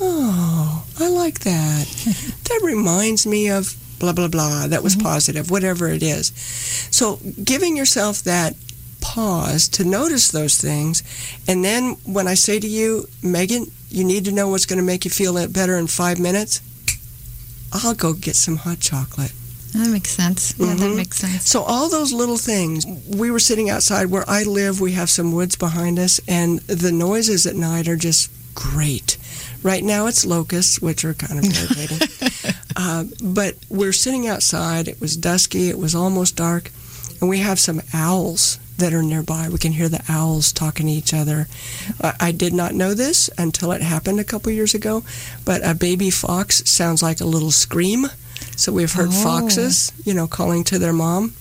oh, 0.00 0.84
I 0.98 1.08
like 1.08 1.40
that. 1.40 1.86
that 2.44 2.60
reminds 2.62 3.26
me 3.26 3.50
of 3.50 3.76
blah, 3.98 4.12
blah, 4.12 4.28
blah. 4.28 4.66
That 4.66 4.82
was 4.82 4.96
mm-hmm. 4.96 5.06
positive, 5.06 5.50
whatever 5.50 5.88
it 5.88 6.02
is. 6.02 6.28
So, 6.90 7.18
giving 7.42 7.76
yourself 7.76 8.22
that 8.22 8.54
pause 9.00 9.68
to 9.68 9.84
notice 9.84 10.30
those 10.30 10.58
things. 10.60 11.02
And 11.46 11.64
then 11.64 11.96
when 12.04 12.26
I 12.26 12.34
say 12.34 12.58
to 12.58 12.66
you, 12.66 13.06
Megan, 13.22 13.66
you 13.94 14.04
need 14.04 14.24
to 14.24 14.32
know 14.32 14.48
what's 14.48 14.66
going 14.66 14.78
to 14.78 14.84
make 14.84 15.04
you 15.04 15.10
feel 15.10 15.34
better 15.48 15.76
in 15.76 15.86
five 15.86 16.18
minutes, 16.18 16.60
I'll 17.72 17.94
go 17.94 18.12
get 18.12 18.36
some 18.36 18.56
hot 18.56 18.80
chocolate. 18.80 19.32
That 19.72 19.90
makes 19.90 20.10
sense. 20.10 20.54
Yeah, 20.56 20.66
mm-hmm. 20.66 20.78
that 20.78 20.96
makes 20.96 21.18
sense. 21.18 21.48
So 21.48 21.62
all 21.62 21.88
those 21.88 22.12
little 22.12 22.36
things. 22.36 22.86
We 23.08 23.30
were 23.30 23.40
sitting 23.40 23.70
outside 23.70 24.06
where 24.06 24.24
I 24.28 24.44
live. 24.44 24.80
We 24.80 24.92
have 24.92 25.10
some 25.10 25.32
woods 25.32 25.56
behind 25.56 25.98
us, 25.98 26.20
and 26.28 26.60
the 26.60 26.92
noises 26.92 27.46
at 27.46 27.56
night 27.56 27.88
are 27.88 27.96
just 27.96 28.30
great. 28.54 29.18
Right 29.64 29.82
now 29.82 30.06
it's 30.06 30.24
locusts, 30.24 30.80
which 30.80 31.04
are 31.04 31.14
kind 31.14 31.38
of 31.38 31.44
irritating. 31.44 32.54
uh, 32.76 33.04
but 33.22 33.56
we're 33.68 33.92
sitting 33.92 34.28
outside. 34.28 34.86
It 34.86 35.00
was 35.00 35.16
dusky. 35.16 35.68
It 35.70 35.78
was 35.78 35.94
almost 35.94 36.36
dark, 36.36 36.70
and 37.20 37.28
we 37.28 37.38
have 37.38 37.58
some 37.58 37.80
owls 37.92 38.60
that 38.78 38.92
are 38.92 39.02
nearby. 39.02 39.48
We 39.48 39.58
can 39.58 39.72
hear 39.72 39.88
the 39.88 40.04
owls 40.08 40.52
talking 40.52 40.86
to 40.86 40.92
each 40.92 41.14
other. 41.14 41.46
I 42.20 42.32
did 42.32 42.52
not 42.52 42.74
know 42.74 42.94
this 42.94 43.30
until 43.38 43.72
it 43.72 43.82
happened 43.82 44.20
a 44.20 44.24
couple 44.24 44.52
years 44.52 44.74
ago, 44.74 45.04
but 45.44 45.64
a 45.64 45.74
baby 45.74 46.10
fox 46.10 46.68
sounds 46.68 47.02
like 47.02 47.20
a 47.20 47.26
little 47.26 47.50
scream. 47.50 48.06
So 48.56 48.72
we've 48.72 48.92
heard 48.92 49.08
oh. 49.08 49.22
foxes, 49.22 49.92
you 50.04 50.14
know, 50.14 50.26
calling 50.26 50.64
to 50.64 50.78
their 50.78 50.92
mom. 50.92 51.34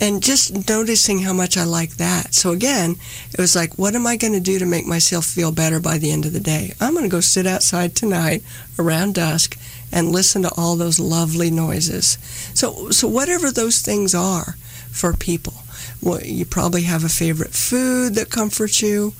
And 0.00 0.22
just 0.22 0.68
noticing 0.68 1.18
how 1.18 1.32
much 1.32 1.56
I 1.56 1.64
like 1.64 1.96
that. 1.96 2.34
So 2.34 2.52
again, 2.52 2.96
it 3.32 3.38
was 3.38 3.56
like, 3.56 3.74
what 3.74 3.96
am 3.96 4.06
I 4.06 4.16
going 4.16 4.32
to 4.32 4.40
do 4.40 4.60
to 4.60 4.64
make 4.66 4.86
myself 4.86 5.24
feel 5.24 5.50
better 5.50 5.80
by 5.80 5.98
the 5.98 6.12
end 6.12 6.24
of 6.24 6.32
the 6.32 6.40
day? 6.40 6.72
I'm 6.80 6.92
going 6.92 7.04
to 7.04 7.10
go 7.10 7.20
sit 7.20 7.48
outside 7.48 7.96
tonight 7.96 8.44
around 8.78 9.16
dusk 9.16 9.58
and 9.92 10.12
listen 10.12 10.42
to 10.42 10.52
all 10.56 10.76
those 10.76 11.00
lovely 11.00 11.50
noises. 11.50 12.16
So, 12.54 12.90
so 12.90 13.08
whatever 13.08 13.50
those 13.50 13.80
things 13.80 14.14
are 14.14 14.56
for 14.92 15.12
people, 15.14 15.59
well, 16.02 16.20
you 16.22 16.44
probably 16.44 16.82
have 16.82 17.04
a 17.04 17.08
favorite 17.08 17.52
food 17.52 18.14
that 18.14 18.30
comforts 18.30 18.80
you. 18.80 19.12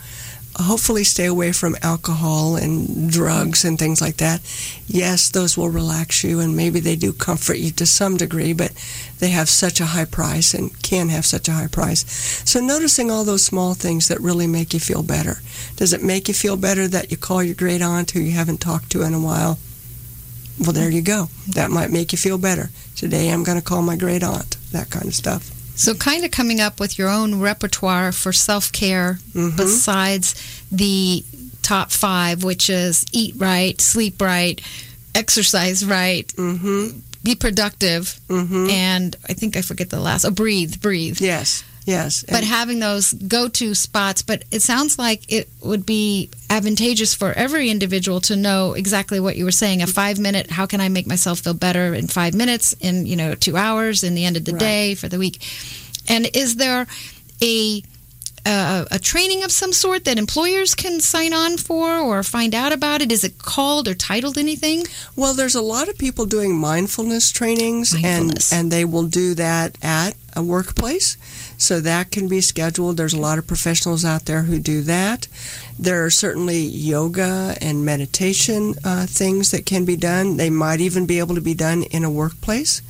Hopefully, 0.56 1.04
stay 1.04 1.26
away 1.26 1.52
from 1.52 1.76
alcohol 1.80 2.56
and 2.56 3.10
drugs 3.10 3.64
and 3.64 3.78
things 3.78 4.00
like 4.00 4.16
that. 4.16 4.40
Yes, 4.86 5.30
those 5.30 5.56
will 5.56 5.68
relax 5.68 6.24
you 6.24 6.40
and 6.40 6.56
maybe 6.56 6.80
they 6.80 6.96
do 6.96 7.12
comfort 7.12 7.58
you 7.58 7.70
to 7.72 7.86
some 7.86 8.16
degree, 8.16 8.52
but 8.52 8.72
they 9.20 9.28
have 9.28 9.48
such 9.48 9.80
a 9.80 9.86
high 9.86 10.04
price 10.04 10.52
and 10.52 10.82
can 10.82 11.08
have 11.08 11.24
such 11.24 11.48
a 11.48 11.52
high 11.52 11.68
price. 11.68 12.04
So, 12.44 12.60
noticing 12.60 13.10
all 13.10 13.24
those 13.24 13.44
small 13.44 13.74
things 13.74 14.08
that 14.08 14.20
really 14.20 14.46
make 14.46 14.74
you 14.74 14.80
feel 14.80 15.02
better. 15.02 15.38
Does 15.76 15.92
it 15.92 16.02
make 16.02 16.28
you 16.28 16.34
feel 16.34 16.56
better 16.56 16.88
that 16.88 17.10
you 17.10 17.16
call 17.16 17.42
your 17.42 17.54
great 17.54 17.80
aunt 17.80 18.10
who 18.10 18.20
you 18.20 18.32
haven't 18.32 18.60
talked 18.60 18.90
to 18.92 19.02
in 19.02 19.14
a 19.14 19.20
while? 19.20 19.58
Well, 20.58 20.72
there 20.72 20.90
you 20.90 21.00
go. 21.00 21.28
That 21.48 21.70
might 21.70 21.90
make 21.90 22.12
you 22.12 22.18
feel 22.18 22.38
better. 22.38 22.70
Today 22.96 23.30
I'm 23.30 23.44
going 23.44 23.58
to 23.58 23.64
call 23.64 23.82
my 23.82 23.96
great 23.96 24.22
aunt. 24.22 24.56
That 24.72 24.90
kind 24.90 25.06
of 25.06 25.14
stuff. 25.14 25.59
So, 25.80 25.94
kind 25.94 26.26
of 26.26 26.30
coming 26.30 26.60
up 26.60 26.78
with 26.78 26.98
your 26.98 27.08
own 27.08 27.40
repertoire 27.40 28.12
for 28.12 28.34
self 28.34 28.70
care 28.70 29.18
mm-hmm. 29.32 29.56
besides 29.56 30.34
the 30.70 31.24
top 31.62 31.90
five, 31.90 32.44
which 32.44 32.68
is 32.68 33.06
eat 33.12 33.34
right, 33.38 33.80
sleep 33.80 34.20
right, 34.20 34.60
exercise 35.14 35.82
right, 35.82 36.28
mm-hmm. 36.36 36.98
be 37.22 37.34
productive, 37.34 38.20
mm-hmm. 38.28 38.68
and 38.68 39.16
I 39.26 39.32
think 39.32 39.56
I 39.56 39.62
forget 39.62 39.88
the 39.88 40.00
last. 40.00 40.26
Oh, 40.26 40.30
breathe, 40.30 40.82
breathe. 40.82 41.18
Yes. 41.18 41.64
Yes. 41.90 42.24
But 42.28 42.44
having 42.44 42.78
those 42.78 43.12
go 43.12 43.48
to 43.48 43.74
spots, 43.74 44.22
but 44.22 44.44
it 44.52 44.62
sounds 44.62 44.96
like 44.96 45.30
it 45.30 45.48
would 45.60 45.84
be 45.84 46.30
advantageous 46.48 47.14
for 47.14 47.32
every 47.32 47.68
individual 47.68 48.20
to 48.22 48.36
know 48.36 48.74
exactly 48.74 49.18
what 49.18 49.36
you 49.36 49.44
were 49.44 49.50
saying. 49.50 49.82
A 49.82 49.88
five 49.88 50.18
minute, 50.20 50.50
how 50.50 50.66
can 50.66 50.80
I 50.80 50.88
make 50.88 51.08
myself 51.08 51.40
feel 51.40 51.54
better 51.54 51.92
in 51.94 52.06
five 52.06 52.32
minutes, 52.32 52.74
in, 52.80 53.06
you 53.06 53.16
know, 53.16 53.34
two 53.34 53.56
hours, 53.56 54.04
in 54.04 54.14
the 54.14 54.24
end 54.24 54.36
of 54.36 54.44
the 54.44 54.52
right. 54.52 54.60
day, 54.60 54.94
for 54.94 55.08
the 55.08 55.18
week? 55.18 55.42
And 56.08 56.28
is 56.32 56.56
there 56.56 56.86
a 57.42 57.82
uh, 58.46 58.84
a 58.90 58.98
training 58.98 59.44
of 59.44 59.52
some 59.52 59.72
sort 59.72 60.04
that 60.04 60.18
employers 60.18 60.74
can 60.74 61.00
sign 61.00 61.34
on 61.34 61.58
for 61.58 61.98
or 61.98 62.22
find 62.22 62.54
out 62.54 62.72
about 62.72 63.02
it? 63.02 63.12
Is 63.12 63.24
it 63.24 63.38
called 63.38 63.86
or 63.86 63.94
titled 63.94 64.38
anything? 64.38 64.84
Well, 65.16 65.34
there's 65.34 65.54
a 65.54 65.60
lot 65.60 65.88
of 65.88 65.98
people 65.98 66.24
doing 66.24 66.56
mindfulness 66.56 67.30
trainings, 67.32 67.92
mindfulness. 67.92 68.52
and 68.52 68.60
and 68.60 68.72
they 68.72 68.84
will 68.84 69.06
do 69.06 69.34
that 69.34 69.76
at 69.82 70.14
a 70.34 70.42
workplace. 70.42 71.16
So 71.60 71.78
that 71.80 72.10
can 72.10 72.26
be 72.26 72.40
scheduled. 72.40 72.96
There's 72.96 73.12
a 73.12 73.20
lot 73.20 73.38
of 73.38 73.46
professionals 73.46 74.02
out 74.02 74.24
there 74.24 74.42
who 74.42 74.58
do 74.58 74.80
that. 74.82 75.28
There 75.78 76.02
are 76.06 76.10
certainly 76.10 76.60
yoga 76.60 77.54
and 77.60 77.84
meditation 77.84 78.74
uh, 78.82 79.04
things 79.04 79.50
that 79.50 79.66
can 79.66 79.84
be 79.84 79.94
done. 79.94 80.38
They 80.38 80.48
might 80.48 80.80
even 80.80 81.04
be 81.04 81.18
able 81.18 81.34
to 81.34 81.42
be 81.42 81.52
done 81.52 81.82
in 81.82 82.02
a 82.02 82.10
workplace. 82.10 82.80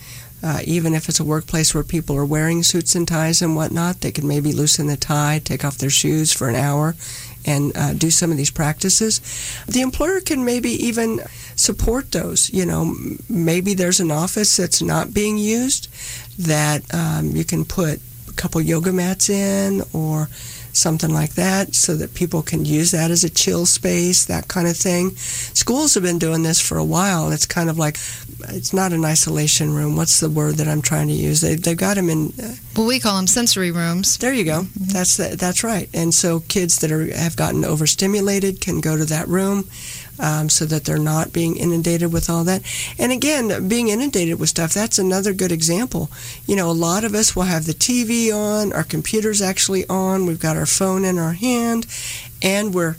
Uh, 0.43 0.61
even 0.65 0.95
if 0.95 1.09
it's 1.09 1.19
a 1.19 1.25
workplace 1.25 1.75
where 1.75 1.83
people 1.83 2.17
are 2.17 2.25
wearing 2.25 2.63
suits 2.63 2.95
and 2.95 3.09
ties 3.09 3.43
and 3.43 3.57
whatnot, 3.57 4.01
they 4.01 4.13
can 4.13 4.27
maybe 4.27 4.53
loosen 4.53 4.87
the 4.87 4.97
tie, 4.97 5.41
take 5.45 5.65
off 5.65 5.77
their 5.77 5.91
shoes 5.91 6.33
for 6.33 6.49
an 6.49 6.55
hour, 6.55 6.95
and 7.45 7.77
uh, 7.77 7.93
do 7.93 8.09
some 8.09 8.31
of 8.31 8.37
these 8.37 8.53
practices. 8.53 9.21
The 9.67 9.81
employer 9.81 10.21
can 10.21 10.45
maybe 10.45 10.71
even 10.71 11.21
support 11.57 12.13
those. 12.13 12.51
You 12.55 12.67
know, 12.67 12.95
maybe 13.29 13.75
there's 13.75 14.01
an 14.01 14.13
office 14.13 14.57
that's 14.57 14.81
not 14.81 15.13
being 15.13 15.37
used 15.37 15.89
that 16.39 16.83
um, 16.95 17.33
you 17.33 17.45
can 17.45 17.65
put 17.65 18.01
a 18.31 18.35
couple 18.35 18.61
yoga 18.61 18.93
mats 18.93 19.29
in 19.29 19.83
or 19.93 20.29
something 20.73 21.13
like 21.13 21.35
that 21.35 21.75
so 21.75 21.97
that 21.97 22.15
people 22.15 22.43
can 22.43 22.65
use 22.65 22.93
that 22.93 23.11
as 23.11 23.25
a 23.25 23.31
chill 23.31 23.67
space, 23.67 24.27
that 24.27 24.49
kind 24.49 24.69
of 24.69 24.77
thing. 24.77 25.11
Schools 25.17 25.95
have 25.95 26.03
been 26.03 26.19
doing 26.19 26.43
this 26.43 26.61
for 26.61 26.79
a 26.79 26.85
while. 26.85 27.33
It's 27.33 27.47
kind 27.47 27.69
of 27.69 27.79
like, 27.79 27.97
it's 28.49 28.73
not 28.73 28.93
an 28.93 29.05
isolation 29.05 29.75
room. 29.75 29.97
What's 29.97 30.21
the 30.21 30.31
word 30.31 30.57
that 30.57 30.69
I'm 30.69 30.83
trying 30.83 31.09
to 31.09 31.15
use? 31.15 31.41
They, 31.41 31.57
they've 31.57 31.77
got 31.77 31.97
them 31.97 32.09
in. 32.09 32.33
Uh, 32.41 32.55
well, 32.77 32.87
we 32.87 33.01
call 33.01 33.17
them 33.17 33.27
sensory 33.27 33.71
rooms. 33.71 34.17
There 34.19 34.33
you 34.33 34.45
go. 34.45 34.63
Mm-hmm. 34.63 34.93
That's 34.93 35.17
that's 35.17 35.65
right. 35.65 35.89
And 35.93 36.15
so 36.15 36.41
kids 36.41 36.79
that 36.79 36.93
are 36.93 37.13
have 37.15 37.37
gotten 37.37 37.65
overstimulated 37.65 38.61
can 38.61 38.81
go 38.81 38.97
to 38.97 39.05
that 39.07 39.29
room 39.29 39.69
um, 40.21 40.49
so 40.49 40.65
that 40.67 40.85
they're 40.85 40.99
not 40.99 41.33
being 41.33 41.57
inundated 41.57 42.13
with 42.13 42.29
all 42.29 42.45
that. 42.45 42.63
And 42.99 43.11
again, 43.11 43.69
being 43.69 43.89
inundated 43.89 44.39
with 44.39 44.51
stuff, 44.51 44.73
that's 44.73 44.99
another 44.99 45.33
good 45.33 45.53
example. 45.53 46.11
You 46.47 46.57
know, 46.57 46.71
a 46.71 46.73
lot 46.73 47.05
of 47.05 47.15
us 47.15 47.35
will 47.35 47.45
have 47.45 47.67
the 47.67 47.73
TV 47.73 48.33
on, 48.33 48.73
our 48.73 48.85
computer's 48.85 49.43
actually 49.43 49.87
on, 49.89 50.27
we've 50.27 50.41
got 50.41 50.57
our 50.57 50.67
phone 50.67 51.05
in 51.05 51.19
our 51.19 51.33
hand, 51.33 51.87
and 52.43 52.75
we're 52.75 52.97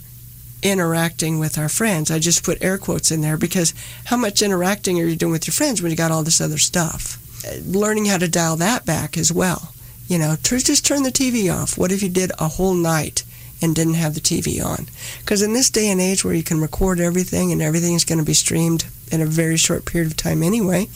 interacting 0.62 1.38
with 1.38 1.58
our 1.58 1.68
friends. 1.68 2.10
I 2.10 2.18
just 2.18 2.44
put 2.44 2.62
air 2.62 2.78
quotes 2.78 3.10
in 3.10 3.20
there 3.20 3.36
because 3.36 3.74
how 4.04 4.16
much 4.16 4.42
interacting 4.42 5.00
are 5.00 5.04
you 5.04 5.16
doing 5.16 5.32
with 5.32 5.46
your 5.46 5.52
friends 5.52 5.82
when 5.82 5.90
you 5.90 5.96
got 5.96 6.12
all 6.12 6.22
this 6.22 6.40
other 6.40 6.58
stuff? 6.58 7.18
Learning 7.64 8.04
how 8.04 8.18
to 8.18 8.28
dial 8.28 8.56
that 8.56 8.86
back 8.86 9.16
as 9.16 9.32
well. 9.32 9.74
You 10.06 10.18
know, 10.18 10.36
just 10.42 10.86
turn 10.86 11.02
the 11.02 11.10
TV 11.10 11.52
off. 11.52 11.78
What 11.78 11.90
if 11.90 12.02
you 12.02 12.08
did 12.08 12.32
a 12.38 12.48
whole 12.48 12.74
night 12.74 13.24
and 13.62 13.74
didn't 13.74 13.94
have 13.94 14.14
the 14.14 14.20
TV 14.20 14.64
on. 14.64 14.86
Because 15.20 15.42
in 15.42 15.52
this 15.52 15.70
day 15.70 15.90
and 15.90 16.00
age 16.00 16.24
where 16.24 16.34
you 16.34 16.42
can 16.42 16.60
record 16.60 17.00
everything 17.00 17.52
and 17.52 17.62
everything 17.62 17.94
is 17.94 18.04
going 18.04 18.18
to 18.18 18.24
be 18.24 18.34
streamed 18.34 18.84
in 19.10 19.20
a 19.20 19.26
very 19.26 19.56
short 19.56 19.84
period 19.84 20.10
of 20.10 20.16
time 20.16 20.42
anyway, 20.42 20.88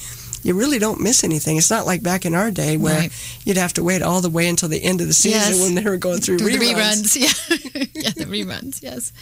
you 0.43 0.55
really 0.55 0.79
don't 0.79 1.01
miss 1.01 1.25
anything. 1.25 1.57
It's 1.57 1.71
not 1.71 1.87
like 1.87 2.03
back 2.03 2.25
in 2.25 2.35
our 2.35 2.51
day 2.51 2.77
where 2.77 3.01
right. 3.01 3.41
you'd 3.45 3.57
have 3.57 3.73
to 3.75 3.83
wait 3.83 4.03
all 4.03 4.21
the 4.21 4.31
way 4.31 4.49
until 4.49 4.69
the 4.69 4.83
end 4.83 5.01
of 5.01 5.09
the 5.09 5.13
season 5.13 5.55
yes. 5.55 5.63
when 5.63 5.75
they 5.75 5.83
were 5.83 5.97
going 5.97 6.21
through 6.21 6.39
the 6.39 6.45
reruns. 6.45 7.17
reruns. 7.17 7.17
Yeah, 7.75 7.85
yeah, 7.95 8.11
the 8.11 8.25
reruns. 8.25 8.83
Yes. 8.83 9.13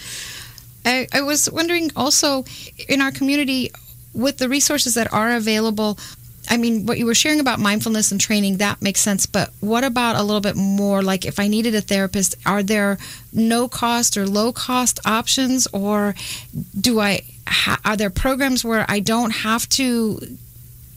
I, 0.84 1.08
I 1.12 1.22
was 1.22 1.50
wondering 1.50 1.90
also 1.96 2.44
in 2.88 3.00
our 3.00 3.10
community 3.10 3.70
with 4.12 4.36
the 4.36 4.48
resources 4.48 4.94
that 4.94 5.12
are 5.12 5.34
available 5.34 5.98
I 6.48 6.56
mean, 6.56 6.86
what 6.86 6.98
you 6.98 7.06
were 7.06 7.14
sharing 7.14 7.40
about 7.40 7.58
mindfulness 7.58 8.12
and 8.12 8.20
training, 8.20 8.58
that 8.58 8.82
makes 8.82 9.00
sense. 9.00 9.26
But 9.26 9.50
what 9.60 9.84
about 9.84 10.16
a 10.16 10.22
little 10.22 10.40
bit 10.40 10.56
more 10.56 11.02
like 11.02 11.24
if 11.24 11.40
I 11.40 11.48
needed 11.48 11.74
a 11.74 11.80
therapist, 11.80 12.34
are 12.44 12.62
there 12.62 12.98
no 13.32 13.68
cost 13.68 14.16
or 14.16 14.26
low 14.26 14.52
cost 14.52 15.00
options? 15.04 15.66
Or 15.68 16.14
do 16.78 17.00
I, 17.00 17.22
ha- 17.46 17.80
are 17.84 17.96
there 17.96 18.10
programs 18.10 18.64
where 18.64 18.84
I 18.88 19.00
don't 19.00 19.30
have 19.30 19.68
to 19.70 20.20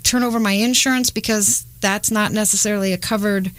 turn 0.03 0.23
over 0.23 0.39
my 0.39 0.53
insurance 0.53 1.09
because 1.09 1.65
that's 1.81 2.11
not 2.11 2.31
necessarily 2.31 2.93
a 2.93 2.97
covered 2.97 3.51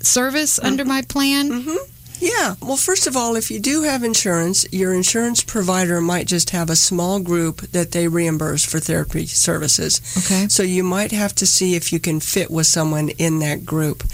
service 0.00 0.58
mm-hmm. 0.58 0.66
under 0.66 0.84
my 0.84 1.02
plan? 1.02 1.50
Mm-hmm. 1.50 1.93
Yeah. 2.20 2.54
Well, 2.62 2.76
first 2.76 3.06
of 3.06 3.16
all, 3.16 3.36
if 3.36 3.50
you 3.50 3.60
do 3.60 3.82
have 3.82 4.02
insurance, 4.02 4.64
your 4.72 4.94
insurance 4.94 5.42
provider 5.42 6.00
might 6.00 6.26
just 6.26 6.50
have 6.50 6.70
a 6.70 6.76
small 6.76 7.20
group 7.20 7.60
that 7.72 7.92
they 7.92 8.08
reimburse 8.08 8.64
for 8.64 8.78
therapy 8.78 9.26
services. 9.26 10.00
Okay. 10.18 10.48
So 10.48 10.62
you 10.62 10.84
might 10.84 11.12
have 11.12 11.34
to 11.36 11.46
see 11.46 11.74
if 11.74 11.92
you 11.92 12.00
can 12.00 12.20
fit 12.20 12.50
with 12.50 12.66
someone 12.66 13.08
in 13.10 13.40
that 13.40 13.64
group. 13.64 14.04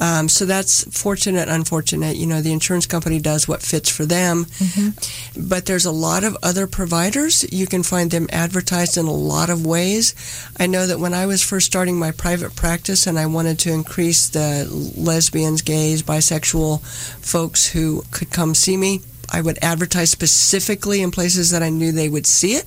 Um, 0.00 0.28
so 0.28 0.44
that's 0.44 0.84
fortunate, 0.96 1.48
unfortunate. 1.48 2.16
You 2.16 2.26
know, 2.26 2.42
the 2.42 2.52
insurance 2.52 2.86
company 2.86 3.18
does 3.18 3.48
what 3.48 3.62
fits 3.62 3.88
for 3.88 4.04
them. 4.04 4.44
Mm-hmm. 4.44 5.48
But 5.48 5.66
there's 5.66 5.86
a 5.86 5.92
lot 5.92 6.24
of 6.24 6.36
other 6.42 6.66
providers. 6.66 7.44
You 7.50 7.66
can 7.66 7.82
find 7.82 8.10
them 8.10 8.28
advertised 8.30 8.96
in 8.96 9.06
a 9.06 9.12
lot 9.12 9.50
of 9.50 9.64
ways. 9.64 10.14
I 10.58 10.66
know 10.66 10.86
that 10.86 11.00
when 11.00 11.14
I 11.14 11.26
was 11.26 11.42
first 11.42 11.66
starting 11.66 11.98
my 11.98 12.10
private 12.10 12.54
practice 12.54 13.06
and 13.06 13.18
I 13.18 13.26
wanted 13.26 13.58
to 13.60 13.72
increase 13.72 14.28
the 14.28 14.68
lesbians, 14.96 15.62
gays, 15.62 16.02
bisexual 16.02 16.84
folks, 17.24 17.45
folks 17.46 17.68
who 17.68 18.02
could 18.10 18.28
come 18.28 18.56
see 18.56 18.76
me. 18.76 19.00
I 19.30 19.40
would 19.40 19.60
advertise 19.62 20.10
specifically 20.10 21.00
in 21.00 21.12
places 21.12 21.50
that 21.50 21.62
I 21.62 21.68
knew 21.68 21.92
they 21.92 22.08
would 22.08 22.26
see 22.26 22.54
it. 22.54 22.64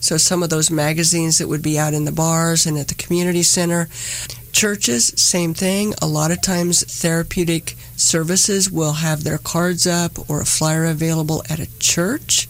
So 0.00 0.16
some 0.16 0.42
of 0.42 0.48
those 0.48 0.70
magazines 0.70 1.36
that 1.36 1.48
would 1.48 1.62
be 1.62 1.78
out 1.78 1.92
in 1.92 2.06
the 2.06 2.12
bars 2.12 2.64
and 2.64 2.78
at 2.78 2.88
the 2.88 2.94
community 2.94 3.42
center. 3.42 3.86
Churches, 4.50 5.08
same 5.16 5.52
thing. 5.52 5.92
A 6.00 6.06
lot 6.06 6.30
of 6.30 6.40
times 6.40 6.84
therapeutic 6.84 7.76
services 7.96 8.70
will 8.70 8.94
have 8.94 9.24
their 9.24 9.36
cards 9.36 9.86
up 9.86 10.30
or 10.30 10.40
a 10.40 10.46
flyer 10.46 10.86
available 10.86 11.44
at 11.50 11.60
a 11.60 11.78
church. 11.78 12.48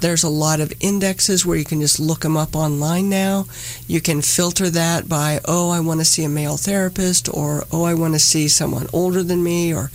There's 0.00 0.24
a 0.24 0.28
lot 0.28 0.58
of 0.58 0.72
indexes 0.80 1.46
where 1.46 1.56
you 1.56 1.64
can 1.64 1.80
just 1.80 2.00
look 2.00 2.22
them 2.22 2.36
up 2.36 2.56
online 2.56 3.08
now. 3.08 3.46
You 3.86 4.00
can 4.00 4.22
filter 4.22 4.68
that 4.70 5.08
by, 5.08 5.38
oh, 5.44 5.70
I 5.70 5.78
want 5.78 6.00
to 6.00 6.04
see 6.04 6.24
a 6.24 6.28
male 6.28 6.56
therapist, 6.56 7.28
or 7.32 7.62
oh, 7.70 7.84
I 7.84 7.94
want 7.94 8.14
to 8.14 8.18
see 8.18 8.48
someone 8.48 8.88
older 8.92 9.22
than 9.22 9.44
me, 9.44 9.72
or 9.72 9.92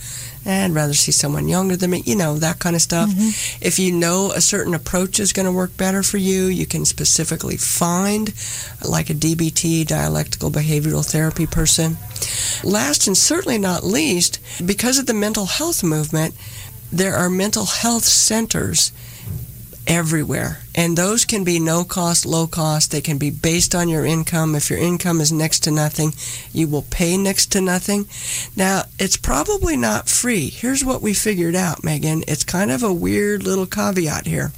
I'd 0.48 0.70
rather 0.70 0.94
see 0.94 1.12
someone 1.12 1.48
younger 1.48 1.76
than 1.76 1.90
me, 1.90 2.02
you 2.06 2.16
know, 2.16 2.38
that 2.38 2.58
kind 2.58 2.74
of 2.74 2.82
stuff. 2.82 3.10
Mm-hmm. 3.10 3.64
If 3.64 3.78
you 3.78 3.92
know 3.92 4.32
a 4.32 4.40
certain 4.40 4.74
approach 4.74 5.20
is 5.20 5.32
going 5.32 5.46
to 5.46 5.52
work 5.52 5.76
better 5.76 6.02
for 6.02 6.16
you, 6.16 6.46
you 6.46 6.66
can 6.66 6.84
specifically 6.84 7.56
find 7.56 8.28
like 8.86 9.10
a 9.10 9.14
DBT, 9.14 9.86
dialectical 9.86 10.50
behavioral 10.50 11.08
therapy 11.08 11.46
person. 11.46 11.96
Last 12.64 13.06
and 13.06 13.16
certainly 13.16 13.58
not 13.58 13.84
least, 13.84 14.40
because 14.64 14.98
of 14.98 15.06
the 15.06 15.14
mental 15.14 15.46
health 15.46 15.82
movement, 15.82 16.34
there 16.90 17.14
are 17.14 17.28
mental 17.28 17.66
health 17.66 18.04
centers 18.04 18.92
everywhere. 19.88 20.60
And 20.74 20.96
those 20.96 21.24
can 21.24 21.42
be 21.42 21.58
no 21.58 21.82
cost, 21.82 22.24
low 22.24 22.46
cost. 22.46 22.92
They 22.92 23.00
can 23.00 23.18
be 23.18 23.30
based 23.30 23.74
on 23.74 23.88
your 23.88 24.04
income. 24.04 24.54
If 24.54 24.70
your 24.70 24.78
income 24.78 25.20
is 25.20 25.32
next 25.32 25.60
to 25.60 25.70
nothing, 25.70 26.12
you 26.52 26.68
will 26.68 26.82
pay 26.82 27.16
next 27.16 27.50
to 27.52 27.60
nothing. 27.60 28.06
Now, 28.54 28.82
it's 28.98 29.16
probably 29.16 29.76
not 29.76 30.08
free. 30.08 30.50
Here's 30.50 30.84
what 30.84 31.02
we 31.02 31.14
figured 31.14 31.56
out, 31.56 31.82
Megan. 31.82 32.22
It's 32.28 32.44
kind 32.44 32.70
of 32.70 32.82
a 32.82 32.92
weird 32.92 33.42
little 33.42 33.66
caveat 33.66 34.26
here 34.26 34.52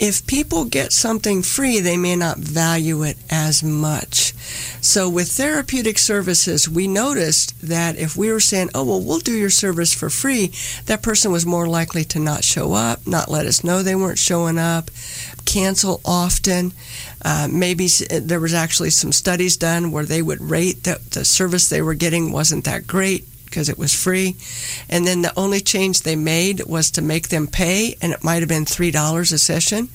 if 0.00 0.26
people 0.26 0.64
get 0.64 0.94
something 0.94 1.42
free, 1.42 1.78
they 1.78 1.98
may 1.98 2.16
not 2.16 2.38
value 2.38 3.02
it 3.02 3.18
as 3.28 3.62
much. 3.62 4.32
So 4.80 5.10
with 5.10 5.28
therapeutic 5.32 5.98
services, 5.98 6.66
we 6.66 6.88
noticed 6.88 7.60
that 7.60 7.96
if 7.96 8.16
we 8.16 8.32
were 8.32 8.40
saying, 8.40 8.70
oh, 8.74 8.84
well, 8.84 9.02
we'll 9.02 9.18
do 9.18 9.36
your 9.36 9.50
service 9.50 9.92
for 9.92 10.08
free, 10.08 10.52
that 10.86 11.02
person 11.02 11.30
was 11.30 11.44
more 11.44 11.68
likely 11.68 12.02
to 12.04 12.18
not 12.18 12.44
show 12.44 12.72
up, 12.72 13.06
not 13.06 13.30
let 13.30 13.44
us 13.44 13.62
know 13.62 13.82
they 13.82 13.94
weren't 13.94 14.18
showing 14.18 14.58
up, 14.58 14.90
cancel 15.44 16.00
often. 16.02 16.72
Uh, 17.22 17.46
maybe 17.52 17.86
there 17.86 18.40
was 18.40 18.54
actually 18.54 18.90
some 18.90 19.12
studies 19.12 19.58
done 19.58 19.92
where 19.92 20.06
they 20.06 20.22
would 20.22 20.40
rate 20.40 20.84
that 20.84 21.10
the 21.10 21.26
service 21.26 21.68
they 21.68 21.82
were 21.82 21.94
getting 21.94 22.32
wasn't 22.32 22.64
that 22.64 22.86
great 22.86 23.26
because 23.50 23.68
it 23.68 23.76
was 23.76 23.92
free. 23.94 24.36
And 24.88 25.06
then 25.06 25.22
the 25.22 25.38
only 25.38 25.60
change 25.60 26.02
they 26.02 26.16
made 26.16 26.64
was 26.66 26.90
to 26.92 27.02
make 27.02 27.28
them 27.28 27.48
pay, 27.48 27.96
and 28.00 28.12
it 28.12 28.24
might 28.24 28.40
have 28.40 28.48
been 28.48 28.64
$3 28.64 29.32
a 29.32 29.38
session. 29.38 29.88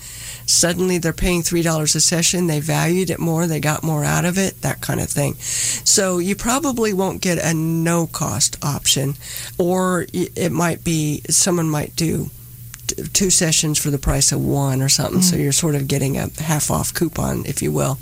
Suddenly 0.46 1.00
they're 1.00 1.14
paying 1.14 1.42
$3 1.42 1.96
a 1.96 2.00
session. 2.00 2.48
They 2.48 2.60
valued 2.60 3.10
it 3.10 3.20
more, 3.20 3.48
they 3.48 3.60
got 3.60 3.82
more 3.82 4.04
out 4.04 4.26
of 4.26 4.38
it, 4.38 4.62
that 4.62 4.82
kind 4.82 5.00
of 5.00 5.10
thing. 5.10 5.36
So 5.36 6.20
you 6.20 6.36
probably 6.36 6.94
won't 6.94 7.22
get 7.22 7.40
a 7.40 7.54
no 7.54 8.06
cost 8.06 8.58
option, 8.64 9.16
or 9.58 10.06
it 10.14 10.52
might 10.52 10.84
be 10.84 11.22
someone 11.30 11.70
might 11.70 11.96
do 11.96 12.30
two 13.14 13.30
sessions 13.30 13.78
for 13.82 13.90
the 13.90 13.98
price 13.98 14.32
of 14.32 14.44
one 14.44 14.82
or 14.82 14.90
something. 14.90 15.20
Mm. 15.20 15.24
So 15.24 15.36
you're 15.36 15.52
sort 15.52 15.76
of 15.76 15.88
getting 15.88 16.18
a 16.18 16.30
half 16.42 16.72
off 16.72 16.94
coupon, 16.94 17.46
if 17.46 17.62
you 17.62 17.72
will. 17.72 17.98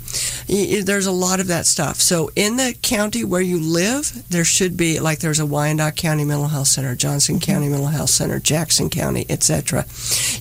There's 0.46 1.06
a 1.06 1.12
lot 1.12 1.40
of 1.40 1.46
that 1.48 1.66
stuff. 1.66 1.96
So 1.96 2.30
in 2.36 2.56
the 2.56 2.76
county 2.82 3.24
where 3.24 3.40
you 3.40 3.60
live, 3.60 4.28
there 4.28 4.44
should 4.44 4.76
be 4.76 5.00
like 5.00 5.20
there's 5.20 5.40
a 5.40 5.46
Wyandotte 5.46 5.96
County 5.96 6.24
Mental 6.24 6.48
Health 6.48 6.68
Center, 6.68 6.94
Johnson 6.94 7.36
mm-hmm. 7.36 7.52
County 7.52 7.68
Mental 7.68 7.88
Health 7.88 8.10
Center, 8.10 8.38
Jackson 8.38 8.90
County, 8.90 9.26
etc. 9.28 9.86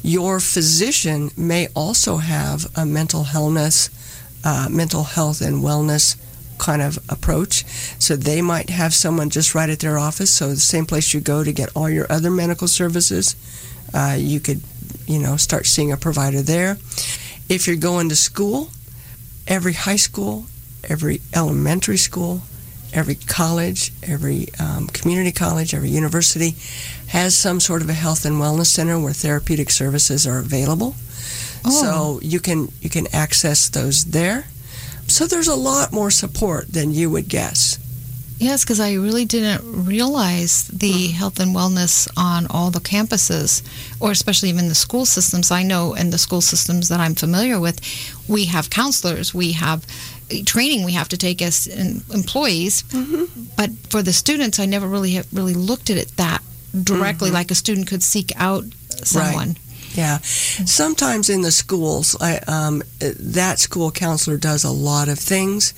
Your 0.01 0.39
physician 0.39 1.31
may 1.37 1.67
also 1.75 2.17
have 2.17 2.67
a 2.75 2.85
mental 2.85 3.25
illness, 3.33 3.89
uh, 4.43 4.67
mental 4.69 5.03
health 5.03 5.41
and 5.41 5.63
wellness 5.63 6.17
kind 6.57 6.81
of 6.81 6.97
approach. 7.09 7.65
So 7.99 8.15
they 8.15 8.41
might 8.41 8.69
have 8.69 8.93
someone 8.93 9.29
just 9.29 9.55
right 9.55 9.69
at 9.69 9.79
their 9.79 9.97
office. 9.97 10.31
So 10.31 10.49
the 10.49 10.57
same 10.57 10.85
place 10.85 11.13
you 11.13 11.19
go 11.19 11.43
to 11.43 11.51
get 11.51 11.69
all 11.75 11.89
your 11.89 12.11
other 12.11 12.31
medical 12.31 12.67
services 12.67 13.35
uh, 13.93 14.15
you 14.17 14.39
could, 14.39 14.61
you 15.05 15.19
know, 15.19 15.37
start 15.37 15.65
seeing 15.65 15.91
a 15.91 15.97
provider 15.97 16.41
there. 16.41 16.77
If 17.49 17.67
you're 17.67 17.75
going 17.75 18.09
to 18.09 18.15
school, 18.15 18.69
every 19.47 19.73
high 19.73 19.97
school, 19.97 20.45
every 20.87 21.21
elementary 21.33 21.97
school, 21.97 22.41
every 22.93 23.15
college, 23.15 23.91
every 24.03 24.47
um, 24.59 24.87
community 24.87 25.31
college, 25.31 25.73
every 25.73 25.89
university 25.89 26.55
has 27.07 27.35
some 27.35 27.59
sort 27.59 27.81
of 27.81 27.89
a 27.89 27.93
health 27.93 28.25
and 28.25 28.35
wellness 28.35 28.67
center 28.67 28.99
where 28.99 29.13
therapeutic 29.13 29.69
services 29.69 30.25
are 30.27 30.39
available. 30.39 30.95
Oh. 31.65 31.69
So 31.69 32.19
you 32.21 32.39
can 32.39 32.69
you 32.81 32.89
can 32.89 33.07
access 33.13 33.69
those 33.69 34.05
there. 34.05 34.45
So 35.07 35.27
there's 35.27 35.47
a 35.47 35.55
lot 35.55 35.91
more 35.91 36.11
support 36.11 36.71
than 36.71 36.91
you 36.91 37.09
would 37.09 37.27
guess. 37.27 37.77
Yes, 38.37 38.63
because 38.63 38.79
I 38.79 38.93
really 38.93 39.25
didn't 39.25 39.85
realize 39.85 40.67
the 40.67 40.91
mm-hmm. 40.91 41.13
health 41.13 41.39
and 41.39 41.55
wellness 41.55 42.09
on 42.17 42.47
all 42.49 42.71
the 42.71 42.79
campuses, 42.79 43.61
or 43.99 44.11
especially 44.11 44.49
even 44.49 44.67
the 44.67 44.75
school 44.75 45.05
systems. 45.05 45.51
I 45.51 45.63
know 45.63 45.93
in 45.93 46.09
the 46.09 46.17
school 46.17 46.41
systems 46.41 46.89
that 46.89 46.99
I'm 46.99 47.15
familiar 47.15 47.59
with, 47.59 47.79
we 48.27 48.45
have 48.45 48.69
counselors, 48.69 49.33
we 49.33 49.53
have 49.53 49.85
eh, 50.31 50.43
training 50.45 50.83
we 50.83 50.93
have 50.93 51.09
to 51.09 51.17
take 51.17 51.41
as 51.41 51.67
employees. 52.13 52.83
Mm-hmm. 52.83 53.43
But 53.55 53.71
for 53.89 54.01
the 54.01 54.13
students, 54.13 54.59
I 54.59 54.65
never 54.65 54.87
really 54.87 55.21
really 55.31 55.53
looked 55.53 55.89
at 55.89 55.97
it 55.97 56.15
that 56.17 56.41
directly, 56.83 57.27
mm-hmm. 57.29 57.35
like 57.35 57.51
a 57.51 57.55
student 57.55 57.87
could 57.87 58.03
seek 58.03 58.31
out 58.35 58.65
someone. 58.89 59.55
Yeah. 59.93 60.17
Sometimes 60.19 61.29
in 61.29 61.41
the 61.41 61.51
schools, 61.51 62.15
I, 62.19 62.37
um, 62.47 62.81
that 62.99 63.59
school 63.59 63.91
counselor 63.91 64.37
does 64.37 64.63
a 64.63 64.71
lot 64.71 65.07
of 65.07 65.19
things. 65.19 65.73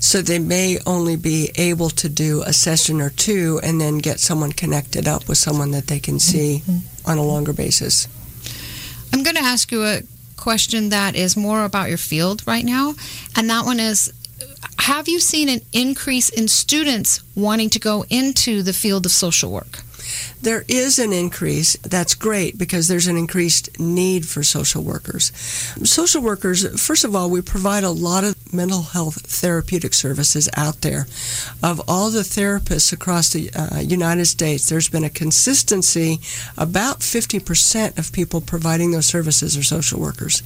So 0.00 0.22
they 0.22 0.38
may 0.38 0.78
only 0.86 1.16
be 1.16 1.50
able 1.56 1.90
to 1.90 2.08
do 2.08 2.42
a 2.42 2.52
session 2.52 3.00
or 3.00 3.10
two 3.10 3.60
and 3.62 3.80
then 3.80 3.98
get 3.98 4.20
someone 4.20 4.52
connected 4.52 5.06
up 5.06 5.28
with 5.28 5.38
someone 5.38 5.70
that 5.72 5.86
they 5.86 6.00
can 6.00 6.18
see 6.18 6.62
on 7.04 7.18
a 7.18 7.22
longer 7.22 7.52
basis. 7.52 8.08
I'm 9.12 9.22
going 9.22 9.36
to 9.36 9.42
ask 9.42 9.70
you 9.72 9.84
a 9.84 10.02
question 10.36 10.88
that 10.90 11.14
is 11.14 11.36
more 11.36 11.64
about 11.64 11.88
your 11.88 11.98
field 11.98 12.46
right 12.46 12.64
now. 12.64 12.94
And 13.36 13.50
that 13.50 13.64
one 13.64 13.80
is 13.80 14.12
Have 14.78 15.08
you 15.08 15.20
seen 15.20 15.48
an 15.48 15.60
increase 15.72 16.28
in 16.30 16.48
students 16.48 17.22
wanting 17.34 17.70
to 17.70 17.78
go 17.78 18.04
into 18.08 18.62
the 18.62 18.72
field 18.72 19.04
of 19.04 19.12
social 19.12 19.50
work? 19.50 19.82
There 20.40 20.64
is 20.68 20.98
an 20.98 21.12
increase. 21.12 21.76
That's 21.78 22.14
great 22.14 22.58
because 22.58 22.88
there's 22.88 23.06
an 23.06 23.16
increased 23.16 23.78
need 23.78 24.26
for 24.26 24.42
social 24.42 24.82
workers. 24.82 25.32
Social 25.84 26.22
workers, 26.22 26.66
first 26.80 27.04
of 27.04 27.14
all, 27.14 27.30
we 27.30 27.42
provide 27.42 27.84
a 27.84 27.90
lot 27.90 28.24
of 28.24 28.36
mental 28.52 28.82
health 28.82 29.26
therapeutic 29.26 29.94
services 29.94 30.48
out 30.56 30.80
there. 30.80 31.06
Of 31.62 31.80
all 31.88 32.10
the 32.10 32.20
therapists 32.20 32.92
across 32.92 33.32
the 33.32 33.50
uh, 33.50 33.80
United 33.80 34.26
States, 34.26 34.68
there's 34.68 34.88
been 34.88 35.04
a 35.04 35.10
consistency 35.10 36.20
about 36.56 37.00
50% 37.00 37.98
of 37.98 38.12
people 38.12 38.40
providing 38.40 38.90
those 38.90 39.06
services 39.06 39.56
are 39.56 39.62
social 39.62 40.00
workers. 40.00 40.42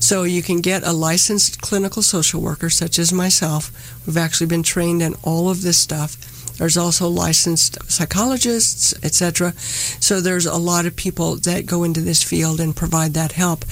So 0.00 0.22
you 0.22 0.42
can 0.42 0.60
get 0.60 0.82
a 0.82 0.92
licensed 0.92 1.60
clinical 1.60 2.02
social 2.02 2.40
worker, 2.40 2.70
such 2.70 2.98
as 2.98 3.12
myself. 3.12 3.70
We've 4.06 4.16
actually 4.16 4.46
been 4.46 4.62
trained 4.62 5.02
in 5.02 5.14
all 5.22 5.50
of 5.50 5.62
this 5.62 5.78
stuff. 5.78 6.16
There's 6.58 6.76
also 6.76 7.08
licensed 7.08 7.78
psychologists, 7.90 8.92
etc. 9.02 9.52
So 10.00 10.20
there's 10.20 10.44
a 10.46 10.56
lot 10.56 10.86
of 10.86 10.96
people 10.96 11.36
that 11.36 11.66
go 11.66 11.84
into 11.84 12.00
this 12.00 12.22
field 12.22 12.60
and 12.60 12.74
provide 12.76 13.14
that 13.14 13.32
help. 13.32 13.64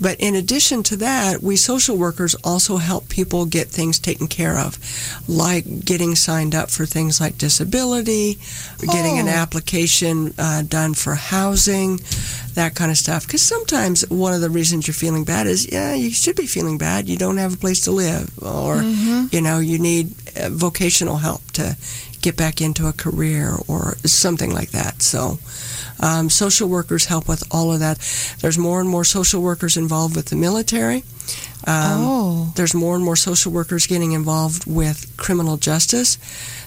But 0.00 0.16
in 0.20 0.34
addition 0.34 0.82
to 0.84 0.96
that, 0.96 1.40
we 1.42 1.56
social 1.56 1.96
workers 1.96 2.34
also 2.44 2.76
help 2.78 3.08
people 3.08 3.46
get 3.46 3.68
things 3.68 3.98
taken 3.98 4.26
care 4.26 4.58
of, 4.58 4.76
like 5.28 5.84
getting 5.84 6.14
signed 6.16 6.54
up 6.54 6.70
for 6.70 6.84
things 6.84 7.20
like 7.20 7.38
disability, 7.38 8.38
getting 8.80 9.18
an 9.18 9.28
Oh. 9.28 9.42
application 9.42 10.34
uh, 10.38 10.62
done 10.62 10.94
for 10.94 11.14
housing, 11.14 12.00
that 12.54 12.74
kind 12.74 12.90
of 12.90 12.98
stuff. 12.98 13.26
Because 13.26 13.42
sometimes 13.42 14.02
one 14.10 14.34
of 14.34 14.40
the 14.40 14.50
reasons 14.50 14.86
you're 14.86 14.94
feeling 14.94 15.24
bad 15.24 15.46
is, 15.46 15.70
yeah, 15.72 15.94
you 15.94 16.10
should 16.10 16.36
be 16.36 16.46
feeling 16.46 16.76
bad. 16.78 17.08
You 17.08 17.16
don't 17.16 17.38
have 17.38 17.54
a 17.54 17.56
place 17.56 17.80
to 17.84 17.92
live, 17.92 18.30
or 18.42 18.82
you 19.30 19.40
know, 19.40 19.58
you 19.60 19.78
need 19.78 20.12
uh, 20.36 20.48
vocational 20.50 21.16
help 21.18 21.42
to 21.52 21.76
get 22.22 22.36
back 22.36 22.60
into 22.60 22.86
a 22.86 22.92
career 22.92 23.56
or 23.68 23.96
something 24.04 24.52
like 24.52 24.70
that. 24.70 25.02
So, 25.02 25.38
um, 26.00 26.30
social 26.30 26.68
workers 26.68 27.06
help 27.06 27.28
with 27.28 27.44
all 27.50 27.72
of 27.72 27.80
that. 27.80 27.98
There's 28.40 28.58
more 28.58 28.80
and 28.80 28.88
more 28.88 29.04
social 29.04 29.42
workers 29.42 29.76
involved 29.76 30.16
with 30.16 30.26
the 30.26 30.36
military. 30.36 31.04
Um, 31.64 32.00
oh. 32.00 32.52
There's 32.56 32.74
more 32.74 32.96
and 32.96 33.04
more 33.04 33.16
social 33.16 33.52
workers 33.52 33.86
getting 33.86 34.12
involved 34.12 34.66
with 34.66 35.16
criminal 35.16 35.56
justice. 35.56 36.18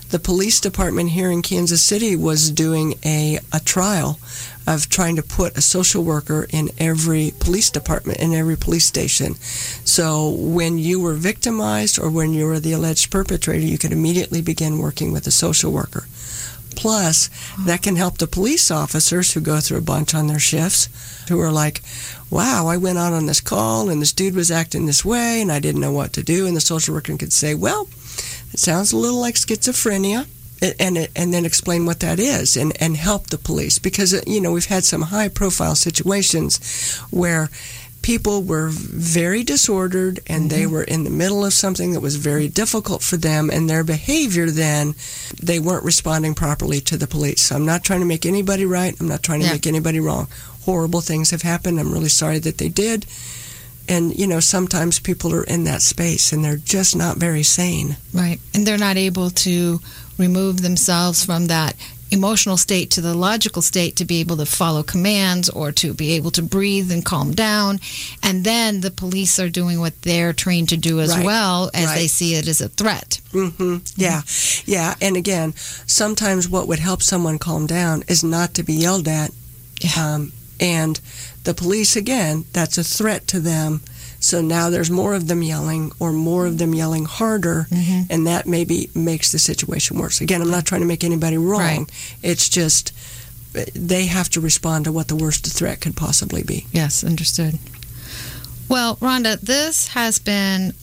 The 0.09 0.19
police 0.19 0.61
department 0.61 1.09
here 1.09 1.31
in 1.31 1.41
Kansas 1.41 1.81
City 1.81 2.15
was 2.15 2.51
doing 2.51 2.95
a, 3.03 3.39
a 3.51 3.59
trial 3.59 4.19
of 4.67 4.89
trying 4.89 5.15
to 5.15 5.23
put 5.23 5.57
a 5.57 5.61
social 5.61 6.03
worker 6.03 6.47
in 6.49 6.69
every 6.77 7.33
police 7.39 7.69
department, 7.69 8.19
in 8.19 8.33
every 8.33 8.55
police 8.55 8.85
station. 8.85 9.35
So 9.83 10.29
when 10.29 10.77
you 10.77 10.99
were 10.99 11.13
victimized 11.13 11.99
or 11.99 12.09
when 12.09 12.33
you 12.33 12.45
were 12.45 12.59
the 12.59 12.73
alleged 12.73 13.11
perpetrator, 13.11 13.65
you 13.65 13.77
could 13.77 13.91
immediately 13.91 14.41
begin 14.41 14.79
working 14.79 15.11
with 15.11 15.27
a 15.27 15.31
social 15.31 15.71
worker. 15.71 16.07
Plus, 16.75 17.29
that 17.65 17.81
can 17.81 17.95
help 17.95 18.17
the 18.17 18.27
police 18.27 18.69
officers 18.69 19.33
who 19.33 19.39
go 19.39 19.59
through 19.59 19.77
a 19.77 19.81
bunch 19.81 20.13
on 20.13 20.27
their 20.27 20.39
shifts, 20.39 20.89
who 21.29 21.39
are 21.39 21.51
like, 21.51 21.81
wow, 22.29 22.67
I 22.67 22.77
went 22.77 22.97
out 22.97 23.13
on 23.13 23.27
this 23.27 23.41
call 23.41 23.89
and 23.89 24.01
this 24.01 24.11
dude 24.11 24.35
was 24.35 24.51
acting 24.51 24.85
this 24.85 25.05
way 25.05 25.41
and 25.41 25.51
I 25.51 25.59
didn't 25.59 25.81
know 25.81 25.93
what 25.93 26.13
to 26.13 26.23
do. 26.23 26.45
And 26.45 26.55
the 26.55 26.61
social 26.61 26.93
worker 26.93 27.15
could 27.17 27.33
say, 27.33 27.55
well, 27.55 27.87
it 28.55 28.59
sounds 28.59 28.93
a 28.93 28.97
little 28.97 29.19
like 29.19 29.35
schizophrenia. 29.35 30.27
And, 30.61 30.73
and, 30.79 31.09
and 31.17 31.33
then 31.33 31.43
explain 31.45 31.85
what 31.85 31.99
that 31.99 32.17
is 32.17 32.55
and, 32.55 32.71
and 32.81 32.95
help 32.95 33.27
the 33.27 33.37
police 33.37 33.77
because, 33.77 34.13
uh, 34.13 34.21
you 34.25 34.39
know, 34.39 34.53
we've 34.53 34.65
had 34.77 34.85
some 34.85 35.01
high 35.01 35.27
profile 35.27 35.75
situations 35.75 36.97
where 37.11 37.49
people 38.01 38.41
were 38.41 38.69
very 38.71 39.43
disordered 39.43 40.21
and 40.27 40.49
they 40.49 40.65
were 40.65 40.83
in 40.83 41.03
the 41.03 41.09
middle 41.09 41.43
of 41.43 41.51
something 41.53 41.91
that 41.91 41.99
was 41.99 42.15
very 42.15 42.47
difficult 42.47 43.01
for 43.03 43.17
them 43.17 43.49
and 43.49 43.69
their 43.69 43.83
behavior 43.83 44.49
then 44.49 44.95
they 45.43 45.59
weren't 45.59 45.83
responding 45.83 46.33
properly 46.33 46.79
to 46.79 46.95
the 46.97 47.05
police. 47.07 47.41
So 47.41 47.55
i'm 47.57 47.65
not 47.65 47.83
trying 47.83 47.99
to 47.99 48.05
make 48.05 48.25
anybody 48.25 48.65
right. 48.65 48.95
I'm 49.01 49.09
not 49.09 49.23
trying 49.23 49.41
to 49.41 49.47
Yeah. 49.47 49.51
make 49.53 49.67
anybody 49.67 49.99
wrong. 49.99 50.27
Horrible 50.63 51.01
things 51.01 51.31
have 51.31 51.41
happened. 51.41 51.79
I'm 51.81 51.91
really 51.91 52.09
sorry 52.09 52.39
that 52.39 52.59
they 52.59 52.69
did 52.69 53.05
and 53.87 54.15
you 54.17 54.27
know 54.27 54.39
sometimes 54.39 54.99
people 54.99 55.33
are 55.33 55.43
in 55.43 55.63
that 55.65 55.81
space 55.81 56.31
and 56.33 56.43
they're 56.43 56.57
just 56.57 56.95
not 56.95 57.17
very 57.17 57.43
sane 57.43 57.97
Right. 58.13 58.39
And 58.53 58.65
they're 58.65 58.77
not 58.77 58.97
able 58.97 59.29
to 59.29 59.79
remove 60.17 60.61
themselves 60.61 61.25
from 61.25 61.47
that 61.47 61.75
emotional 62.11 62.55
state 62.55 62.91
to 62.91 63.01
the 63.01 63.13
logical 63.13 63.61
state 63.61 63.95
to 63.97 64.05
be 64.05 64.19
able 64.21 64.37
to 64.37 64.45
follow 64.45 64.83
commands 64.83 65.49
or 65.49 65.71
to 65.73 65.93
be 65.93 66.13
able 66.13 66.31
to 66.31 66.41
breathe 66.41 66.91
and 66.91 67.03
calm 67.03 67.33
down. 67.33 67.79
And 68.23 68.45
then 68.45 68.81
the 68.81 68.91
police 68.91 69.37
are 69.39 69.49
doing 69.49 69.79
what 69.81 69.99
they're 70.03 70.31
trained 70.31 70.69
to 70.69 70.77
do 70.77 71.01
as 71.01 71.09
Right. 71.15 71.25
well 71.25 71.71
as 71.73 71.93
they 71.93 72.07
see 72.07 72.35
it 72.35 72.47
as 72.47 72.61
a 72.61 72.69
threat. 72.69 73.19
hmm 73.31 73.77
Yeah, 73.97 74.21
yeah. 74.65 74.93
And 75.01 75.17
again, 75.17 75.53
sometimes 75.87 76.47
what 76.47 76.67
would 76.67 76.79
help 76.79 77.01
someone 77.01 77.37
calm 77.39 77.65
down 77.67 78.03
is 78.07 78.23
not 78.23 78.53
to 78.53 78.63
be 78.63 78.73
yelled 78.73 79.07
at. 79.07 79.31
Yeah. 79.81 80.13
Um, 80.15 80.31
and 80.59 81.01
the 81.45 81.53
police, 81.53 81.95
again, 81.95 82.45
that's 82.53 82.77
a 82.77 82.83
threat 82.83 83.27
to 83.27 83.39
them. 83.39 83.81
So 84.19 84.41
now 84.41 84.69
there's 84.69 84.89
more 84.89 85.13
of 85.13 85.27
them 85.27 85.43
yelling 85.43 85.91
or 85.99 86.11
more 86.11 86.45
of 86.47 86.57
them 86.57 86.73
yelling 86.73 87.05
harder, 87.05 87.67
Mhm. 87.71 88.07
and 88.09 88.25
that 88.27 88.47
maybe 88.47 88.89
makes 88.95 89.31
the 89.31 89.39
situation 89.39 89.97
worse. 89.97 90.19
Again, 90.21 90.41
I'm 90.41 90.49
not 90.49 90.65
trying 90.65 90.81
to 90.81 90.87
make 90.87 91.03
anybody 91.03 91.37
wrong. 91.37 91.59
Right. 91.61 91.89
It's 92.23 92.49
just 92.49 92.91
they 93.73 94.07
have 94.07 94.29
to 94.31 94.41
respond 94.41 94.85
to 94.85 94.91
what 94.91 95.07
the 95.07 95.15
worst 95.15 95.45
threat 95.45 95.79
could 95.79 95.95
possibly 95.95 96.43
be. 96.43 96.65
Yes, 96.73 97.03
understood. 97.03 97.57
Well, 98.67 98.97
Rhonda, 98.97 99.39
this 99.39 99.87
has 99.89 100.19
been 100.19 100.73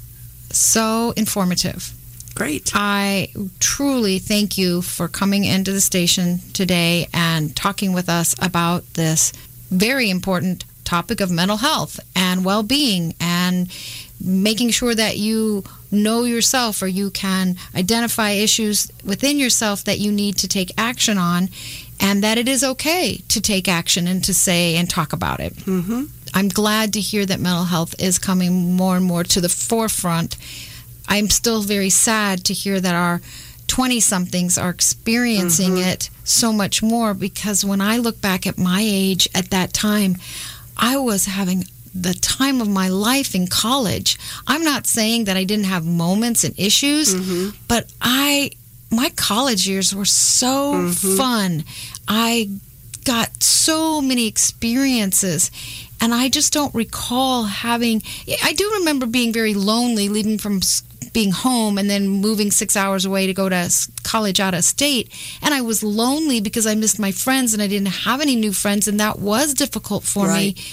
so 0.50 1.12
informative. 1.16 1.92
Great. 2.34 2.70
I 2.74 3.28
truly 3.60 4.18
thank 4.18 4.56
you 4.56 4.80
for 4.80 5.06
coming 5.08 5.44
into 5.44 5.72
the 5.72 5.80
station 5.82 6.40
today 6.54 7.08
and 7.12 7.54
talking 7.54 7.92
with 7.92 8.08
us 8.08 8.34
about 8.38 8.94
this 8.94 9.32
very 9.72 10.10
important 10.10 10.64
topic 10.84 11.20
of 11.20 11.30
mental 11.30 11.56
health 11.58 11.98
and 12.14 12.44
well 12.44 12.62
being 12.62 13.14
and 13.20 13.68
making 14.20 14.70
sure 14.70 14.94
that 14.94 15.16
you 15.16 15.64
know 15.90 16.24
yourself 16.24 16.82
or 16.82 16.86
you 16.86 17.10
can 17.10 17.56
identify 17.74 18.30
issues 18.30 18.90
within 19.04 19.38
yourself 19.38 19.84
that 19.84 19.98
you 19.98 20.12
need 20.12 20.36
to 20.36 20.46
take 20.46 20.70
action 20.78 21.18
on 21.18 21.48
and 22.00 22.22
that 22.22 22.38
it 22.38 22.48
is 22.48 22.62
okay 22.64 23.16
to 23.28 23.40
take 23.40 23.68
action 23.68 24.06
and 24.06 24.22
to 24.24 24.34
say 24.34 24.76
and 24.76 24.88
talk 24.90 25.12
about 25.12 25.40
it. 25.40 25.52
hmm 25.62 26.04
I'm 26.34 26.48
glad 26.48 26.94
to 26.94 27.00
hear 27.00 27.26
that 27.26 27.40
mental 27.40 27.64
health 27.64 27.94
is 28.00 28.18
coming 28.18 28.74
more 28.74 28.96
and 28.96 29.04
more 29.04 29.22
to 29.22 29.40
the 29.40 29.50
forefront. 29.50 30.38
I'm 31.06 31.28
still 31.28 31.60
very 31.62 31.90
sad 31.90 32.44
to 32.44 32.54
hear 32.54 32.80
that 32.80 32.94
our 32.94 33.20
20 33.72 34.00
somethings 34.00 34.58
are 34.58 34.68
experiencing 34.68 35.76
mm-hmm. 35.76 35.88
it 35.88 36.10
so 36.24 36.52
much 36.52 36.82
more 36.82 37.14
because 37.14 37.64
when 37.64 37.80
I 37.80 37.96
look 37.96 38.20
back 38.20 38.46
at 38.46 38.58
my 38.58 38.82
age 38.84 39.26
at 39.34 39.48
that 39.48 39.72
time, 39.72 40.18
I 40.76 40.98
was 40.98 41.24
having 41.24 41.64
the 41.94 42.12
time 42.12 42.60
of 42.60 42.68
my 42.68 42.90
life 42.90 43.34
in 43.34 43.46
college. 43.46 44.18
I'm 44.46 44.62
not 44.62 44.86
saying 44.86 45.24
that 45.24 45.38
I 45.38 45.44
didn't 45.44 45.72
have 45.72 45.86
moments 45.86 46.44
and 46.44 46.54
issues, 46.58 47.14
mm-hmm. 47.14 47.56
but 47.66 47.90
I 48.02 48.50
my 48.90 49.08
college 49.16 49.66
years 49.66 49.94
were 49.94 50.04
so 50.04 50.74
mm-hmm. 50.74 51.16
fun. 51.16 51.64
I 52.06 52.50
got 53.06 53.42
so 53.42 54.02
many 54.02 54.26
experiences 54.26 55.50
and 55.98 56.12
I 56.12 56.28
just 56.28 56.52
don't 56.52 56.74
recall 56.74 57.44
having 57.44 58.02
I 58.44 58.52
do 58.52 58.70
remember 58.80 59.06
being 59.06 59.32
very 59.32 59.54
lonely 59.54 60.10
leaving 60.10 60.36
from 60.36 60.60
being 61.12 61.30
home 61.30 61.78
and 61.78 61.90
then 61.90 62.08
moving 62.08 62.50
six 62.50 62.76
hours 62.76 63.04
away 63.04 63.26
to 63.26 63.34
go 63.34 63.48
to 63.48 63.70
college 64.02 64.40
out 64.40 64.54
of 64.54 64.64
state. 64.64 65.10
And 65.42 65.52
I 65.52 65.60
was 65.60 65.82
lonely 65.82 66.40
because 66.40 66.66
I 66.66 66.74
missed 66.74 66.98
my 66.98 67.12
friends 67.12 67.52
and 67.52 67.62
I 67.62 67.66
didn't 67.66 67.88
have 67.88 68.20
any 68.20 68.36
new 68.36 68.52
friends. 68.52 68.88
And 68.88 68.98
that 69.00 69.18
was 69.18 69.54
difficult 69.54 70.04
for 70.04 70.26
right. 70.26 70.56
me. 70.56 70.64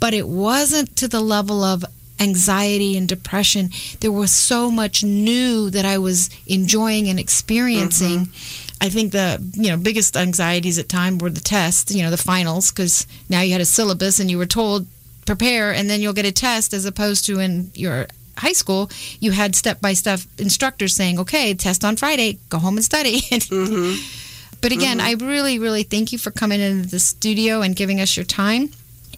But 0.00 0.14
it 0.14 0.28
wasn't 0.28 0.96
to 0.96 1.08
the 1.08 1.20
level 1.20 1.62
of 1.62 1.84
anxiety 2.20 2.96
and 2.96 3.08
depression. 3.08 3.70
There 4.00 4.12
was 4.12 4.30
so 4.30 4.70
much 4.70 5.02
new 5.02 5.70
that 5.70 5.84
I 5.84 5.98
was 5.98 6.30
enjoying 6.46 7.08
and 7.08 7.18
experiencing. 7.18 8.26
Mm-hmm. 8.26 8.84
I 8.84 8.88
think 8.88 9.12
the 9.12 9.42
you 9.54 9.70
know 9.70 9.76
biggest 9.76 10.16
anxieties 10.16 10.78
at 10.78 10.88
time 10.88 11.18
were 11.18 11.30
the 11.30 11.40
tests, 11.40 11.94
you 11.94 12.02
know, 12.02 12.10
the 12.10 12.16
finals, 12.16 12.70
because 12.70 13.06
now 13.28 13.40
you 13.40 13.52
had 13.52 13.60
a 13.60 13.66
syllabus 13.66 14.20
and 14.20 14.30
you 14.30 14.38
were 14.38 14.46
told 14.46 14.86
prepare 15.24 15.72
and 15.72 15.88
then 15.88 16.00
you'll 16.00 16.12
get 16.12 16.26
a 16.26 16.32
test, 16.32 16.74
as 16.74 16.84
opposed 16.84 17.24
to 17.26 17.40
in 17.40 17.70
your 17.74 18.06
high 18.36 18.52
school 18.52 18.90
you 19.20 19.32
had 19.32 19.54
step 19.54 19.80
by 19.80 19.92
step 19.92 20.20
instructors 20.38 20.94
saying, 20.94 21.18
okay, 21.18 21.54
test 21.54 21.84
on 21.84 21.96
Friday, 21.96 22.38
go 22.48 22.58
home 22.58 22.76
and 22.76 22.84
study. 22.84 23.20
mm-hmm. 23.20 24.60
But 24.60 24.72
again, 24.72 24.98
mm-hmm. 24.98 25.24
I 25.24 25.26
really, 25.26 25.58
really 25.58 25.82
thank 25.82 26.12
you 26.12 26.18
for 26.18 26.30
coming 26.30 26.60
into 26.60 26.88
the 26.88 26.98
studio 26.98 27.60
and 27.60 27.76
giving 27.76 28.00
us 28.00 28.16
your 28.16 28.24
time. 28.24 28.70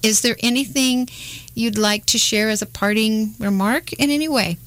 Is 0.02 0.22
there 0.22 0.36
anything 0.40 1.08
you'd 1.54 1.78
like 1.78 2.06
to 2.06 2.18
share 2.18 2.48
as 2.50 2.62
a 2.62 2.66
parting 2.66 3.34
remark 3.38 3.92
in 3.92 4.10
any 4.10 4.28
way? 4.28 4.58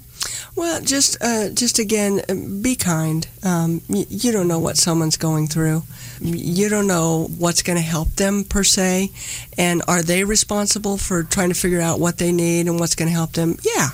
Well, 0.56 0.82
just 0.82 1.18
uh, 1.22 1.50
just 1.50 1.80
again, 1.80 2.62
be 2.62 2.76
kind. 2.76 3.28
Um, 3.44 3.82
y- 3.88 4.06
you 4.10 4.32
don't 4.32 4.48
know 4.48 4.60
what 4.60 4.78
someone's 4.78 5.18
going 5.18 5.48
through. 5.48 5.84
You 6.22 6.70
don't 6.70 6.88
know 6.88 7.30
what's 7.38 7.62
going 7.62 7.78
to 7.78 7.84
help 7.84 8.10
them 8.16 8.44
per 8.44 8.64
se, 8.64 9.12
and 9.58 9.82
are 9.88 10.02
they 10.02 10.24
responsible 10.24 10.98
for 10.98 11.24
trying 11.24 11.50
to 11.50 11.56
figure 11.56 11.82
out 11.82 12.00
what 12.00 12.18
they 12.18 12.32
need 12.32 12.68
and 12.68 12.80
what's 12.80 12.96
going 12.96 13.08
to 13.08 13.14
help 13.14 13.34
them? 13.34 13.58
Yeah, 13.64 13.90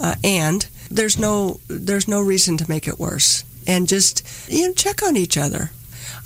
uh, 0.00 0.16
and 0.24 0.66
there's 0.90 1.18
no 1.18 1.60
there's 1.68 2.08
no 2.08 2.20
reason 2.20 2.56
to 2.58 2.68
make 2.68 2.88
it 2.88 2.98
worse. 2.98 3.44
And 3.66 3.88
just 3.88 4.50
you 4.50 4.68
know, 4.68 4.74
check 4.74 5.02
on 5.02 5.16
each 5.16 5.36
other. 5.36 5.70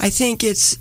I 0.00 0.10
think 0.10 0.42
it's 0.42 0.78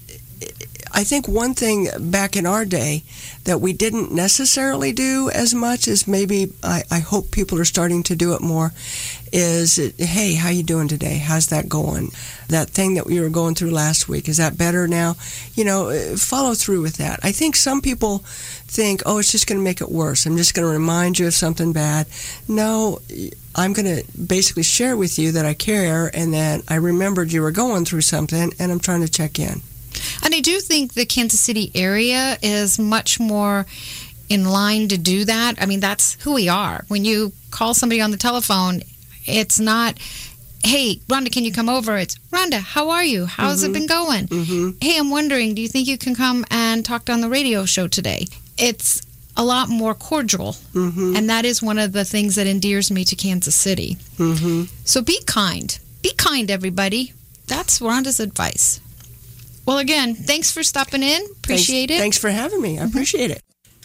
I 0.94 1.04
think 1.04 1.28
one 1.28 1.56
thing 1.56 1.88
back 2.00 2.36
in 2.36 2.46
our 2.46 2.66
day 2.66 3.04
that 3.46 3.60
we 3.60 3.74
didn't 3.74 4.12
necessarily 4.12 4.92
do 4.92 5.30
as 5.32 5.54
much 5.54 5.88
as 5.88 6.08
maybe 6.08 6.54
I, 6.64 6.84
I 6.92 7.00
hope 7.00 7.32
people 7.32 7.60
are 7.60 7.66
starting 7.66 8.04
to 8.04 8.16
do 8.16 8.34
it 8.36 8.42
more 8.42 8.72
is 9.32 9.78
hey 9.98 10.36
how 10.36 10.50
you 10.50 10.62
doing 10.62 10.88
today? 10.88 11.18
How's 11.18 11.48
that 11.48 11.68
going? 11.68 12.10
That 12.50 12.70
thing 12.70 12.94
that 12.94 13.08
we 13.08 13.20
were 13.20 13.30
going 13.30 13.56
through 13.56 13.72
last 13.72 14.08
week 14.08 14.30
is 14.30 14.38
that 14.38 14.58
better 14.58 14.88
now? 14.88 15.16
You 15.56 15.66
know 15.66 15.90
uh, 15.90 16.16
follow 16.16 16.54
through 16.54 16.82
with 16.84 16.98
that. 16.98 17.20
I 17.24 17.32
think 17.32 17.56
some 17.56 17.82
people 17.82 18.20
think 18.68 19.02
oh 19.08 19.18
it's 19.18 19.32
just 19.32 19.48
going 19.48 19.60
to 19.60 19.64
make 19.64 19.82
it 19.82 19.90
worse. 19.90 20.28
I'm 20.28 20.38
just 20.38 20.54
going 20.54 20.68
to 20.68 20.72
remind 20.72 21.18
you 21.18 21.26
of 21.26 21.34
something 21.34 21.74
bad. 21.74 22.06
No 22.48 23.00
i'm 23.56 23.72
going 23.72 23.86
to 23.86 24.04
basically 24.20 24.64
share 24.64 24.98
with 24.98 25.20
you 25.20 25.32
that 25.32 25.46
i 25.46 25.54
care 25.54 26.10
and 26.16 26.34
that 26.34 26.60
i 26.70 26.76
remembered 26.76 27.32
you 27.32 27.40
were 27.40 27.52
going 27.52 27.86
through 27.86 28.02
something 28.02 28.52
and 28.58 28.72
i'm 28.72 28.80
trying 28.80 29.02
to 29.02 29.08
check 29.08 29.38
in 29.38 29.62
and 30.24 30.34
I 30.34 30.40
do 30.40 30.60
think 30.60 30.94
the 30.94 31.06
Kansas 31.06 31.40
City 31.40 31.72
area 31.76 32.38
is 32.42 32.80
much 32.80 33.20
more 33.20 33.66
in 34.30 34.46
line 34.46 34.88
to 34.88 34.98
do 34.98 35.26
that. 35.26 35.56
I 35.62 35.66
mean, 35.66 35.80
that's 35.80 36.22
who 36.24 36.34
we 36.34 36.50
are. 36.50 36.86
When 36.88 37.06
you 37.06 37.34
call 37.52 37.74
somebody 37.74 38.02
on 38.02 38.12
the 38.12 38.18
telephone, 38.18 38.82
it's 39.26 39.60
not, 39.60 39.98
hey, 40.64 40.96
Rhonda, 41.08 41.32
can 41.32 41.44
you 41.44 41.52
come 41.52 41.70
over? 41.70 41.98
It's, 41.98 42.16
Rhonda, 42.32 42.60
how 42.60 42.90
are 42.90 43.04
you? 43.04 43.26
How's 43.26 43.64
mm-hmm. 43.64 43.76
it 43.76 43.80
been 43.80 43.88
going? 43.88 44.28
Mm-hmm. 44.28 44.70
Hey, 44.82 44.98
I'm 44.98 45.10
wondering, 45.10 45.56
do 45.56 45.62
you 45.62 45.68
think 45.68 45.88
you 45.88 45.98
can 45.98 46.16
come 46.16 46.46
and 46.50 46.84
talk 46.86 47.10
on 47.10 47.22
the 47.22 47.30
radio 47.30 47.66
show 47.66 47.88
today? 47.88 48.26
It's 48.58 49.02
a 49.36 49.44
lot 49.44 49.70
more 49.70 49.94
cordial. 49.94 50.54
Mm-hmm. 50.74 51.16
And 51.16 51.30
that 51.30 51.46
is 51.46 51.62
one 51.62 51.80
of 51.80 51.92
the 51.92 52.06
things 52.06 52.36
that 52.36 52.48
endears 52.48 52.92
me 52.92 53.04
to 53.06 53.16
Kansas 53.16 53.56
City. 53.56 53.96
Mm-hmm. 54.18 54.64
So 54.86 55.02
be 55.02 55.22
kind. 55.26 55.78
Be 56.02 56.14
kind, 56.14 56.52
everybody. 56.52 57.14
That's 57.48 57.80
Rhonda's 57.80 58.20
advice. 58.20 58.80
Well, 59.66 59.78
again, 59.78 60.16
thanks 60.16 60.52
for 60.52 60.64
stopping 60.64 61.04
in. 61.04 61.26
Appreciate 61.38 61.88
thanks, 61.88 61.94
it. 61.94 62.00
Thanks 62.00 62.18
for 62.18 62.30
having 62.30 62.62
me. 62.62 62.78
I 62.78 62.82
mm-hmm. 62.82 62.90
appreciate 62.90 63.32
it. 63.32 63.42